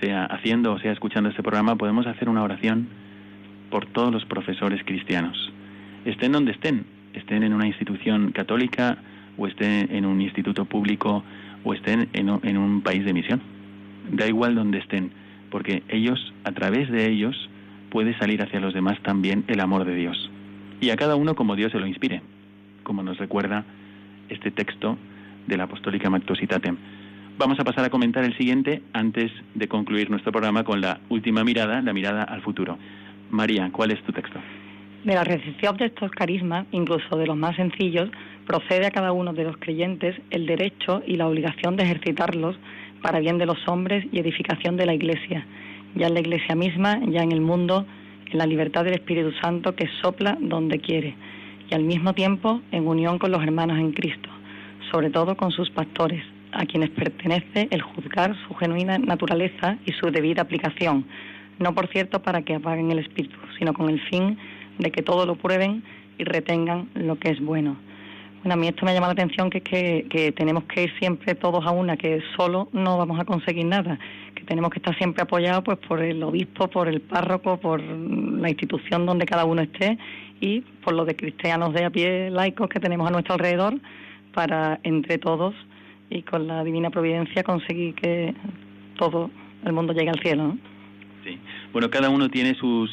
sea 0.00 0.24
haciendo 0.24 0.72
o 0.72 0.78
sea 0.78 0.92
escuchando 0.92 1.30
este 1.30 1.42
programa, 1.42 1.76
podemos 1.76 2.06
hacer 2.06 2.28
una 2.28 2.42
oración 2.42 2.88
por 3.70 3.86
todos 3.86 4.12
los 4.12 4.24
profesores 4.24 4.82
cristianos, 4.84 5.52
estén 6.04 6.32
donde 6.32 6.52
estén, 6.52 6.84
estén 7.14 7.42
en 7.42 7.52
una 7.52 7.66
institución 7.66 8.32
católica 8.32 8.98
o 9.36 9.46
estén 9.46 9.88
en 9.94 10.06
un 10.06 10.20
instituto 10.20 10.64
público 10.64 11.24
o 11.64 11.74
estén 11.74 12.08
en, 12.12 12.56
un 12.56 12.80
país 12.82 13.04
de 13.04 13.12
misión. 13.12 13.40
Da 14.10 14.26
igual 14.26 14.54
donde 14.54 14.78
estén, 14.78 15.10
porque 15.50 15.82
ellos, 15.88 16.32
a 16.44 16.52
través 16.52 16.90
de 16.90 17.08
ellos, 17.08 17.48
puede 17.90 18.16
salir 18.18 18.42
hacia 18.42 18.60
los 18.60 18.74
demás 18.74 19.00
también 19.02 19.44
el 19.48 19.60
amor 19.60 19.84
de 19.84 19.94
Dios. 19.94 20.30
Y 20.80 20.90
a 20.90 20.96
cada 20.96 21.16
uno 21.16 21.34
como 21.34 21.56
Dios 21.56 21.72
se 21.72 21.78
lo 21.78 21.86
inspire, 21.86 22.22
como 22.82 23.02
nos 23.02 23.18
recuerda 23.18 23.64
este 24.28 24.50
texto 24.50 24.98
de 25.46 25.56
la 25.56 25.64
Apostólica 25.64 26.10
Mactositatem. 26.10 26.76
Vamos 27.38 27.60
a 27.60 27.64
pasar 27.64 27.84
a 27.84 27.90
comentar 27.90 28.24
el 28.24 28.36
siguiente 28.36 28.82
antes 28.92 29.30
de 29.54 29.68
concluir 29.68 30.10
nuestro 30.10 30.32
programa 30.32 30.64
con 30.64 30.80
la 30.80 31.00
última 31.08 31.44
mirada, 31.44 31.82
la 31.82 31.92
mirada 31.92 32.22
al 32.22 32.42
futuro. 32.42 32.78
María, 33.30 33.68
¿cuál 33.72 33.90
es 33.90 34.02
tu 34.04 34.12
texto? 34.12 34.40
De 35.04 35.14
la 35.14 35.22
recepción 35.22 35.76
de 35.76 35.86
estos 35.86 36.10
carismas, 36.10 36.66
incluso 36.72 37.16
de 37.16 37.26
los 37.26 37.36
más 37.36 37.54
sencillos, 37.56 38.10
procede 38.46 38.86
a 38.86 38.90
cada 38.90 39.12
uno 39.12 39.32
de 39.32 39.44
los 39.44 39.56
creyentes 39.58 40.16
el 40.30 40.46
derecho 40.46 41.02
y 41.06 41.16
la 41.16 41.28
obligación 41.28 41.76
de 41.76 41.84
ejercitarlos 41.84 42.56
para 43.02 43.20
bien 43.20 43.38
de 43.38 43.46
los 43.46 43.58
hombres 43.68 44.04
y 44.12 44.18
edificación 44.18 44.76
de 44.76 44.86
la 44.86 44.94
Iglesia, 44.94 45.46
ya 45.94 46.06
en 46.08 46.14
la 46.14 46.20
Iglesia 46.20 46.54
misma, 46.54 47.00
ya 47.08 47.22
en 47.22 47.32
el 47.32 47.40
mundo, 47.40 47.86
en 48.30 48.38
la 48.38 48.46
libertad 48.46 48.84
del 48.84 48.94
Espíritu 48.94 49.32
Santo 49.40 49.74
que 49.74 49.88
sopla 50.02 50.36
donde 50.40 50.78
quiere, 50.78 51.14
y 51.70 51.74
al 51.74 51.84
mismo 51.84 52.12
tiempo 52.14 52.60
en 52.72 52.86
unión 52.86 53.18
con 53.18 53.30
los 53.30 53.42
hermanos 53.42 53.78
en 53.78 53.92
Cristo, 53.92 54.28
sobre 54.90 55.10
todo 55.10 55.36
con 55.36 55.50
sus 55.50 55.70
pastores, 55.70 56.24
a 56.52 56.64
quienes 56.64 56.90
pertenece 56.90 57.68
el 57.70 57.82
juzgar 57.82 58.34
su 58.46 58.54
genuina 58.54 58.98
naturaleza 58.98 59.76
y 59.84 59.92
su 59.92 60.10
debida 60.10 60.42
aplicación, 60.42 61.04
no 61.58 61.74
por 61.74 61.88
cierto 61.88 62.22
para 62.22 62.42
que 62.42 62.54
apaguen 62.54 62.90
el 62.90 62.98
espíritu, 62.98 63.36
sino 63.58 63.72
con 63.74 63.88
el 63.88 64.00
fin 64.08 64.38
de 64.78 64.90
que 64.90 65.02
todo 65.02 65.26
lo 65.26 65.36
prueben 65.36 65.82
y 66.18 66.24
retengan 66.24 66.88
lo 66.94 67.18
que 67.18 67.30
es 67.30 67.40
bueno. 67.40 67.76
Bueno, 68.42 68.54
a 68.54 68.56
mí 68.56 68.68
esto 68.68 68.84
me 68.86 68.94
llama 68.94 69.08
la 69.08 69.12
atención 69.14 69.50
que 69.50 69.58
es 69.58 69.64
que, 69.64 70.06
que 70.08 70.32
tenemos 70.32 70.64
que 70.64 70.84
ir 70.84 70.92
siempre 70.98 71.34
todos 71.34 71.66
a 71.66 71.70
una, 71.72 71.96
que 71.96 72.22
solo 72.36 72.68
no 72.72 72.96
vamos 72.96 73.18
a 73.18 73.24
conseguir 73.24 73.66
nada, 73.66 73.98
que 74.34 74.44
tenemos 74.44 74.70
que 74.70 74.78
estar 74.78 74.96
siempre 74.96 75.22
apoyados 75.22 75.64
pues 75.64 75.78
por 75.78 76.00
el 76.00 76.22
obispo, 76.22 76.68
por 76.68 76.88
el 76.88 77.00
párroco, 77.00 77.58
por 77.58 77.80
la 77.80 78.48
institución 78.48 79.04
donde 79.04 79.26
cada 79.26 79.44
uno 79.44 79.62
esté 79.62 79.98
y 80.40 80.60
por 80.60 80.94
los 80.94 81.06
de 81.06 81.16
cristianos 81.16 81.72
de 81.74 81.84
a 81.84 81.90
pie 81.90 82.30
laicos 82.30 82.68
que 82.68 82.78
tenemos 82.78 83.08
a 83.08 83.10
nuestro 83.10 83.34
alrededor 83.34 83.74
para 84.32 84.78
entre 84.84 85.18
todos 85.18 85.54
y 86.10 86.22
con 86.22 86.46
la 86.46 86.62
divina 86.62 86.90
providencia 86.90 87.42
conseguir 87.42 87.94
que 87.94 88.34
todo 88.96 89.30
el 89.64 89.72
mundo 89.72 89.92
llegue 89.92 90.10
al 90.10 90.20
cielo. 90.20 90.56
Sí. 91.24 91.38
Bueno, 91.72 91.90
cada 91.90 92.10
uno 92.10 92.28
tiene 92.28 92.54
sus 92.54 92.90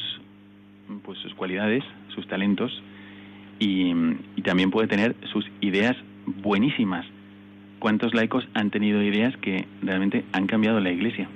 pues 1.04 1.18
sus 1.18 1.34
cualidades, 1.34 1.82
sus 2.14 2.26
talentos 2.26 2.82
y, 3.58 3.94
también 4.42 4.70
puede 4.70 4.88
tener 4.88 5.16
sus 5.32 5.46
ideas 5.62 5.96
buenísimas. 6.26 7.06
¿Cuántos 7.78 8.12
laicos 8.14 8.46
han 8.52 8.70
tenido 8.70 9.02
ideas 9.02 9.34
que 9.38 9.66
realmente 9.82 10.24
han 10.32 10.46
cambiado 10.46 10.80
la 10.80 10.90
Iglesia? 10.90 11.28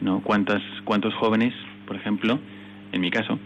¿No? 0.00 0.20
¿Cuántas, 0.20 0.60
¿Cuántos 0.84 1.14
jóvenes, 1.14 1.54
por 1.86 1.94
ejemplo, 1.94 2.40
en 2.90 3.00
mi 3.00 3.10
caso, 3.10 3.38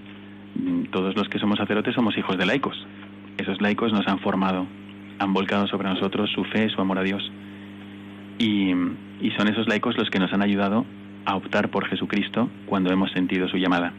mm, 0.55 0.85
todos 0.93 1.15
los 1.15 1.29
que 1.29 1.39
somos 1.39 1.59
sacerdotes 1.59 1.95
somos 1.95 2.17
hijos 2.17 2.39
de 2.39 2.47
laicos? 2.47 2.87
Esos 3.37 3.61
laicos 3.61 3.93
nos 3.93 4.07
han 4.09 4.19
formado, 4.21 4.67
han 5.19 5.35
volcado 5.35 5.67
sobre 5.67 5.89
nosotros 5.89 6.31
su 6.31 6.45
fe, 6.45 6.71
su 6.71 6.81
amor 6.81 6.99
a 6.99 7.03
Dios. 7.03 7.31
Y, 8.39 8.73
y 9.21 9.31
son 9.37 9.49
esos 9.49 9.69
laicos 9.69 9.99
los 9.99 10.09
que 10.09 10.19
nos 10.19 10.33
han 10.33 10.43
ayudado 10.43 10.87
a 11.27 11.37
optar 11.37 11.69
por 11.69 11.87
Jesucristo 11.87 12.49
cuando 12.67 12.93
hemos 12.93 13.13
sentido 13.13 13.49
su 13.49 13.59
llamada. 13.59 13.93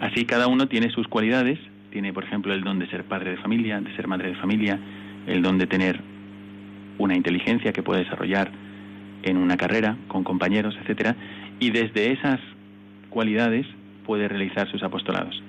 Así 0.00 0.24
cada 0.24 0.46
uno 0.46 0.68
tiene 0.68 0.90
sus 0.90 1.08
cualidades, 1.08 1.58
tiene 1.92 2.12
por 2.12 2.24
ejemplo 2.24 2.52
el 2.52 2.62
don 2.62 2.78
de 2.78 2.88
ser 2.88 3.04
padre 3.04 3.32
de 3.32 3.36
familia, 3.36 3.80
de 3.80 3.94
ser 3.94 4.08
madre 4.08 4.30
de 4.30 4.34
familia, 4.36 4.78
el 5.26 5.42
don 5.42 5.58
de 5.58 5.66
tener 5.66 6.00
una 6.98 7.14
inteligencia 7.14 7.72
que 7.72 7.82
puede 7.82 8.04
desarrollar 8.04 8.50
en 9.22 9.36
una 9.36 9.56
carrera 9.56 9.96
con 10.08 10.24
compañeros, 10.24 10.76
etcétera, 10.80 11.14
y 11.60 11.70
desde 11.70 12.12
esas 12.12 12.40
cualidades 13.10 13.66
puede 14.04 14.26
realizar 14.26 14.68
sus 14.70 14.82
apostolados. 14.82 15.40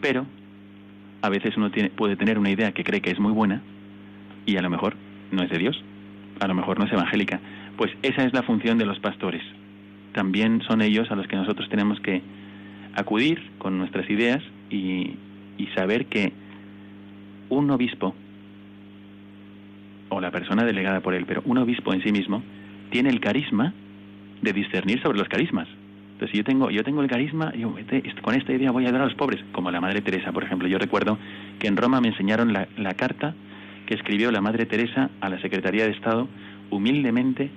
Pero 0.00 0.26
a 1.20 1.28
veces 1.28 1.56
uno 1.56 1.70
tiene, 1.70 1.90
puede 1.90 2.16
tener 2.16 2.38
una 2.38 2.50
idea 2.50 2.72
que 2.72 2.84
cree 2.84 3.02
que 3.02 3.10
es 3.10 3.18
muy 3.18 3.32
buena 3.32 3.60
y 4.46 4.56
a 4.56 4.62
lo 4.62 4.70
mejor 4.70 4.96
no 5.32 5.42
es 5.42 5.50
de 5.50 5.58
Dios, 5.58 5.82
a 6.40 6.46
lo 6.46 6.54
mejor 6.54 6.78
no 6.78 6.86
es 6.86 6.92
evangélica. 6.92 7.40
Pues 7.76 7.92
esa 8.02 8.24
es 8.24 8.32
la 8.32 8.42
función 8.42 8.78
de 8.78 8.86
los 8.86 8.98
pastores. 9.00 9.42
También 10.12 10.62
son 10.62 10.80
ellos 10.80 11.10
a 11.10 11.16
los 11.16 11.26
que 11.26 11.36
nosotros 11.36 11.68
tenemos 11.68 12.00
que 12.00 12.22
acudir 12.94 13.50
con 13.58 13.78
nuestras 13.78 14.08
ideas 14.08 14.42
y, 14.70 15.14
y 15.58 15.66
saber 15.68 16.06
que 16.06 16.32
un 17.50 17.70
obispo 17.70 18.14
o 20.08 20.20
la 20.20 20.30
persona 20.30 20.64
delegada 20.64 21.00
por 21.00 21.14
él, 21.14 21.24
pero 21.26 21.42
un 21.44 21.58
obispo 21.58 21.92
en 21.92 22.02
sí 22.02 22.12
mismo 22.12 22.42
tiene 22.90 23.10
el 23.10 23.20
carisma 23.20 23.74
de 24.40 24.52
discernir 24.52 25.02
sobre 25.02 25.18
los 25.18 25.28
carismas. 25.28 25.68
Entonces, 26.12 26.36
yo 26.36 26.44
tengo, 26.44 26.70
yo 26.70 26.82
tengo 26.82 27.02
el 27.02 27.08
carisma, 27.08 27.52
yo, 27.54 27.76
este, 27.78 28.02
con 28.22 28.34
esta 28.34 28.52
idea 28.52 28.70
voy 28.70 28.84
a 28.84 28.88
ayudar 28.88 29.02
a 29.02 29.04
los 29.04 29.14
pobres, 29.14 29.44
como 29.52 29.70
la 29.70 29.80
Madre 29.80 30.00
Teresa, 30.00 30.32
por 30.32 30.42
ejemplo. 30.42 30.66
Yo 30.66 30.78
recuerdo 30.78 31.18
que 31.58 31.68
en 31.68 31.76
Roma 31.76 32.00
me 32.00 32.08
enseñaron 32.08 32.52
la, 32.52 32.66
la 32.76 32.94
carta 32.94 33.34
que 33.86 33.94
escribió 33.94 34.32
la 34.32 34.40
Madre 34.40 34.66
Teresa 34.66 35.10
a 35.20 35.28
la 35.28 35.40
Secretaría 35.40 35.84
de 35.84 35.92
Estado, 35.92 36.28
humildemente, 36.70 37.50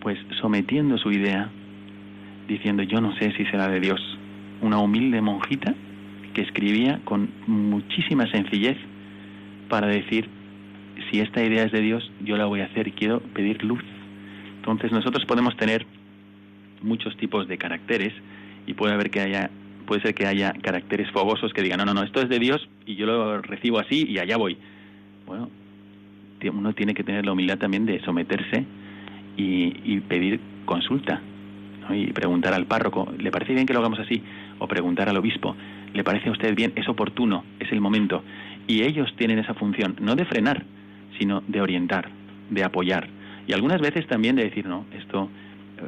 pues 0.00 0.18
sometiendo 0.40 0.98
su 0.98 1.10
idea, 1.12 1.48
diciendo, 2.46 2.82
yo 2.82 3.00
no 3.00 3.16
sé 3.16 3.32
si 3.32 3.44
será 3.46 3.68
de 3.68 3.80
Dios. 3.80 4.00
Una 4.60 4.78
humilde 4.78 5.20
monjita 5.20 5.74
que 6.36 6.42
escribía 6.42 7.00
con 7.06 7.30
muchísima 7.46 8.30
sencillez 8.30 8.76
para 9.70 9.86
decir, 9.86 10.28
si 11.10 11.20
esta 11.20 11.42
idea 11.42 11.64
es 11.64 11.72
de 11.72 11.80
Dios, 11.80 12.12
yo 12.22 12.36
la 12.36 12.44
voy 12.44 12.60
a 12.60 12.66
hacer 12.66 12.86
y 12.88 12.92
quiero 12.92 13.20
pedir 13.20 13.64
luz. 13.64 13.82
Entonces 14.56 14.92
nosotros 14.92 15.24
podemos 15.24 15.56
tener 15.56 15.86
muchos 16.82 17.16
tipos 17.16 17.48
de 17.48 17.56
caracteres 17.56 18.12
y 18.66 18.74
puede 18.74 18.92
haber 18.92 19.10
que 19.10 19.20
haya 19.20 19.50
puede 19.86 20.02
ser 20.02 20.14
que 20.14 20.26
haya 20.26 20.52
caracteres 20.52 21.10
fogosos 21.10 21.54
que 21.54 21.62
digan 21.62 21.78
no 21.78 21.86
no 21.86 21.94
no 21.94 22.02
esto 22.02 22.20
es 22.20 22.28
de 22.28 22.38
Dios 22.38 22.68
y 22.84 22.96
yo 22.96 23.06
lo 23.06 23.40
recibo 23.40 23.78
así 23.78 24.04
y 24.06 24.18
allá 24.18 24.36
voy 24.36 24.58
bueno 25.26 25.48
uno 26.52 26.74
tiene 26.74 26.92
que 26.92 27.02
tener 27.02 27.24
la 27.24 27.32
humildad 27.32 27.58
también 27.58 27.86
de 27.86 28.00
someterse 28.00 28.64
y, 29.36 30.00
pedir 30.00 30.40
consulta 30.64 31.22
y 31.90 32.08
preguntar 32.08 32.52
al 32.52 32.66
párroco 32.66 33.12
le 33.18 33.30
parece 33.30 33.54
bien 33.54 33.64
que 33.64 33.72
lo 33.72 33.78
hagamos 33.78 34.00
así 34.00 34.22
o 34.58 34.66
preguntar 34.68 35.08
al 35.08 35.16
obispo 35.16 35.56
le 35.96 36.04
parece 36.04 36.28
a 36.28 36.32
usted 36.32 36.54
bien 36.54 36.72
es 36.76 36.88
oportuno 36.88 37.44
es 37.58 37.70
el 37.72 37.80
momento 37.80 38.22
y 38.66 38.82
ellos 38.82 39.12
tienen 39.16 39.38
esa 39.38 39.54
función 39.54 39.96
no 40.00 40.14
de 40.14 40.24
frenar 40.24 40.64
sino 41.18 41.42
de 41.46 41.60
orientar 41.60 42.10
de 42.50 42.62
apoyar 42.62 43.08
y 43.46 43.52
algunas 43.52 43.80
veces 43.80 44.06
también 44.06 44.36
de 44.36 44.44
decir 44.44 44.66
no 44.66 44.84
esto 44.96 45.30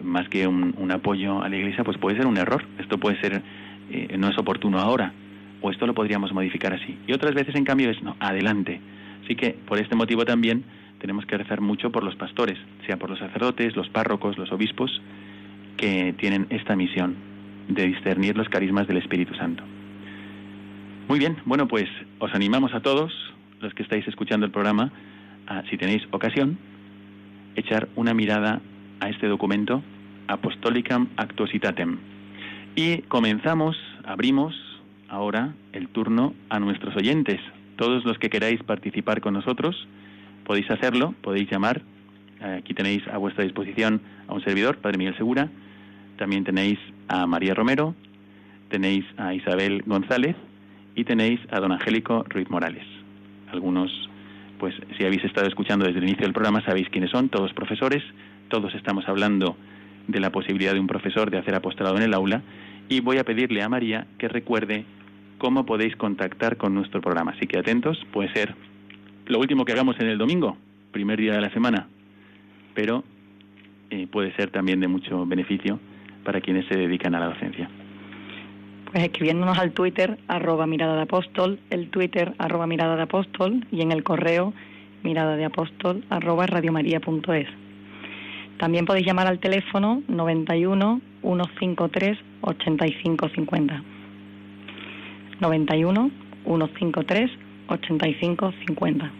más 0.03 0.29
que 0.29 0.47
un, 0.47 0.75
un, 0.77 0.91
apoyo 0.91 1.43
a 1.43 1.49
la 1.49 1.57
Iglesia, 1.57 1.85
pues 1.85 1.99
puede 1.99 2.17
ser 2.17 2.27
un 2.27 2.37
error. 2.37 2.65
Esto 2.79 2.99
puede 2.99 3.21
ser, 3.21 3.43
eh, 3.91 4.17
no 4.19 4.29
es 4.29 4.39
oportuno 4.39 4.79
ahora, 4.79 5.13
o 5.61 5.71
esto 5.71 5.87
lo 5.87 5.95
podríamos 5.95 6.33
modificar 6.33 6.73
así. 6.73 6.99
Y 7.07 7.13
otras 7.13 7.35
veces, 7.35 7.55
en 7.55 7.65
cambio, 7.65 7.91
es, 7.91 8.03
no, 8.03 8.17
adelante. 8.21 8.81
Así 9.25 9.35
que, 9.35 9.51
por 9.51 9.79
este 9.79 9.95
motivo 9.95 10.25
también, 10.25 10.65
tenemos 11.01 11.27
que 11.27 11.39
rezar 11.39 11.61
mucho 11.61 11.91
por 11.91 12.03
los 12.03 12.17
pastores, 12.17 12.59
sea 12.87 12.97
por 12.97 13.11
los 13.11 13.19
sacerdotes, 13.19 13.77
los 13.77 13.89
párrocos, 13.89 14.37
los 14.39 14.53
obispos, 14.53 15.01
que 15.77 16.15
tienen 16.19 16.47
esta 16.51 16.75
misión 16.75 17.15
de 17.69 17.87
discernir 17.87 18.37
los 18.37 18.49
carismas 18.49 18.89
del 18.89 18.97
Espíritu 18.97 19.35
Santo. 19.35 19.63
Muy 21.09 21.19
bien, 21.19 21.39
bueno, 21.47 21.67
pues 21.67 21.89
os 22.19 22.35
animamos 22.35 22.75
a 22.75 22.81
todos, 22.81 23.11
los 23.63 23.73
que 23.73 23.83
estáis 23.83 24.07
escuchando 24.07 24.45
el 24.45 24.53
programa, 24.53 24.93
a, 25.47 25.63
si 25.71 25.79
tenéis 25.79 26.03
ocasión, 26.11 26.59
echar 27.57 27.89
una 27.97 28.13
mirada 28.13 28.61
a 29.01 29.09
este 29.09 29.27
documento 29.27 29.83
Apostolicam 30.27 31.09
Actuositatem. 31.17 31.97
Y 32.77 32.99
comenzamos, 33.09 33.75
abrimos 34.05 34.55
ahora 35.09 35.55
el 35.73 35.89
turno 35.89 36.35
a 36.51 36.61
nuestros 36.61 36.95
oyentes. 36.95 37.41
Todos 37.77 38.05
los 38.05 38.19
que 38.19 38.29
queráis 38.29 38.63
participar 38.63 39.23
con 39.23 39.33
nosotros, 39.33 39.89
podéis 40.45 40.71
hacerlo, 40.71 41.15
podéis 41.23 41.51
llamar. 41.51 41.81
Aquí 42.43 42.75
tenéis 42.75 43.03
a 43.09 43.17
vuestra 43.17 43.45
disposición 43.45 44.03
a 44.27 44.35
un 44.35 44.45
servidor, 44.45 44.77
Padre 44.77 44.99
Miguel 44.99 45.17
Segura. 45.17 45.49
También 46.19 46.45
tenéis 46.45 46.79
a 47.09 47.27
María 47.27 47.55
Romero, 47.55 47.95
tenéis 48.69 49.07
a 49.17 49.33
Isabel 49.33 49.83
González 49.87 50.37
y 50.99 51.05
tenéis 51.05 51.39
a 51.53 51.61
don 51.61 51.71
Angélico 51.71 52.25
Ruiz 52.29 52.51
Morales. 52.51 52.85
Algunos, 53.53 53.91
pues 54.59 54.75
si 54.97 55.05
habéis 55.05 55.25
estado 55.25 55.47
escuchando 55.47 55.87
desde 55.87 56.01
el 56.01 56.05
inicio 56.05 56.25
del 56.25 56.33
programa, 56.33 56.61
sabéis 56.65 56.89
quiénes 56.89 57.11
son, 57.11 57.29
todos 57.29 57.53
profesores, 57.53 58.03
todos 58.49 58.75
estamos 58.75 59.09
hablando 59.09 59.57
de 60.09 60.19
la 60.19 60.31
posibilidad 60.31 60.73
de 60.73 60.81
un 60.81 60.89
profesor 60.89 61.31
de 61.31 61.39
hacer 61.39 61.55
apostolado 61.55 61.97
en 61.99 62.03
el 62.03 62.15
aula 62.15 62.43
y 62.89 62.99
voy 62.99 63.19
a 63.19 63.25
pedirle 63.25 63.63
a 63.63 63.69
María 63.69 64.09
que 64.19 64.27
recuerde 64.27 64.85
cómo 65.39 65.65
podéis 65.65 65.95
contactar 65.95 66.57
con 66.57 66.75
nuestro 66.75 67.01
programa. 67.01 67.31
Así 67.37 67.47
que 67.47 67.59
atentos, 67.59 68.05
puede 68.13 68.33
ser 68.33 68.57
lo 69.27 69.39
último 69.39 69.65
que 69.65 69.73
hagamos 69.75 70.01
en 70.01 70.09
el 70.09 70.19
domingo, 70.19 70.57
primer 70.91 71.21
día 71.21 71.35
de 71.35 71.43
la 71.43 71.51
semana, 71.51 71.87
pero 72.75 73.05
eh, 73.91 74.09
puede 74.11 74.35
ser 74.35 74.51
también 74.51 74.81
de 74.81 74.89
mucho 74.89 75.25
beneficio 75.27 75.79
para 76.25 76.41
quienes 76.41 76.67
se 76.67 76.77
dedican 76.77 77.15
a 77.15 77.21
la 77.21 77.27
docencia. 77.27 77.71
Pues 78.93 79.05
escribiéndonos 79.05 79.59
al 79.59 79.73
Twitter, 79.73 80.19
arroba 80.29 80.67
mirada 80.67 80.97
de 80.97 81.03
apóstol, 81.03 81.59
el 81.69 81.91
Twitter, 81.91 82.33
arroba 82.39 82.67
mirada 82.67 82.97
de 82.97 83.03
apóstol, 83.03 83.67
y 83.71 83.83
en 83.83 83.93
el 83.93 84.03
correo, 84.03 84.55
mirada 85.03 85.37
de 85.37 85.45
apóstol, 85.45 86.05
arroba 86.09 86.47
radiomaria.es. 86.47 87.49
También 88.59 88.87
podéis 88.87 89.07
llamar 89.07 89.27
al 89.27 89.41
teléfono 89.41 90.03
91 90.09 91.01
153 91.23 92.19
8550. 92.41 93.83
91 95.41 96.11
153 96.45 97.31
8550. 97.69 99.13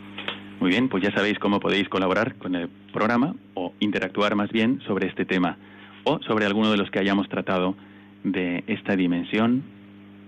Muy 0.61 0.71
bien, 0.71 0.89
pues 0.89 1.05
ya 1.05 1.13
sabéis 1.13 1.39
cómo 1.39 1.61
podéis 1.61 1.89
colaborar 1.91 2.35
con 2.37 2.55
el 2.55 2.69
programa 2.93 3.35
o 3.55 3.75
interactuar 3.81 4.35
más 4.35 4.51
bien 4.51 4.81
sobre 4.87 5.07
este 5.07 5.27
tema 5.27 5.59
o 6.05 6.21
sobre 6.23 6.47
alguno 6.47 6.71
de 6.71 6.79
los 6.79 6.91
que 6.91 6.99
hayamos 6.99 7.29
tratado 7.29 7.77
de 8.25 8.65
esta 8.67 8.97
dimensión 8.97 9.63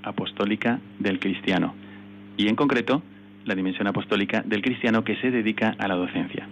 apostólica 0.03 0.80
del 0.99 1.18
cristiano 1.18 1.74
y 2.36 2.49
en 2.49 2.57
concreto 2.57 3.03
la 3.45 3.55
dimensión 3.55 3.86
apostólica 3.86 4.43
del 4.43 4.62
cristiano 4.62 5.05
que 5.05 5.16
se 5.16 5.30
dedica 5.30 5.74
a 5.78 5.88
la 5.88 5.95
docencia. 5.95 6.47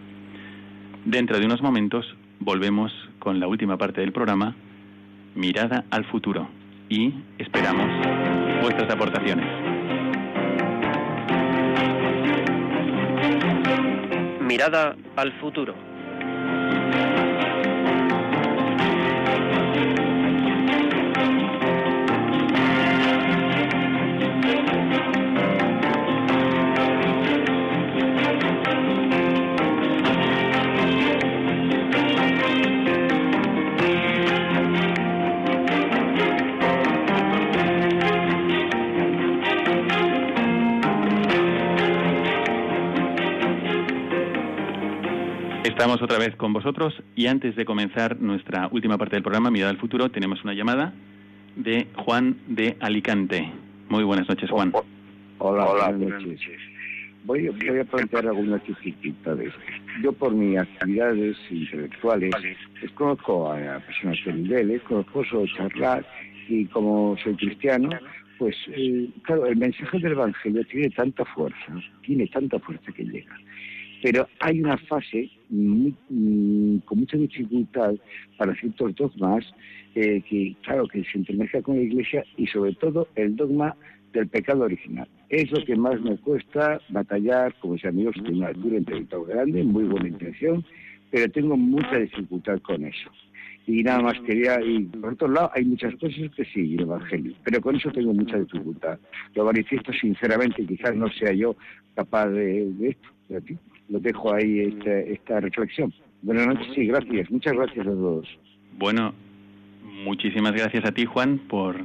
Dentro 1.05 1.39
de 1.39 1.47
unos 1.47 1.63
momentos 1.63 2.17
volvemos 2.41 2.93
con 3.19 3.41
la 3.41 3.47
última 3.47 3.77
parte 3.77 4.01
del 4.01 4.13
programa, 4.13 4.55
Mirada 5.35 5.85
al 5.91 6.05
futuro, 6.07 6.49
y 6.89 7.15
esperamos 7.39 7.89
vuestras 8.63 8.91
aportaciones. 8.91 9.47
Mirada 14.41 14.97
al 15.17 15.33
futuro. 15.41 15.75
Estamos 45.79 46.03
otra 46.03 46.19
vez 46.19 46.35
con 46.35 46.53
vosotros 46.53 46.93
y 47.15 47.29
antes 47.29 47.55
de 47.55 47.65
comenzar 47.65 48.21
nuestra 48.21 48.69
última 48.73 48.99
parte 48.99 49.15
del 49.15 49.23
programa, 49.23 49.49
Mirada 49.49 49.71
al 49.71 49.79
Futuro, 49.79 50.09
tenemos 50.09 50.43
una 50.43 50.53
llamada 50.53 50.93
de 51.55 51.87
Juan 51.95 52.37
de 52.49 52.77
Alicante. 52.81 53.53
Muy 53.89 54.03
buenas 54.03 54.29
noches, 54.29 54.51
Juan. 54.51 54.73
Hola, 55.39 55.67
Hola 55.67 55.91
buenas 55.93 56.27
noches. 56.27 56.59
Voy, 57.23 57.49
voy 57.51 57.79
a 57.79 57.85
plantear 57.85 58.27
algunas 58.27 58.61
dificultades. 58.67 59.55
Yo 60.03 60.13
por 60.13 60.33
mis 60.33 60.59
actividades 60.59 61.37
intelectuales 61.49 62.35
conozco 62.97 63.53
a 63.53 63.79
personas 63.79 64.19
de 64.27 64.33
niveles, 64.33 64.83
conozco 64.83 65.23
charlar 65.57 66.05
y 66.49 66.65
como 66.67 67.17
soy 67.23 67.37
cristiano, 67.37 67.91
pues 68.37 68.57
eh, 68.73 69.11
claro, 69.23 69.47
el 69.47 69.57
mensaje 69.57 70.01
del 70.01 70.11
Evangelio 70.11 70.65
tiene 70.65 70.91
tanta 70.91 71.25
fuerza, 71.25 71.81
tiene 72.03 72.27
tanta 72.27 72.59
fuerza 72.59 72.91
que 72.91 73.05
llega. 73.05 73.37
Pero 74.03 74.29
hay 74.41 74.61
una 74.61 74.79
fase 74.79 75.31
mm, 75.51 76.79
con 76.85 77.01
mucha 77.01 77.17
dificultad 77.17 77.95
para 78.37 78.55
ciertos 78.55 78.95
dogmas 78.95 79.45
eh, 79.95 80.23
que, 80.29 80.55
claro, 80.63 80.87
que 80.87 81.03
se 81.05 81.19
entremezcla 81.19 81.63
con 81.63 81.77
la 81.77 81.83
Iglesia 81.83 82.25
y 82.37 82.47
sobre 82.47 82.75
todo 82.75 83.09
el 83.17 83.35
dogma 83.35 83.75
del 84.13 84.29
pecado 84.29 84.65
original. 84.65 85.09
Es 85.29 85.51
lo 85.51 85.65
que 85.65 85.77
más 85.77 86.01
me 86.01 86.17
cuesta 86.19 86.81
batallar, 86.91 87.55
como 87.61 87.75
mis 87.75 87.85
amigos, 87.85 88.15
tengo 88.15 88.39
una 88.39 88.49
altura 88.49 88.79
intelectual 88.79 89.25
grande, 89.27 89.65
muy 89.65 89.85
buena 89.85 90.09
intención, 90.09 90.65
pero 91.11 91.31
tengo 91.31 91.57
mucha 91.57 91.99
dificultad 91.99 92.61
con 92.61 92.85
eso. 92.85 93.11
Y 93.67 93.83
nada 93.83 94.01
más 94.01 94.19
quería, 94.21 94.59
y 94.63 94.81
por 94.85 95.13
otro 95.13 95.29
lado, 95.29 95.51
hay 95.55 95.65
muchas 95.65 95.95
cosas 95.97 96.31
que 96.35 96.45
sí, 96.47 96.75
el 96.75 96.83
Evangelio, 96.83 97.35
pero 97.45 97.61
con 97.61 97.77
eso 97.77 97.91
tengo 97.91 98.15
mucha 98.15 98.39
dificultad. 98.39 98.99
Lo 99.35 99.45
manifiesto 99.45 99.93
sinceramente, 99.93 100.65
quizás 100.65 100.95
no 100.95 101.11
sea 101.11 101.33
yo 101.33 101.55
capaz 101.95 102.29
de, 102.29 102.71
esto, 102.81 103.09
pero 103.29 103.41
ti 103.43 103.59
lo 103.89 104.01
dejo 104.01 104.35
ahí 104.35 104.61
esta, 104.61 104.99
esta 105.01 105.41
reflexión. 105.41 105.93
Buenas 106.23 106.47
noches, 106.47 106.67
sí, 106.75 106.87
gracias, 106.87 107.31
muchas 107.31 107.53
gracias 107.55 107.87
a 107.87 107.91
todos. 107.91 108.27
Bueno, 108.77 109.15
muchísimas 110.05 110.53
gracias 110.53 110.85
a 110.85 110.93
ti, 110.93 111.05
Juan, 111.05 111.39
por 111.39 111.77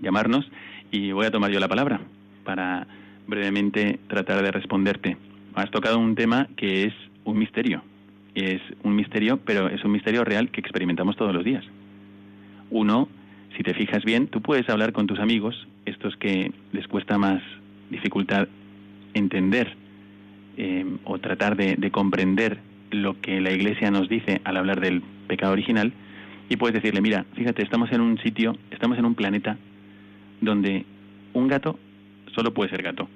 llamarnos 0.00 0.50
y 0.90 1.12
voy 1.12 1.26
a 1.26 1.30
tomar 1.30 1.50
yo 1.50 1.60
la 1.60 1.68
palabra 1.68 2.00
para 2.44 2.86
brevemente 3.26 3.98
tratar 4.08 4.42
de 4.42 4.50
responderte. 4.50 5.16
Has 5.54 5.70
tocado 5.70 5.98
un 5.98 6.14
tema 6.14 6.48
que 6.56 6.84
es 6.84 6.94
un 7.24 7.38
misterio 7.38 7.82
es 8.38 8.62
un 8.84 8.94
misterio, 8.94 9.38
pero 9.38 9.68
es 9.68 9.84
un 9.84 9.90
misterio 9.90 10.24
real 10.24 10.50
que 10.50 10.60
experimentamos 10.60 11.16
todos 11.16 11.34
los 11.34 11.44
días. 11.44 11.64
Uno, 12.70 13.08
si 13.56 13.62
te 13.62 13.74
fijas 13.74 14.04
bien, 14.04 14.28
tú 14.28 14.40
puedes 14.40 14.68
hablar 14.68 14.92
con 14.92 15.06
tus 15.06 15.18
amigos, 15.18 15.66
estos 15.86 16.16
que 16.16 16.52
les 16.72 16.86
cuesta 16.86 17.18
más 17.18 17.42
dificultad 17.90 18.46
entender 19.14 19.76
eh, 20.58 20.84
o 21.04 21.18
tratar 21.18 21.56
de, 21.56 21.76
de 21.76 21.90
comprender 21.90 22.58
lo 22.90 23.18
que 23.20 23.40
la 23.40 23.52
Iglesia 23.52 23.90
nos 23.90 24.08
dice 24.08 24.42
al 24.44 24.58
hablar 24.58 24.80
del 24.80 25.02
pecado 25.26 25.52
original, 25.52 25.92
y 26.48 26.56
puedes 26.56 26.74
decirle, 26.74 27.00
mira, 27.00 27.24
fíjate, 27.34 27.62
estamos 27.62 27.92
en 27.92 28.00
un 28.00 28.18
sitio, 28.18 28.56
estamos 28.70 28.98
en 28.98 29.04
un 29.04 29.14
planeta 29.14 29.56
donde 30.40 30.84
un 31.34 31.48
gato 31.48 31.78
solo 32.34 32.54
puede 32.54 32.70
ser 32.70 32.82
gato 32.82 33.08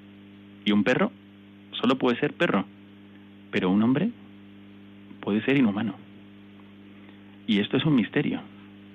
y 0.65 0.71
un 0.71 0.83
perro 0.83 1.11
solo 1.71 1.97
puede 1.97 2.19
ser 2.19 2.33
perro, 2.33 2.65
pero 3.51 3.69
un 3.69 3.81
hombre 3.81 4.09
puede 5.21 5.43
ser 5.43 5.57
inhumano. 5.57 5.95
Y 7.47 7.59
esto 7.59 7.77
es 7.77 7.85
un 7.85 7.95
misterio. 7.95 8.41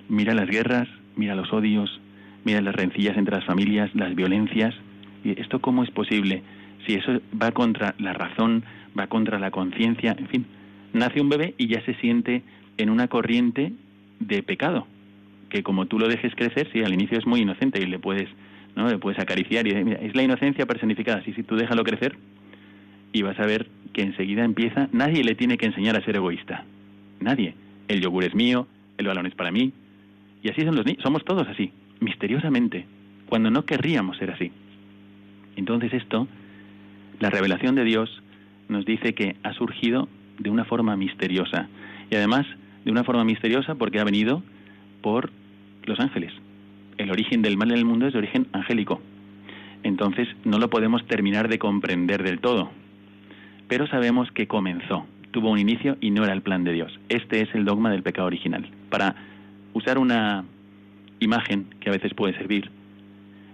Mira 0.07 0.33
las 0.33 0.47
guerras, 0.47 0.87
mira 1.15 1.35
los 1.35 1.51
odios, 1.53 1.99
mira 2.45 2.61
las 2.61 2.75
rencillas 2.75 3.17
entre 3.17 3.35
las 3.35 3.45
familias, 3.45 3.93
las 3.93 4.15
violencias. 4.15 4.73
¿Y 5.23 5.39
esto 5.39 5.59
cómo 5.59 5.83
es 5.83 5.91
posible? 5.91 6.41
Si 6.85 6.93
eso 6.93 7.21
va 7.41 7.51
contra 7.51 7.95
la 7.99 8.13
razón, 8.13 8.63
va 8.97 9.07
contra 9.07 9.39
la 9.39 9.51
conciencia, 9.51 10.15
en 10.17 10.27
fin. 10.27 10.45
Nace 10.93 11.21
un 11.21 11.29
bebé 11.29 11.53
y 11.57 11.67
ya 11.67 11.83
se 11.85 11.93
siente 11.95 12.43
en 12.77 12.89
una 12.89 13.07
corriente 13.07 13.73
de 14.19 14.43
pecado, 14.43 14.87
que 15.49 15.63
como 15.63 15.85
tú 15.85 15.99
lo 15.99 16.07
dejes 16.07 16.33
crecer, 16.35 16.69
sí, 16.71 16.81
al 16.83 16.93
inicio 16.93 17.17
es 17.17 17.25
muy 17.25 17.41
inocente 17.41 17.81
y 17.81 17.85
le 17.85 17.99
puedes, 17.99 18.29
¿no? 18.75 18.87
Le 18.89 18.97
puedes 18.97 19.19
acariciar 19.19 19.67
y 19.67 19.83
mira, 19.83 19.99
es 19.99 20.15
la 20.15 20.23
inocencia 20.23 20.65
personificada. 20.65 21.23
Sí, 21.23 21.33
sí, 21.33 21.43
tú 21.43 21.55
déjalo 21.55 21.83
crecer 21.83 22.15
y 23.11 23.21
vas 23.21 23.39
a 23.39 23.45
ver 23.45 23.67
que 23.93 24.01
enseguida 24.01 24.43
empieza, 24.43 24.87
nadie 24.91 25.23
le 25.23 25.35
tiene 25.35 25.57
que 25.57 25.65
enseñar 25.65 25.95
a 25.95 26.03
ser 26.03 26.15
egoísta. 26.15 26.63
Nadie. 27.19 27.55
El 27.87 28.01
yogur 28.01 28.23
es 28.23 28.35
mío, 28.35 28.67
el 28.97 29.07
balón 29.07 29.25
es 29.25 29.35
para 29.35 29.51
mí. 29.51 29.73
Y 30.43 30.49
así 30.49 30.61
son 30.61 30.75
los 30.75 30.85
niños. 30.85 31.01
Somos 31.03 31.25
todos 31.25 31.47
así, 31.47 31.71
misteriosamente, 31.99 32.85
cuando 33.27 33.49
no 33.49 33.65
querríamos 33.65 34.17
ser 34.17 34.31
así. 34.31 34.51
Entonces 35.55 35.91
esto, 35.93 36.27
la 37.19 37.29
revelación 37.29 37.75
de 37.75 37.83
Dios 37.83 38.21
nos 38.67 38.85
dice 38.85 39.13
que 39.13 39.35
ha 39.43 39.53
surgido 39.53 40.07
de 40.37 40.49
una 40.49 40.65
forma 40.65 40.95
misteriosa. 40.95 41.67
Y 42.09 42.15
además, 42.15 42.45
de 42.85 42.91
una 42.91 43.03
forma 43.03 43.23
misteriosa 43.23 43.75
porque 43.75 43.99
ha 43.99 44.03
venido 44.03 44.43
por 45.01 45.31
los 45.85 45.99
ángeles. 45.99 46.33
El 46.97 47.11
origen 47.11 47.41
del 47.41 47.57
mal 47.57 47.71
en 47.71 47.77
el 47.77 47.85
mundo 47.85 48.07
es 48.07 48.13
de 48.13 48.19
origen 48.19 48.47
angélico. 48.53 49.01
Entonces 49.83 50.27
no 50.43 50.59
lo 50.59 50.69
podemos 50.69 51.05
terminar 51.07 51.47
de 51.47 51.59
comprender 51.59 52.23
del 52.23 52.39
todo 52.39 52.69
pero 53.69 53.87
sabemos 53.87 54.29
que 54.31 54.47
comenzó, 54.47 55.05
tuvo 55.31 55.51
un 55.51 55.59
inicio 55.59 55.95
y 56.01 56.09
no 56.09 56.25
era 56.25 56.33
el 56.33 56.41
plan 56.41 56.65
de 56.65 56.73
Dios. 56.73 56.99
Este 57.07 57.41
es 57.41 57.53
el 57.53 57.63
dogma 57.63 57.91
del 57.91 58.03
pecado 58.03 58.27
original. 58.27 58.67
Para 58.89 59.15
usar 59.73 59.99
una 59.99 60.43
imagen 61.19 61.67
que 61.79 61.89
a 61.89 61.93
veces 61.93 62.13
puede 62.15 62.33
servir, 62.33 62.69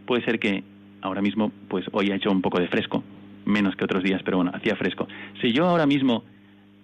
puede 0.07 0.23
ser 0.23 0.39
que 0.39 0.63
ahora 1.01 1.21
mismo, 1.21 1.51
pues 1.67 1.85
hoy 1.91 2.11
ha 2.11 2.15
hecho 2.15 2.31
un 2.31 2.41
poco 2.41 2.59
de 2.59 2.69
fresco, 2.69 3.03
menos 3.45 3.75
que 3.75 3.83
otros 3.85 4.03
días, 4.03 4.21
pero 4.23 4.37
bueno, 4.37 4.51
hacía 4.53 4.75
fresco. 4.75 5.07
Si 5.41 5.53
yo 5.53 5.67
ahora 5.67 5.85
mismo 5.85 6.23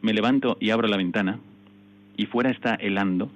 me 0.01 0.13
levanto 0.13 0.57
y 0.59 0.69
abro 0.69 0.87
la 0.87 0.97
ventana 0.97 1.39
y 2.17 2.25
fuera 2.25 2.49
está 2.49 2.75
helando, 2.75 3.31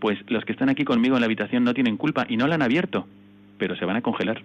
pues 0.00 0.18
los 0.28 0.44
que 0.44 0.52
están 0.52 0.68
aquí 0.68 0.84
conmigo 0.84 1.16
en 1.16 1.20
la 1.20 1.26
habitación 1.26 1.64
no 1.64 1.74
tienen 1.74 1.96
culpa 1.96 2.26
y 2.28 2.36
no 2.36 2.46
la 2.46 2.54
han 2.54 2.62
abierto, 2.62 3.06
pero 3.58 3.76
se 3.76 3.84
van 3.84 3.96
a 3.96 4.02
congelar. 4.02 4.42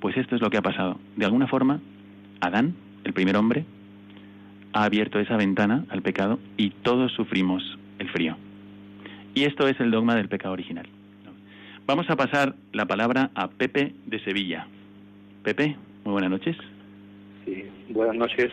Pues 0.00 0.16
esto 0.16 0.34
es 0.34 0.42
lo 0.42 0.50
que 0.50 0.58
ha 0.58 0.62
pasado. 0.62 0.98
De 1.16 1.24
alguna 1.24 1.46
forma, 1.46 1.80
Adán 2.40 2.74
el 3.04 3.12
primer 3.12 3.36
hombre, 3.36 3.64
ha 4.72 4.84
abierto 4.84 5.20
esa 5.20 5.36
ventana 5.36 5.84
al 5.90 6.02
pecado 6.02 6.40
y 6.56 6.70
todos 6.70 7.12
sufrimos 7.12 7.62
el 7.98 8.08
frío. 8.10 8.36
Y 9.34 9.44
esto 9.44 9.68
es 9.68 9.78
el 9.80 9.90
dogma 9.90 10.16
del 10.16 10.28
pecado 10.28 10.54
original. 10.54 10.86
Vamos 11.86 12.08
a 12.08 12.16
pasar 12.16 12.54
la 12.72 12.86
palabra 12.86 13.30
a 13.34 13.48
Pepe 13.48 13.94
de 14.06 14.18
Sevilla. 14.24 14.66
Pepe, 15.42 15.76
muy 16.04 16.12
buenas 16.12 16.30
noches. 16.30 16.56
Sí, 17.44 17.64
buenas 17.90 18.16
noches. 18.16 18.52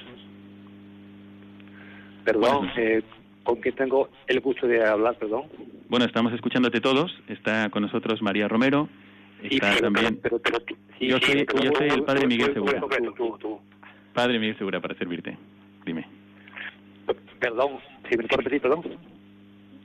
Perdón, 2.24 2.70
eh, 2.78 3.04
¿con 3.44 3.62
qué 3.62 3.72
tengo 3.72 4.10
el 4.28 4.40
gusto 4.40 4.68
de 4.68 4.86
hablar, 4.86 5.18
perdón? 5.18 5.44
Bueno, 5.90 6.06
estamos 6.06 6.34
escuchándote 6.34 6.80
todos. 6.82 7.12
Está 7.28 7.70
con 7.70 7.84
nosotros 7.84 8.22
María 8.22 8.48
Romero. 8.48 8.88
Está 9.44 9.76
también... 9.78 10.20
yo, 11.00 11.18
soy, 11.20 11.46
yo 11.64 11.72
soy 11.76 11.90
el 11.90 12.04
padre 12.04 12.28
Miguel 12.28 12.54
Segura. 12.54 12.82
Padre 14.14 14.40
Miguel 14.40 14.58
Segura, 14.58 14.80
para 14.80 14.96
servirte. 14.96 15.38
Dime. 15.86 16.06
Perdón, 17.40 17.80
si 18.10 18.18
me 18.18 18.24
puedo 18.24 18.38
repetir, 18.38 18.62
perdón. 18.62 18.84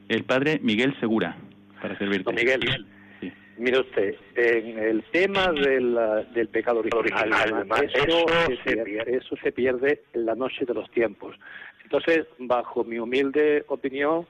El 0.08 0.24
padre 0.24 0.60
Miguel 0.62 0.94
Segura, 1.00 1.36
para 1.80 1.96
servirte. 1.98 2.32
Miguel, 2.32 2.60
sí. 2.62 2.84
Mire 3.58 3.80
usted, 3.80 4.14
en 4.34 4.78
el 4.78 5.02
tema 5.10 5.52
del, 5.52 5.98
del 6.34 6.48
pecado 6.48 6.80
original, 6.80 7.66
eso, 7.94 8.26
se 8.64 8.76
pierde, 8.76 9.16
eso 9.16 9.36
se 9.42 9.52
pierde 9.52 10.02
en 10.12 10.26
la 10.26 10.34
noche 10.34 10.64
de 10.64 10.74
los 10.74 10.90
tiempos. 10.90 11.36
Entonces, 11.82 12.26
bajo 12.38 12.84
mi 12.84 12.98
humilde 12.98 13.64
opinión, 13.68 14.26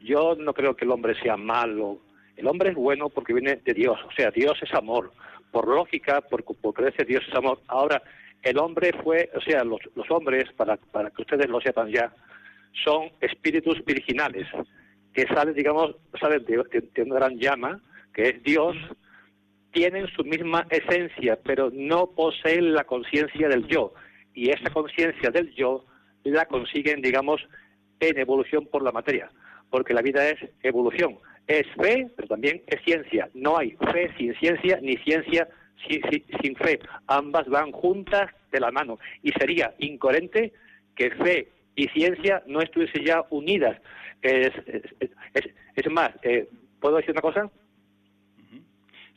yo 0.00 0.34
no 0.36 0.54
creo 0.54 0.74
que 0.74 0.84
el 0.84 0.90
hombre 0.90 1.14
sea 1.20 1.36
malo. 1.36 1.98
El 2.36 2.46
hombre 2.46 2.70
es 2.70 2.74
bueno 2.74 3.08
porque 3.08 3.32
viene 3.32 3.56
de 3.64 3.74
Dios, 3.74 3.98
o 4.06 4.12
sea, 4.12 4.30
Dios 4.30 4.58
es 4.62 4.72
amor. 4.74 5.12
Por 5.50 5.68
lógica, 5.68 6.20
por, 6.22 6.44
por 6.44 7.06
Dios 7.06 7.22
es 7.28 7.34
amor. 7.34 7.60
Ahora, 7.68 8.02
el 8.42 8.58
hombre 8.58 8.92
fue, 9.02 9.30
o 9.34 9.40
sea, 9.40 9.64
los, 9.64 9.80
hombres, 10.10 10.52
para, 10.56 10.76
para 10.76 11.10
que 11.10 11.22
ustedes 11.22 11.48
lo 11.48 11.60
sepan 11.60 11.88
ya, 11.88 12.12
son 12.84 13.10
espíritus 13.20 13.84
virginales, 13.84 14.46
que 15.12 15.26
salen, 15.26 15.54
digamos, 15.54 15.96
salen 16.20 16.44
de, 16.44 17.02
una 17.02 17.14
gran 17.14 17.38
llama, 17.38 17.80
que 18.14 18.30
es 18.30 18.42
Dios, 18.42 18.76
tienen 19.72 20.06
su 20.08 20.24
misma 20.24 20.66
esencia, 20.70 21.38
pero 21.44 21.70
no 21.72 22.06
poseen 22.06 22.72
la 22.72 22.84
conciencia 22.84 23.48
del 23.48 23.66
yo. 23.66 23.92
Y 24.32 24.50
esa 24.50 24.70
conciencia 24.70 25.30
del 25.30 25.52
yo 25.54 25.84
la 26.22 26.46
consiguen, 26.46 27.02
digamos, 27.02 27.46
en 28.00 28.18
evolución 28.18 28.66
por 28.66 28.82
la 28.82 28.92
materia, 28.92 29.30
porque 29.70 29.94
la 29.94 30.02
vida 30.02 30.28
es 30.28 30.38
evolución. 30.62 31.18
Es 31.46 31.66
fe, 31.76 32.08
pero 32.16 32.28
también 32.28 32.62
es 32.66 32.82
ciencia. 32.84 33.28
No 33.34 33.58
hay 33.58 33.76
fe 33.92 34.10
sin 34.16 34.34
ciencia, 34.36 34.78
ni 34.80 34.96
ciencia 34.98 35.48
sin 35.88 36.56
fe. 36.56 36.78
Ambas 37.06 37.46
van 37.48 37.72
juntas 37.72 38.30
de 38.50 38.60
la 38.60 38.70
mano. 38.70 38.98
Y 39.22 39.32
sería 39.32 39.74
incoherente 39.78 40.52
que 40.94 41.10
fe 41.10 41.48
y 41.76 41.88
ciencia 41.88 42.42
no 42.46 42.60
estuviesen 42.60 43.04
ya 43.04 43.24
unidas. 43.30 43.76
Es, 44.22 44.52
es, 45.74 45.90
más, 45.90 46.10
eh, 46.22 46.48
¿puedo 46.80 46.96
decir 46.96 47.10
una 47.10 47.20
cosa? 47.20 47.50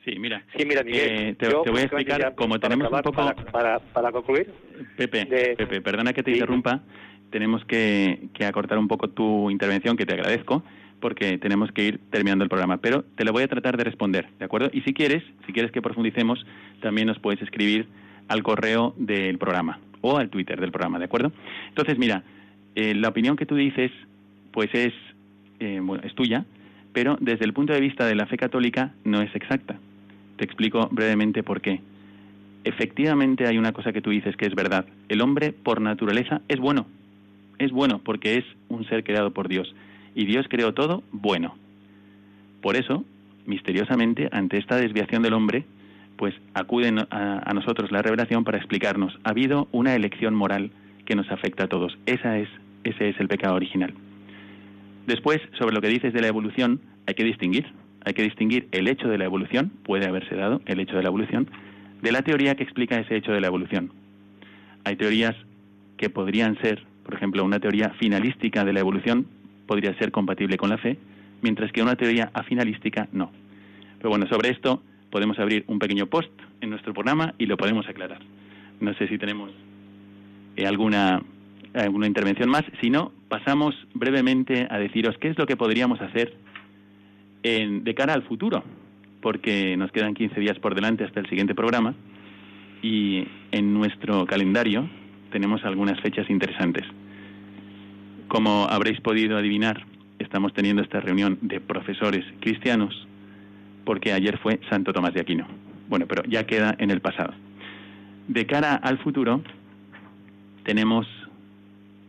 Sí, 0.08 0.18
mira. 0.20 0.42
Sí, 0.56 0.64
mira, 0.66 0.84
eh, 0.86 1.36
te, 1.38 1.50
voy 1.50 1.82
a 1.82 1.84
explicar, 1.84 2.34
como 2.36 2.58
tenemos 2.62 2.90
un 2.90 3.02
poco... 3.02 3.26
Para, 3.52 3.80
para, 3.80 4.12
concluir. 4.14 4.54
Pepe, 4.96 5.26
Pepe, 5.58 5.82
perdona 5.82 6.14
que 6.14 6.24
te 6.24 6.32
interrumpa, 6.32 6.82
tenemos 7.30 7.66
que, 7.66 8.30
que 8.34 8.46
acortar 8.46 8.78
un 8.78 8.88
poco 8.88 9.10
tu 9.10 9.52
intervención, 9.52 9.98
que 9.98 10.06
te 10.06 10.14
agradezco, 10.14 10.64
porque 11.02 11.38
tenemos 11.40 11.74
que 11.74 11.84
ir 11.84 12.00
terminando 12.10 12.46
el 12.46 12.50
programa. 12.50 12.78
Pero 12.78 13.04
te 13.18 13.26
lo 13.26 13.34
voy 13.34 13.44
a 13.44 13.50
tratar 13.50 13.76
de 13.76 13.84
responder, 13.84 14.30
¿de 14.40 14.46
acuerdo? 14.46 14.70
Y 14.72 14.80
si 14.84 14.94
quieres, 14.94 15.24
si 15.46 15.52
quieres 15.52 15.74
que 15.74 15.82
profundicemos, 15.82 16.46
también 16.82 17.08
nos 17.08 17.20
puedes 17.20 17.42
escribir 17.42 17.90
al 18.30 18.44
correo 18.44 18.94
del 18.96 19.38
programa 19.38 19.82
o 20.00 20.18
al 20.18 20.30
Twitter 20.30 20.62
del 20.62 20.72
programa, 20.72 21.00
¿de 21.00 21.06
acuerdo? 21.06 21.34
Entonces, 21.68 21.98
mira, 21.98 22.24
eh, 22.76 22.96
la 22.96 23.10
opinión 23.10 23.36
que 23.36 23.46
tú 23.46 23.56
dices, 23.56 23.92
pues 24.54 24.70
es, 24.74 24.94
eh, 25.60 25.82
bueno, 25.84 26.02
es 26.06 26.16
tuya, 26.16 26.46
pero 26.94 27.18
desde 27.20 27.44
el 27.44 27.52
punto 27.52 27.74
de 27.74 27.82
vista 27.82 28.06
de 28.06 28.16
la 28.16 28.26
fe 28.26 28.38
católica 28.38 28.94
no 29.04 29.22
es 29.22 29.36
exacta. 29.36 29.78
Te 30.38 30.46
explico 30.46 30.88
brevemente 30.92 31.44
por 31.44 31.62
qué. 31.62 31.82
Efectivamente 32.64 33.48
hay 33.48 33.58
una 33.58 33.72
cosa 33.72 33.94
que 33.94 34.02
tú 34.02 34.10
dices 34.10 34.36
que 34.36 34.46
es 34.46 34.56
verdad. 34.56 34.86
El 35.10 35.22
hombre 35.22 35.52
por 35.52 35.82
naturaleza 35.82 36.42
es 36.48 36.60
bueno. 36.60 36.86
Es 37.60 37.72
bueno 37.72 38.00
porque 38.04 38.38
es 38.38 38.46
un 38.70 38.86
ser 38.88 39.04
creado 39.04 39.32
por 39.32 39.48
Dios. 39.48 39.74
Y 40.16 40.26
Dios 40.26 40.48
creó 40.50 40.74
todo 40.74 41.04
bueno. 41.12 41.56
Por 42.62 42.76
eso, 42.76 43.06
misteriosamente, 43.46 44.30
ante 44.32 44.58
esta 44.58 44.76
desviación 44.76 45.24
del 45.24 45.34
hombre, 45.34 45.66
pues 46.18 46.36
acude 46.54 46.94
a, 47.12 47.54
nosotros 47.54 47.92
la 47.92 48.02
revelación 48.02 48.44
para 48.44 48.58
explicarnos, 48.58 49.18
ha 49.24 49.30
habido 49.30 49.68
una 49.72 49.96
elección 49.96 50.36
moral 50.36 50.72
que 51.06 51.16
nos 51.16 51.32
afecta 51.32 51.66
a 51.66 51.68
todos. 51.68 51.98
Esa 52.06 52.38
es, 52.40 52.50
ese 52.84 53.10
es 53.10 53.20
el 53.20 53.28
pecado 53.28 53.56
original. 53.56 53.94
Después, 55.06 55.40
sobre 55.58 55.74
lo 55.74 55.82
que 55.82 55.88
dices 55.88 56.14
de 56.14 56.22
la 56.22 56.28
evolución, 56.28 56.82
hay 57.06 57.14
que 57.14 57.24
distinguir. 57.24 57.68
Hay 58.08 58.14
que 58.14 58.24
distinguir 58.24 58.70
el 58.72 58.88
hecho 58.88 59.10
de 59.10 59.18
la 59.18 59.26
evolución, 59.26 59.70
puede 59.84 60.08
haberse 60.08 60.34
dado 60.34 60.62
el 60.66 60.80
hecho 60.80 60.96
de 60.96 61.02
la 61.04 61.10
evolución, 61.10 61.50
de 62.02 62.14
la 62.14 62.22
teoría 62.22 62.56
que 62.56 62.64
explica 62.64 62.98
ese 62.98 63.18
hecho 63.18 63.34
de 63.34 63.42
la 63.42 63.48
evolución. 63.48 63.92
Hay 64.86 64.96
teorías 64.96 65.36
que 65.98 66.10
podrían 66.10 66.58
ser, 66.62 66.86
por 67.04 67.16
ejemplo, 67.16 67.44
una 67.44 67.60
teoría 67.60 67.90
finalística 68.00 68.64
de 68.64 68.72
la 68.72 68.80
evolución 68.80 69.28
podría 69.66 69.94
ser 69.98 70.14
compatible 70.14 70.56
con 70.56 70.70
la 70.70 70.78
fe, 70.78 70.98
mientras 71.42 71.70
que 71.74 71.82
una 71.82 71.98
teoría 71.98 72.32
afinalística 72.34 73.10
no. 73.12 73.30
Pero 73.98 74.10
bueno, 74.10 74.26
sobre 74.28 74.52
esto 74.52 74.82
podemos 75.10 75.38
abrir 75.38 75.66
un 75.68 75.78
pequeño 75.78 76.08
post 76.08 76.32
en 76.62 76.70
nuestro 76.70 76.94
programa 76.94 77.34
y 77.38 77.46
lo 77.46 77.58
podemos 77.58 77.90
aclarar. 77.90 78.22
No 78.80 78.94
sé 78.94 79.10
si 79.10 79.18
tenemos 79.18 79.52
eh, 80.56 80.66
alguna, 80.66 81.22
alguna 81.74 82.08
intervención 82.08 82.50
más. 82.50 82.64
Si 82.80 82.90
no, 82.90 83.12
pasamos 83.28 83.76
brevemente 83.94 84.66
a 84.70 84.80
deciros 84.80 85.18
qué 85.18 85.28
es 85.28 85.38
lo 85.38 85.46
que 85.46 85.58
podríamos 85.58 86.00
hacer 86.00 86.47
de 87.48 87.96
cara 87.96 88.14
al 88.14 88.24
futuro, 88.24 88.64
porque 89.22 89.78
nos 89.78 89.92
quedan 89.92 90.14
15 90.14 90.40
días 90.40 90.60
por 90.60 90.76
delante 90.76 91.04
hasta 91.04 91.20
el 91.20 91.30
siguiente 91.30 91.56
programa 91.56 91.96
y 92.82 93.28
en 93.52 93.74
nuestro 93.74 94.26
calendario 94.26 94.90
tenemos 95.32 95.64
algunas 95.64 96.00
fechas 96.02 96.30
interesantes. 96.30 96.86
Como 98.28 98.68
habréis 98.70 99.00
podido 99.02 99.38
adivinar, 99.38 99.86
estamos 100.20 100.54
teniendo 100.54 100.82
esta 100.82 101.00
reunión 101.00 101.40
de 101.42 101.62
profesores 101.62 102.26
cristianos 102.40 103.08
porque 103.86 104.12
ayer 104.12 104.38
fue 104.40 104.60
Santo 104.70 104.92
Tomás 104.92 105.14
de 105.14 105.22
Aquino. 105.22 105.48
Bueno, 105.88 106.06
pero 106.08 106.24
ya 106.24 106.46
queda 106.46 106.76
en 106.78 106.92
el 106.92 107.00
pasado. 107.00 107.34
De 108.28 108.46
cara 108.46 108.76
al 108.76 108.98
futuro, 108.98 109.42
tenemos 110.64 111.08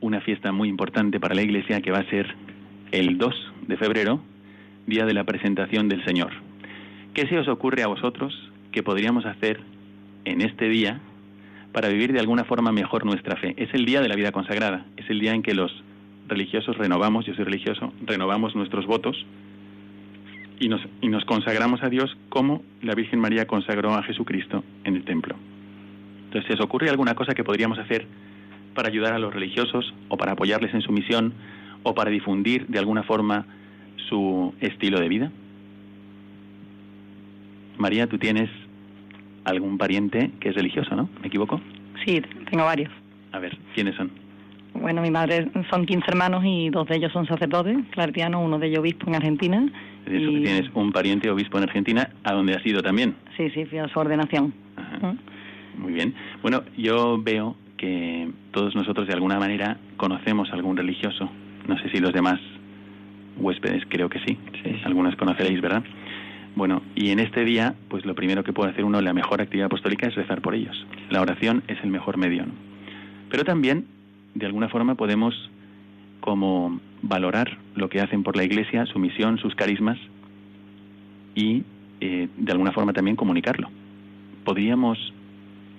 una 0.00 0.20
fiesta 0.20 0.50
muy 0.50 0.68
importante 0.68 1.20
para 1.20 1.34
la 1.34 1.42
Iglesia 1.42 1.80
que 1.80 1.92
va 1.92 1.98
a 1.98 2.10
ser 2.10 2.34
el 2.90 3.18
2 3.18 3.52
de 3.68 3.76
febrero, 3.76 4.20
día 4.88 5.04
de 5.04 5.12
la 5.12 5.24
presentación 5.24 5.88
del 5.88 6.02
Señor. 6.04 6.32
¿Qué 7.12 7.26
se 7.26 7.38
os 7.38 7.46
ocurre 7.48 7.82
a 7.82 7.88
vosotros 7.88 8.34
que 8.72 8.82
podríamos 8.82 9.26
hacer 9.26 9.60
en 10.24 10.40
este 10.40 10.68
día 10.68 11.00
para 11.72 11.88
vivir 11.88 12.12
de 12.12 12.20
alguna 12.20 12.44
forma 12.44 12.72
mejor 12.72 13.04
nuestra 13.04 13.36
fe? 13.36 13.54
Es 13.58 13.68
el 13.74 13.84
día 13.84 14.00
de 14.00 14.08
la 14.08 14.16
vida 14.16 14.32
consagrada, 14.32 14.86
es 14.96 15.08
el 15.10 15.20
día 15.20 15.34
en 15.34 15.42
que 15.42 15.54
los 15.54 15.70
religiosos 16.26 16.76
renovamos, 16.78 17.26
yo 17.26 17.34
soy 17.34 17.44
religioso, 17.44 17.92
renovamos 18.06 18.56
nuestros 18.56 18.86
votos 18.86 19.26
y 20.58 20.68
nos, 20.68 20.80
y 21.02 21.08
nos 21.08 21.24
consagramos 21.26 21.82
a 21.82 21.90
Dios 21.90 22.16
como 22.30 22.62
la 22.82 22.94
Virgen 22.94 23.20
María 23.20 23.46
consagró 23.46 23.94
a 23.94 24.02
Jesucristo 24.02 24.64
en 24.84 24.96
el 24.96 25.04
templo. 25.04 25.36
Entonces, 26.24 26.48
¿se 26.48 26.54
os 26.54 26.60
ocurre 26.60 26.88
alguna 26.88 27.14
cosa 27.14 27.34
que 27.34 27.44
podríamos 27.44 27.78
hacer 27.78 28.06
para 28.74 28.88
ayudar 28.88 29.12
a 29.12 29.18
los 29.18 29.34
religiosos 29.34 29.92
o 30.08 30.16
para 30.16 30.32
apoyarles 30.32 30.72
en 30.72 30.80
su 30.80 30.92
misión 30.92 31.34
o 31.82 31.94
para 31.94 32.10
difundir 32.10 32.66
de 32.68 32.78
alguna 32.78 33.02
forma 33.02 33.46
su 34.08 34.54
estilo 34.60 35.00
de 35.00 35.08
vida? 35.08 35.30
María, 37.76 38.06
tú 38.06 38.18
tienes 38.18 38.50
algún 39.44 39.78
pariente 39.78 40.30
que 40.40 40.50
es 40.50 40.54
religioso, 40.54 40.94
¿no? 40.94 41.08
¿Me 41.20 41.28
equivoco? 41.28 41.60
Sí, 42.04 42.20
tengo 42.50 42.64
varios. 42.64 42.90
A 43.32 43.38
ver, 43.38 43.56
¿quiénes 43.74 43.94
son? 43.96 44.10
Bueno, 44.74 45.02
mi 45.02 45.10
madre 45.10 45.48
son 45.70 45.86
15 45.86 46.04
hermanos 46.08 46.44
y 46.44 46.70
dos 46.70 46.86
de 46.88 46.96
ellos 46.96 47.12
son 47.12 47.26
sacerdotes, 47.26 47.76
claretianos, 47.90 48.44
uno 48.44 48.58
de 48.58 48.68
ellos 48.68 48.80
obispo 48.80 49.08
en 49.08 49.16
Argentina. 49.16 49.68
Tienes 50.04 50.70
un 50.74 50.92
pariente 50.92 51.30
obispo 51.30 51.58
en 51.58 51.64
Argentina, 51.64 52.10
¿a 52.24 52.32
dónde 52.32 52.54
has 52.54 52.64
ido 52.64 52.82
también? 52.82 53.14
Sí, 53.36 53.50
sí, 53.50 53.64
fui 53.64 53.78
a 53.78 53.88
su 53.88 53.98
ordenación. 53.98 54.52
Muy 55.76 55.92
bien. 55.92 56.14
Bueno, 56.42 56.62
yo 56.76 57.20
veo 57.22 57.56
que 57.76 58.28
todos 58.52 58.74
nosotros 58.74 59.06
de 59.06 59.14
alguna 59.14 59.38
manera 59.38 59.78
conocemos 59.96 60.50
a 60.50 60.54
algún 60.54 60.76
religioso. 60.76 61.30
No 61.66 61.78
sé 61.78 61.90
si 61.90 61.98
los 62.00 62.12
demás 62.12 62.40
huéspedes, 63.38 63.84
creo 63.88 64.08
que 64.08 64.18
sí. 64.20 64.38
sí. 64.62 64.80
Algunos 64.84 65.16
conoceréis, 65.16 65.60
¿verdad? 65.60 65.82
Bueno, 66.54 66.82
y 66.94 67.10
en 67.10 67.20
este 67.20 67.44
día, 67.44 67.74
pues 67.88 68.04
lo 68.04 68.14
primero 68.14 68.42
que 68.42 68.52
puede 68.52 68.70
hacer 68.70 68.84
uno, 68.84 69.00
la 69.00 69.12
mejor 69.12 69.40
actividad 69.40 69.66
apostólica 69.66 70.08
es 70.08 70.14
rezar 70.14 70.40
por 70.40 70.54
ellos. 70.54 70.86
La 71.10 71.20
oración 71.20 71.62
es 71.68 71.78
el 71.82 71.90
mejor 71.90 72.16
medio. 72.16 72.44
Pero 73.30 73.44
también 73.44 73.86
de 74.34 74.46
alguna 74.46 74.68
forma 74.68 74.94
podemos 74.94 75.34
como 76.20 76.80
valorar 77.02 77.58
lo 77.74 77.88
que 77.88 78.00
hacen 78.00 78.22
por 78.22 78.36
la 78.36 78.44
Iglesia, 78.44 78.86
su 78.86 78.98
misión, 78.98 79.38
sus 79.38 79.54
carismas 79.54 79.98
y 81.34 81.62
eh, 82.00 82.28
de 82.36 82.52
alguna 82.52 82.72
forma 82.72 82.92
también 82.92 83.16
comunicarlo. 83.16 83.70
Podríamos 84.44 85.12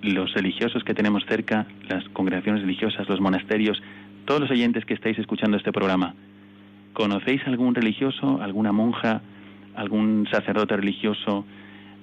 los 0.02 0.34
religiosos 0.34 0.84
que 0.84 0.94
tenemos 0.94 1.26
cerca, 1.26 1.68
las 1.90 2.08
congregaciones 2.10 2.62
religiosas, 2.62 3.10
los 3.10 3.20
monasterios, 3.20 3.82
todos 4.26 4.42
los 4.42 4.52
oyentes 4.52 4.86
que 4.86 4.94
estáis 4.94 5.20
escuchando 5.20 5.58
este 5.58 5.72
programa, 5.72 6.16
¿conocéis 7.00 7.42
algún 7.48 7.74
religioso, 7.76 8.42
alguna 8.42 8.74
monja, 8.74 9.22
algún 9.74 10.28
sacerdote 10.30 10.76
religioso, 10.76 11.46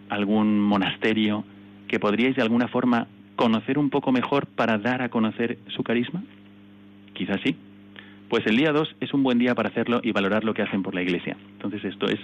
algún 0.08 0.58
monasterio 0.58 1.44
que 1.86 2.00
podríais 2.00 2.34
de 2.34 2.40
alguna 2.40 2.66
forma 2.66 3.06
conocer 3.36 3.76
un 3.76 3.90
poco 3.90 4.10
mejor 4.10 4.46
para 4.46 4.78
dar 4.78 5.02
a 5.02 5.10
conocer 5.10 5.58
su 5.66 5.82
carisma? 5.82 6.22
Quizás 7.12 7.42
sí. 7.44 7.54
Pues 8.30 8.46
el 8.46 8.56
día 8.56 8.72
2 8.72 8.96
es 9.00 9.12
un 9.12 9.22
buen 9.22 9.38
día 9.38 9.54
para 9.54 9.68
hacerlo 9.68 10.00
y 10.02 10.12
valorar 10.12 10.44
lo 10.44 10.54
que 10.54 10.62
hacen 10.62 10.82
por 10.82 10.94
la 10.94 11.02
Iglesia. 11.02 11.36
Entonces 11.52 11.84
esto 11.84 12.06
es 12.06 12.18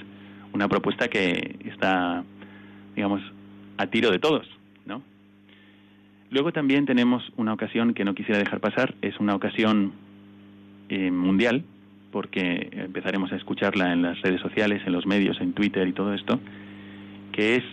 una 0.54 0.66
propuesta 0.66 1.08
que 1.08 1.58
está, 1.66 2.24
digamos, 2.96 3.20
a 3.76 3.86
tiro 3.88 4.10
de 4.10 4.18
todos, 4.18 4.48
¿no? 4.86 5.02
Luego 6.30 6.52
también 6.52 6.86
tenemos 6.86 7.22
una 7.36 7.52
ocasión 7.52 7.92
que 7.92 8.06
no 8.06 8.14
quisiera 8.14 8.38
dejar 8.38 8.60
pasar, 8.60 8.94
es 9.02 9.20
una 9.20 9.34
ocasión 9.34 9.92
eh, 10.88 11.10
mundial, 11.10 11.64
porque 12.12 12.68
empezaremos 12.72 13.32
a 13.32 13.36
escucharla 13.36 13.92
en 13.92 14.02
las 14.02 14.20
redes 14.20 14.40
sociales, 14.40 14.82
en 14.86 14.92
los 14.92 15.06
medios, 15.06 15.40
en 15.40 15.52
Twitter 15.54 15.88
y 15.88 15.92
todo 15.92 16.14
esto, 16.14 16.38
que 17.32 17.56
es 17.56 17.64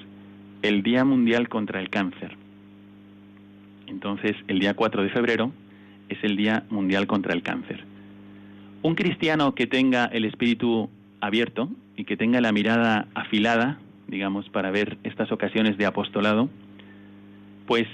el 0.64 0.82
Día 0.82 1.06
Mundial 1.06 1.48
contra 1.50 1.80
el 1.80 1.90
Cáncer. 1.90 2.36
Entonces, 3.88 4.36
el 4.48 4.60
día 4.60 4.74
4 4.74 5.04
de 5.04 5.10
febrero 5.10 5.52
es 6.08 6.18
el 6.24 6.38
Día 6.38 6.64
Mundial 6.70 7.06
contra 7.06 7.34
el 7.34 7.44
Cáncer. 7.44 7.84
Un 8.82 8.96
cristiano 8.96 9.54
que 9.56 9.68
tenga 9.68 10.06
el 10.06 10.26
espíritu 10.26 10.90
abierto 11.22 11.70
y 11.98 12.06
que 12.06 12.16
tenga 12.16 12.40
la 12.40 12.52
mirada 12.52 13.08
afilada, 13.14 13.78
digamos, 14.08 14.48
para 14.50 14.72
ver 14.72 14.98
estas 15.04 15.32
ocasiones 15.32 15.78
de 15.78 15.86
apostolado, 15.86 16.50
pues 17.68 17.88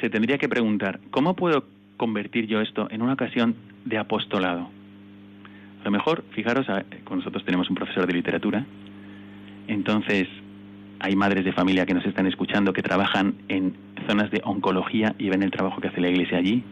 se 0.00 0.10
tendría 0.10 0.38
que 0.38 0.48
preguntar, 0.48 1.00
¿cómo 1.10 1.34
puedo 1.36 1.64
convertir 1.96 2.46
yo 2.46 2.60
esto 2.60 2.88
en 2.90 3.00
una 3.00 3.12
ocasión 3.12 3.54
de 3.84 3.98
apostolado? 3.98 4.68
Lo 5.84 5.90
mejor, 5.90 6.24
fijaros, 6.30 6.66
con 7.04 7.18
nosotros 7.18 7.44
tenemos 7.44 7.68
un 7.68 7.76
profesor 7.76 8.06
de 8.06 8.14
literatura, 8.14 8.64
entonces 9.68 10.28
hay 10.98 11.14
madres 11.14 11.44
de 11.44 11.52
familia 11.52 11.84
que 11.84 11.92
nos 11.92 12.06
están 12.06 12.26
escuchando 12.26 12.72
que 12.72 12.82
trabajan 12.82 13.34
en 13.48 13.74
zonas 14.08 14.30
de 14.30 14.40
oncología 14.44 15.14
y 15.18 15.28
ven 15.28 15.42
el 15.42 15.50
trabajo 15.50 15.82
que 15.82 15.88
hace 15.88 16.00
la 16.00 16.08
iglesia 16.08 16.38
allí, 16.38 16.64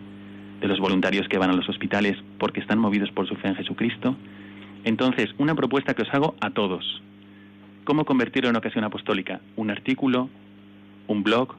de 0.63 0.69
los 0.69 0.81
voluntarios 0.81 1.29
que 1.29 1.37
van 1.37 1.51
a 1.51 1.53
los 1.53 1.69
hospitales 1.69 2.17
porque 2.39 2.61
están 2.61 2.79
movidos 2.79 3.11
por 3.11 3.29
su 3.29 3.37
fe 3.37 3.49
en 3.49 3.57
Jesucristo. 3.57 4.17
Entonces, 4.85 5.29
una 5.37 5.55
propuesta 5.55 5.93
que 5.93 6.03
os 6.03 6.15
hago 6.15 6.35
a 6.41 6.51
todos. 6.51 7.03
¿Cómo 7.85 8.07
convertirlo 8.07 8.49
en 8.49 8.57
ocasión 8.57 8.85
apostólica? 8.85 9.41
Un 9.57 9.71
artículo, 9.71 10.31
un 11.07 11.23
blog, 11.23 11.57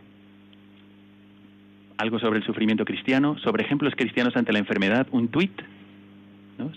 algo 1.97 2.17
sobre 2.17 2.39
el 2.39 2.45
sufrimiento 2.45 2.85
cristiano, 2.85 3.37
sobre 3.39 3.63
ejemplos 3.63 3.93
cristianos 3.95 4.35
ante 4.35 4.53
la 4.53 4.59
enfermedad, 4.59 5.05
un 5.11 5.27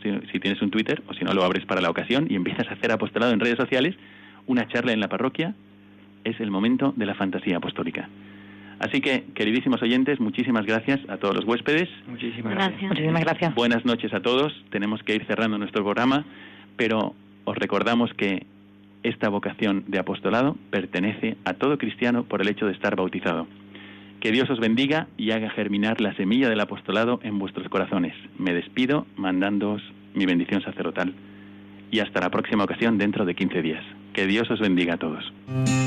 si, 0.03 0.41
tienes 0.41 0.61
un 0.63 0.71
Twitter 0.71 1.03
o 1.09 1.15
si 1.15 1.25
no 1.25 1.33
lo 1.33 1.45
abres 1.45 1.65
para 1.67 1.81
la 1.81 1.91
ocasión 1.91 2.27
y 2.29 2.35
empiezas 2.35 2.69
a 2.69 2.75
hacer 2.75 2.93
apostolado 2.93 3.33
en 3.33 3.41
redes 3.41 3.57
sociales, 3.57 3.95
una 4.47 4.67
charla 4.69 4.93
en 4.93 5.01
la 5.01 5.09
parroquia, 5.09 5.55
es 6.25 6.41
el 6.41 6.51
momento 6.51 6.93
de 6.97 7.07
la 7.07 7.15
fantasía 7.15 7.59
apostólica. 7.59 8.09
Así 8.79 9.01
que, 9.01 9.25
queridísimos 9.35 9.81
oyentes, 9.83 10.21
muchísimas 10.21 10.67
gracias 10.67 11.01
a 11.09 11.17
todos 11.17 11.35
los 11.35 11.45
huéspedes. 11.45 11.89
Muchísimas 12.07 12.55
Gracias. 12.55 12.91
Muchísimas 12.91 13.23
gracias. 13.23 13.55
Buenas 13.55 13.85
noches 13.87 14.13
a 14.13 14.21
todos. 14.21 14.53
Tenemos 14.71 15.03
que 15.03 15.15
ir 15.15 15.25
cerrando 15.27 15.57
nuestro 15.57 15.83
programa, 15.83 16.25
pero 16.77 17.15
os 17.45 17.57
recordamos 17.57 18.13
que 18.15 18.45
esta 19.03 19.29
vocación 19.29 19.85
de 19.87 19.99
apostolado 19.99 20.57
pertenece 20.71 21.37
a 21.45 21.55
todo 21.55 21.79
cristiano 21.79 22.25
por 22.25 22.43
el 22.43 22.49
hecho 22.49 22.67
de 22.67 22.73
estar 22.73 22.97
bautizado. 22.97 23.47
Que 24.27 24.33
Dios 24.33 24.51
os 24.51 24.59
bendiga 24.59 25.07
y 25.17 25.31
haga 25.31 25.51
germinar 25.51 26.01
la 26.01 26.13
semilla 26.17 26.49
del 26.49 26.59
apostolado 26.59 27.21
en 27.23 27.39
vuestros 27.39 27.69
corazones. 27.69 28.13
Me 28.37 28.55
despido 28.55 29.07
mandándoos 29.15 29.81
mi 30.15 30.27
bendición 30.27 30.61
sacerdotal. 30.63 31.15
Y 31.93 32.01
hasta 32.01 32.21
la 32.21 32.29
próxima 32.29 32.65
ocasión 32.65 32.99
dentro 32.99 33.25
de 33.25 33.37
15 33.37 33.63
días. 33.63 33.85
Que 34.15 34.27
Dios 34.27 34.51
os 34.51 34.59
bendiga 34.59 34.95
a 34.95 34.97
todos. 34.97 35.33
Mm-hmm. 35.47 35.87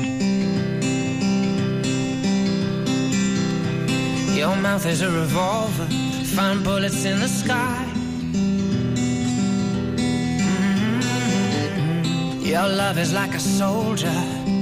Your 12.42 12.68
love 12.68 12.96
is 12.96 13.12
like 13.12 13.34
a 13.34 13.38
soldier, 13.38 14.08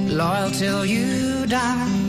loyal 0.09 0.51
till 0.51 0.85
you 0.85 1.45
die. 1.47 2.08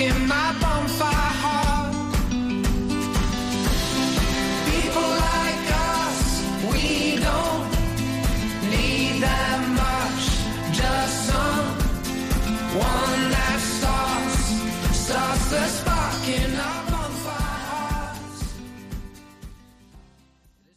in 0.00 0.26
my 0.26 0.54
bonfire 0.60 1.34
heart. 1.42 1.94
People 4.70 5.08
like 5.28 5.66
us, 5.98 6.20
we 6.72 7.16
don't 7.16 7.70
need 8.70 9.20
that 9.22 9.60
much. 9.82 10.24
Just 10.72 11.14
someone 11.30 13.11